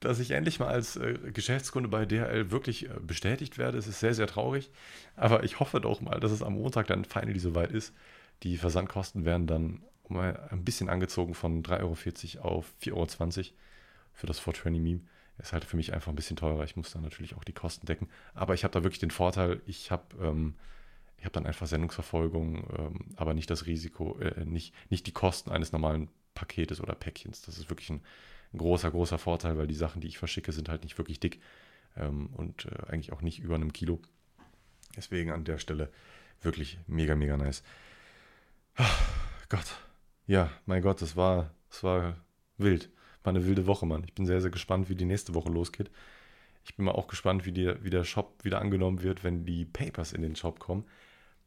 Dass 0.00 0.20
ich 0.20 0.30
endlich 0.30 0.60
mal 0.60 0.68
als 0.68 0.96
äh, 0.96 1.18
Geschäftskunde 1.32 1.88
bei 1.88 2.06
DHL 2.06 2.50
wirklich 2.50 2.88
äh, 2.88 3.00
bestätigt 3.00 3.58
werde, 3.58 3.78
es 3.78 3.86
ist 3.86 4.00
sehr, 4.00 4.14
sehr 4.14 4.26
traurig. 4.26 4.70
Aber 5.16 5.42
ich 5.44 5.60
hoffe 5.60 5.80
doch 5.80 6.00
mal, 6.00 6.20
dass 6.20 6.30
es 6.30 6.42
am 6.42 6.54
Montag 6.54 6.86
dann 6.86 7.04
finally 7.04 7.38
soweit 7.38 7.72
ist. 7.72 7.92
Die 8.42 8.56
Versandkosten 8.56 9.24
werden 9.24 9.46
dann 9.46 9.82
mal 10.08 10.48
ein 10.50 10.64
bisschen 10.64 10.88
angezogen 10.88 11.34
von 11.34 11.62
3,40 11.62 12.38
Euro 12.38 12.58
auf 12.58 12.74
4,20 12.82 12.90
Euro 12.92 13.06
für 14.12 14.26
das 14.26 14.40
420-Meme. 14.40 15.00
Ist 15.38 15.52
halt 15.52 15.64
für 15.64 15.76
mich 15.76 15.92
einfach 15.92 16.10
ein 16.10 16.16
bisschen 16.16 16.36
teurer. 16.36 16.64
Ich 16.64 16.76
muss 16.76 16.90
dann 16.90 17.02
natürlich 17.02 17.36
auch 17.36 17.44
die 17.44 17.52
Kosten 17.52 17.86
decken. 17.86 18.08
Aber 18.34 18.54
ich 18.54 18.64
habe 18.64 18.72
da 18.72 18.82
wirklich 18.82 18.98
den 18.98 19.12
Vorteil, 19.12 19.60
ich 19.66 19.90
habe 19.92 20.04
ähm, 20.20 20.54
hab 21.22 21.32
dann 21.32 21.46
einfach 21.46 21.66
Sendungsverfolgung, 21.66 22.68
ähm, 22.76 22.98
aber 23.16 23.34
nicht 23.34 23.48
das 23.50 23.66
Risiko, 23.66 24.18
äh, 24.18 24.44
nicht, 24.44 24.74
nicht 24.90 25.06
die 25.06 25.12
Kosten 25.12 25.50
eines 25.50 25.72
normalen 25.72 26.08
Paketes 26.34 26.80
oder 26.80 26.94
Päckchens. 26.94 27.42
Das 27.42 27.58
ist 27.58 27.70
wirklich 27.70 27.90
ein, 27.90 28.00
ein 28.52 28.58
großer, 28.58 28.90
großer 28.90 29.18
Vorteil, 29.18 29.58
weil 29.58 29.66
die 29.66 29.74
Sachen, 29.74 30.00
die 30.00 30.08
ich 30.08 30.18
verschicke, 30.18 30.52
sind 30.52 30.68
halt 30.68 30.82
nicht 30.82 30.96
wirklich 30.98 31.20
dick 31.20 31.40
ähm, 31.96 32.28
und 32.34 32.66
äh, 32.66 32.90
eigentlich 32.90 33.12
auch 33.12 33.22
nicht 33.22 33.40
über 33.40 33.54
einem 33.54 33.72
Kilo. 33.72 34.00
Deswegen 34.96 35.30
an 35.30 35.44
der 35.44 35.58
Stelle 35.58 35.90
wirklich 36.40 36.78
mega, 36.86 37.14
mega 37.14 37.36
nice. 37.36 37.62
Ach, 38.76 39.02
Gott. 39.48 39.76
Ja, 40.26 40.50
mein 40.66 40.82
Gott, 40.82 41.02
das 41.02 41.16
war, 41.16 41.50
das 41.70 41.82
war 41.82 42.16
wild 42.56 42.90
war 43.28 43.34
eine 43.34 43.46
wilde 43.46 43.66
Woche, 43.66 43.86
Mann. 43.86 44.04
Ich 44.06 44.14
bin 44.14 44.26
sehr, 44.26 44.40
sehr 44.40 44.50
gespannt, 44.50 44.88
wie 44.88 44.94
die 44.94 45.04
nächste 45.04 45.34
Woche 45.34 45.50
losgeht. 45.50 45.90
Ich 46.64 46.76
bin 46.76 46.86
mal 46.86 46.92
auch 46.92 47.08
gespannt, 47.08 47.46
wie, 47.46 47.52
die, 47.52 47.72
wie 47.82 47.90
der 47.90 48.04
Shop 48.04 48.44
wieder 48.44 48.60
angenommen 48.60 49.02
wird, 49.02 49.24
wenn 49.24 49.44
die 49.44 49.64
Papers 49.64 50.12
in 50.12 50.22
den 50.22 50.36
Shop 50.36 50.58
kommen. 50.58 50.84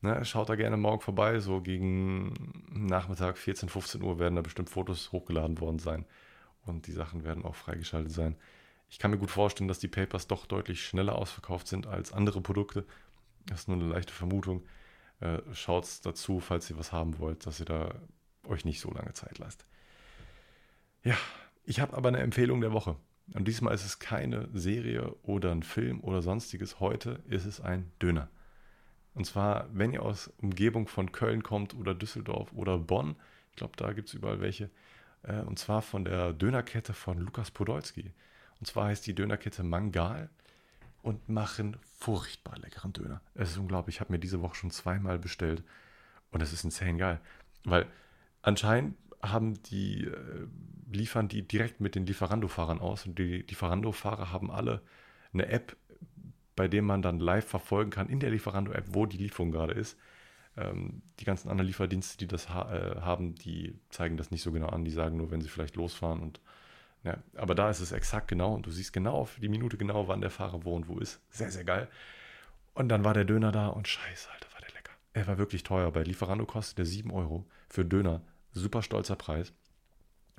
Ne, 0.02 0.24
schaut 0.26 0.50
da 0.50 0.56
gerne 0.56 0.78
morgen 0.78 1.02
vorbei. 1.02 1.40
So 1.40 1.62
gegen 1.62 2.34
Nachmittag 2.72 3.38
14, 3.38 3.70
15 3.70 4.02
Uhr 4.02 4.20
werden 4.20 4.36
da 4.36 4.42
bestimmt 4.42 4.70
Fotos 4.70 5.12
hochgeladen 5.12 5.60
worden 5.60 5.80
sein. 5.80 6.06
Und 6.66 6.88
die 6.88 6.92
Sachen 6.92 7.24
werden 7.24 7.44
auch 7.44 7.56
freigeschaltet 7.56 8.12
sein. 8.12 8.36
Ich 8.90 9.00
kann 9.00 9.12
mir 9.12 9.18
gut 9.18 9.32
vorstellen, 9.32 9.68
dass 9.68 9.80
die 9.80 9.88
Papers 9.88 10.28
doch 10.28 10.46
deutlich 10.46 10.86
schneller 10.86 11.16
ausverkauft 11.16 11.68
sind 11.68 11.88
als 11.88 12.12
andere 12.12 12.42
Produkte. 12.42 12.86
Das 13.46 13.62
ist 13.62 13.68
nur 13.68 13.78
eine 13.78 13.88
leichte 13.88 14.14
Vermutung. 14.14 14.64
Äh, 15.20 15.40
Schaut 15.54 15.88
dazu, 16.04 16.40
falls 16.40 16.70
ihr 16.70 16.78
was 16.78 16.92
haben 16.92 17.18
wollt, 17.20 17.46
dass 17.46 17.60
ihr 17.60 17.66
da 17.66 17.96
euch 18.48 18.66
nicht 18.66 18.80
so 18.80 18.92
lange 18.92 19.14
Zeit 19.14 19.38
lasst. 19.40 19.66
Ja, 21.04 21.18
Ich 21.64 21.80
habe 21.80 21.96
aber 21.96 22.10
eine 22.10 22.20
Empfehlung 22.20 22.62
der 22.62 22.74
Woche. 22.74 22.96
Und 23.34 23.48
diesmal 23.48 23.74
ist 23.74 23.86
es 23.86 24.00
keine 24.00 24.50
Serie 24.54 25.16
oder 25.24 25.52
ein 25.52 25.64
Film 25.64 26.02
oder 26.02 26.22
sonstiges. 26.22 26.80
Heute 26.80 27.24
ist 27.30 27.46
es 27.46 27.62
ein 27.62 27.92
Döner. 28.02 28.30
Und 29.14 29.26
zwar, 29.26 29.70
wenn 29.74 29.94
ihr 29.94 30.04
aus 30.04 30.28
Umgebung 30.38 30.88
von 30.88 31.12
Köln 31.12 31.44
kommt 31.44 31.74
oder 31.76 31.94
Düsseldorf 31.94 32.52
oder 32.54 32.78
Bonn, 32.78 33.16
ich 33.52 33.58
glaube, 33.58 33.74
da 33.78 33.94
gibt 33.94 34.08
es 34.08 34.14
überall 34.14 34.42
welche, 34.42 34.70
äh, 35.24 35.42
und 35.42 35.60
zwar 35.60 35.82
von 35.82 36.06
der 36.06 36.34
Dönerkette 36.34 36.94
von 36.94 37.20
Lukas 37.20 37.52
Podolski. 37.52 38.12
Und 38.60 38.66
zwar 38.66 38.88
heißt 38.88 39.06
die 39.08 39.16
Dönerkette 39.16 39.64
Mangal 39.64 40.30
und 41.02 41.30
machen 41.30 41.78
furchtbar 42.00 42.58
leckeren 42.60 42.94
Döner. 42.94 43.22
Es 43.34 43.52
ist 43.52 43.58
unglaublich. 43.58 43.96
Ich 43.96 44.00
habe 44.02 44.14
mir 44.14 44.20
diese 44.20 44.42
Woche 44.42 44.56
schon 44.56 44.72
zweimal 44.72 45.20
bestellt 45.20 45.64
und 46.32 46.42
es 46.42 46.54
ist 46.54 46.64
insane 46.64 46.98
geil. 46.98 47.20
Weil 47.64 47.88
anscheinend 48.42 48.96
haben 49.22 49.62
die, 49.64 50.06
äh, 50.06 50.48
liefern 50.92 51.28
die 51.28 51.48
direkt 51.48 51.80
mit 51.80 51.96
den 51.96 52.06
Lieferando-Fahrern 52.06 52.80
aus 52.80 53.06
und 53.06 53.18
die 53.20 53.44
Lieferando-Fahrer 53.48 54.32
haben 54.32 54.52
alle 54.52 54.82
eine 55.34 55.48
App, 55.48 55.76
bei 56.56 56.68
der 56.68 56.82
man 56.82 57.02
dann 57.02 57.20
live 57.20 57.48
verfolgen 57.48 57.92
kann 57.92 58.10
in 58.10 58.20
der 58.20 58.32
Lieferando-App, 58.32 58.86
wo 58.88 59.06
die 59.06 59.18
Lieferung 59.18 59.52
gerade 59.52 59.74
ist. 59.74 59.98
Ähm, 60.58 61.02
die 61.20 61.26
ganzen 61.26 61.50
anderen 61.50 61.68
Lieferdienste, 61.68 62.18
die 62.18 62.28
das 62.28 62.50
ha 62.50 62.74
äh, 62.74 63.02
haben, 63.02 63.36
die 63.36 63.80
zeigen 63.90 64.18
das 64.18 64.32
nicht 64.32 64.42
so 64.42 64.52
genau 64.52 64.68
an. 64.68 64.84
Die 64.84 64.92
sagen 64.92 65.18
nur, 65.18 65.32
wenn 65.32 65.42
sie 65.42 65.50
vielleicht 65.50 65.76
losfahren 65.76 66.22
und 66.22 66.42
ja, 67.04 67.18
aber 67.36 67.56
da 67.56 67.70
ist 67.70 67.80
es 67.80 67.92
exakt 67.92 68.28
genau 68.28 68.54
und 68.54 68.66
du 68.66 68.72
siehst 68.72 68.94
genau 68.94 69.14
auf 69.14 69.38
die 69.42 69.50
Minute 69.50 69.78
genau, 69.78 70.08
wann 70.08 70.22
der 70.22 70.30
Fahrer 70.30 70.64
wo 70.64 70.76
und 70.76 70.88
wo 70.88 71.00
ist. 71.00 71.20
Sehr, 71.32 71.52
sehr 71.52 71.64
geil. 71.64 71.88
Und 72.74 72.90
dann 72.90 73.04
war 73.04 73.14
der 73.14 73.26
Döner 73.26 73.52
da 73.52 73.68
und 73.68 73.88
scheiße, 73.88 74.30
Alter, 74.32 74.54
war 74.54 74.62
der 74.62 74.72
lecker. 74.74 74.92
Er 75.14 75.28
war 75.28 75.38
wirklich 75.38 75.64
teuer. 75.64 75.92
Bei 75.92 76.04
Lieferando 76.04 76.46
kostet 76.46 76.78
der 76.78 76.86
7 76.86 77.12
Euro 77.12 77.46
für 77.70 77.84
Döner. 77.84 78.22
Super 78.54 78.84
stolzer 78.84 79.16
Preis. 79.16 79.52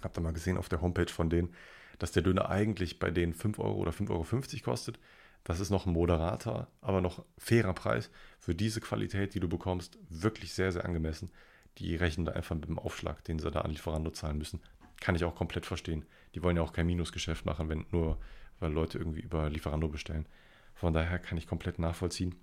Habt 0.03 0.17
ihr 0.17 0.21
mal 0.21 0.33
gesehen 0.33 0.57
auf 0.57 0.69
der 0.69 0.81
Homepage 0.81 1.11
von 1.11 1.31
denen, 1.31 1.55
dass 1.99 2.13
der 2.13 2.23
Döner 2.23 2.49
eigentlich 2.49 2.99
bei 2.99 3.11
denen 3.11 3.35
5 3.35 3.59
Euro 3.59 3.75
oder 3.75 3.91
5,50 3.91 4.11
Euro 4.11 4.25
kostet. 4.65 4.99
Das 5.45 5.61
ist 5.61 5.71
noch 5.71 5.87
ein 5.87 5.93
moderater, 5.93 6.69
aber 6.81 7.01
noch 7.01 7.25
fairer 7.37 7.73
Preis 7.73 8.11
für 8.39 8.55
diese 8.55 8.81
Qualität, 8.81 9.35
die 9.35 9.41
du 9.41 9.49
bekommst. 9.49 9.99
Wirklich 10.09 10.53
sehr, 10.53 10.71
sehr 10.71 10.85
angemessen. 10.85 11.31
Die 11.79 11.97
rechnen 11.97 12.27
da 12.27 12.33
einfach 12.33 12.55
mit 12.55 12.69
dem 12.69 12.79
Aufschlag, 12.79 13.25
den 13.25 13.39
sie 13.39 13.51
da 13.51 13.63
an 13.63 13.71
Lieferando 13.71 14.11
zahlen 14.11 14.39
müssen. 14.39 14.61
Kann 15.01 15.17
ich 15.17 15.25
auch 15.25 15.35
komplett 15.35 15.67
verstehen. 15.67 16.05
Die 16.35 16.43
wollen 16.43 16.57
ja 16.57 16.63
auch 16.63 16.73
kein 16.73 16.87
Minusgeschäft 16.87 17.45
machen, 17.45 17.69
wenn 17.69 17.87
nur, 17.91 18.19
weil 18.61 18.73
Leute 18.73 18.99
irgendwie 18.99 19.21
über 19.21 19.51
Lieferando 19.51 19.89
bestellen. 19.89 20.27
Von 20.75 20.93
daher 20.93 21.19
kann 21.19 21.39
ich 21.39 21.47
komplett 21.47 21.79
nachvollziehen. 21.79 22.35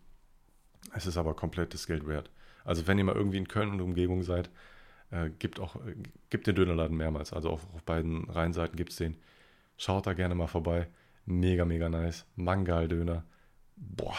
Es 0.94 1.06
ist 1.06 1.18
aber 1.18 1.36
komplett 1.36 1.74
das 1.74 1.88
Geld 1.88 2.08
wert. 2.08 2.30
Also 2.66 2.88
wenn 2.88 2.98
ihr 2.98 3.04
mal 3.04 3.16
irgendwie 3.16 3.38
in 3.38 3.48
Köln 3.48 3.70
und 3.70 3.82
Umgebung 3.82 4.24
seid, 4.24 4.50
äh, 5.12 5.30
gibt 5.30 5.60
auch 5.60 5.76
äh, 5.78 5.96
gibt 6.30 6.48
den 6.48 6.56
Dönerladen 6.56 6.98
mehrmals. 6.98 7.34
Also 7.34 7.50
auf, 7.50 7.66
auf 7.74 7.84
beiden 7.84 8.30
Rheinseiten 8.30 8.76
gibt 8.76 8.92
es 8.92 8.98
den. 8.98 9.18
Schaut 9.78 10.08
da 10.08 10.14
gerne 10.14 10.36
mal 10.36 10.48
vorbei. 10.48 10.88
Mega, 11.26 11.66
mega 11.66 11.90
nice. 11.90 12.26
Mangal-Döner. 12.36 13.24
Boah, 13.76 14.18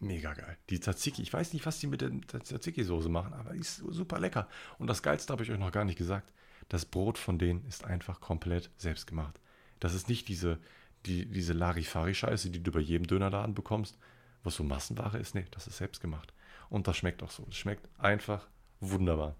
mega 0.00 0.32
geil. 0.34 0.56
Die 0.70 0.80
Tzatziki, 0.80 1.22
ich 1.22 1.32
weiß 1.32 1.52
nicht, 1.52 1.66
was 1.66 1.78
die 1.78 1.86
mit 1.86 2.00
der 2.00 2.10
Tzatziki-Soße 2.10 3.08
machen, 3.08 3.34
aber 3.34 3.52
die 3.52 3.60
ist 3.60 3.76
super 3.76 4.18
lecker. 4.18 4.48
Und 4.78 4.88
das 4.88 5.02
Geilste 5.02 5.32
habe 5.32 5.42
ich 5.42 5.50
euch 5.50 5.58
noch 5.58 5.72
gar 5.72 5.84
nicht 5.84 5.98
gesagt. 5.98 6.32
Das 6.68 6.84
Brot 6.84 7.18
von 7.18 7.38
denen 7.38 7.64
ist 7.66 7.84
einfach 7.84 8.20
komplett 8.20 8.70
selbst 8.76 9.06
gemacht. 9.06 9.40
Das 9.80 9.94
ist 9.94 10.08
nicht 10.08 10.28
diese, 10.28 10.58
die, 11.06 11.26
diese 11.26 11.52
Larifari-Scheiße, 11.52 12.50
die 12.50 12.62
du 12.62 12.72
bei 12.72 12.80
jedem 12.80 13.06
Dönerladen 13.06 13.54
bekommst, 13.54 13.98
was 14.42 14.56
so 14.56 14.64
Massenware 14.64 15.18
ist. 15.18 15.34
Nee, 15.34 15.46
das 15.50 15.66
ist 15.66 15.78
selbst 15.78 16.00
gemacht. 16.00 16.32
Und 16.68 16.86
das 16.86 16.96
schmeckt 16.96 17.22
auch 17.22 17.30
so. 17.30 17.46
Es 17.48 17.56
schmeckt 17.56 17.88
einfach 17.98 18.46
wunderbar. 18.80 19.34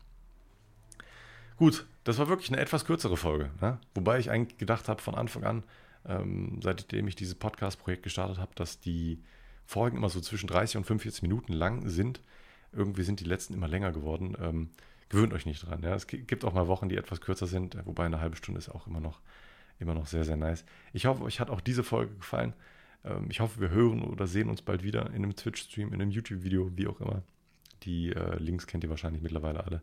Gut, 1.57 1.87
das 2.05 2.19
war 2.19 2.29
wirklich 2.29 2.51
eine 2.51 2.61
etwas 2.61 2.85
kürzere 2.85 3.17
Folge. 3.17 3.51
Ne? 3.61 3.79
Wobei 3.95 4.19
ich 4.19 4.31
eigentlich 4.31 4.59
gedacht 4.59 4.89
habe 4.89 5.03
von 5.03 5.15
Anfang 5.15 5.45
an, 5.45 5.65
ähm, 6.07 6.61
seitdem 6.63 7.09
ich 7.09 7.17
dieses 7.17 7.35
Podcast-Projekt 7.35 8.03
gestartet 8.03 8.39
habe, 8.39 8.53
dass 8.55 8.81
die 8.81 9.23
Folgen 9.65 9.99
immer 9.99 10.09
so 10.09 10.21
zwischen 10.21 10.47
30 10.47 10.79
und 10.79 10.85
45 10.85 11.23
Minuten 11.23 11.53
lang 11.53 11.89
sind. 11.89 12.21
Irgendwie 12.73 13.03
sind 13.03 13.21
die 13.21 13.25
letzten 13.25 13.55
immer 13.55 13.69
länger 13.69 13.93
geworden. 13.93 14.37
Ähm, 14.41 14.71
gewöhnt 15.09 15.33
euch 15.33 15.47
nicht 15.47 15.67
dran. 15.67 15.83
Ja? 15.83 15.95
Es 15.95 16.07
gibt 16.07 16.45
auch 16.45 16.53
mal 16.53 16.69
Wochen, 16.69 16.89
die 16.89 16.97
etwas 16.97 17.21
kürzer 17.21 17.47
sind, 17.47 17.77
wobei 17.85 18.07
eine 18.07 18.21
halbe 18.21 18.37
Stunde 18.37 18.59
ist 18.59 18.69
auch 18.69 18.87
immer 18.87 19.01
noch, 19.01 19.21
immer 19.79 19.95
noch 19.95 20.07
sehr, 20.07 20.25
sehr 20.25 20.37
nice. 20.37 20.65
Ich 20.93 21.07
hoffe, 21.07 21.23
euch 21.23 21.41
hat 21.41 21.51
auch 21.51 21.61
diese 21.61 21.85
Folge 21.85 22.15
gefallen. 22.15 22.55
Ähm, 23.05 23.27
ich 23.31 23.41
hoffe, 23.41 23.61
wir 23.61 23.71
hören 23.71 24.03
oder 24.03 24.27
sehen 24.27 24.49
uns 24.49 24.63
bald 24.63 24.83
wieder 24.83 25.07
in 25.09 25.17
einem 25.17 25.37
Twitch-Stream, 25.37 25.93
in 25.93 26.01
einem 26.01 26.11
YouTube-Video, 26.11 26.71
wie 26.77 26.87
auch 26.87 27.01
immer. 27.01 27.23
Die 27.83 28.13
äh, 28.13 28.37
Links 28.39 28.67
kennt 28.67 28.85
ihr 28.85 28.91
wahrscheinlich 28.91 29.23
mittlerweile 29.23 29.65
alle. 29.65 29.83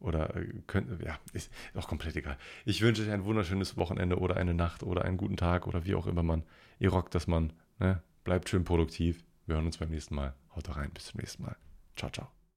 Oder 0.00 0.36
äh, 0.36 0.46
könnt, 0.66 1.02
ja, 1.02 1.18
ist 1.32 1.50
auch 1.74 1.88
komplett 1.88 2.16
egal. 2.16 2.36
Ich 2.64 2.82
wünsche 2.82 3.02
euch 3.02 3.10
ein 3.10 3.24
wunderschönes 3.24 3.76
Wochenende 3.76 4.18
oder 4.18 4.36
eine 4.36 4.54
Nacht 4.54 4.82
oder 4.82 5.04
einen 5.04 5.16
guten 5.16 5.36
Tag 5.36 5.66
oder 5.66 5.84
wie 5.84 5.94
auch 5.94 6.06
immer 6.06 6.22
man. 6.22 6.44
Ihr 6.78 6.90
rockt 6.90 7.14
das, 7.14 7.26
Mann. 7.26 7.52
Ne? 7.78 8.02
Bleibt 8.24 8.48
schön 8.48 8.64
produktiv. 8.64 9.24
Wir 9.46 9.56
hören 9.56 9.66
uns 9.66 9.78
beim 9.78 9.90
nächsten 9.90 10.14
Mal. 10.14 10.34
Haut 10.54 10.76
rein. 10.76 10.90
Bis 10.92 11.06
zum 11.06 11.20
nächsten 11.20 11.42
Mal. 11.42 11.56
Ciao, 11.96 12.10
ciao. 12.10 12.35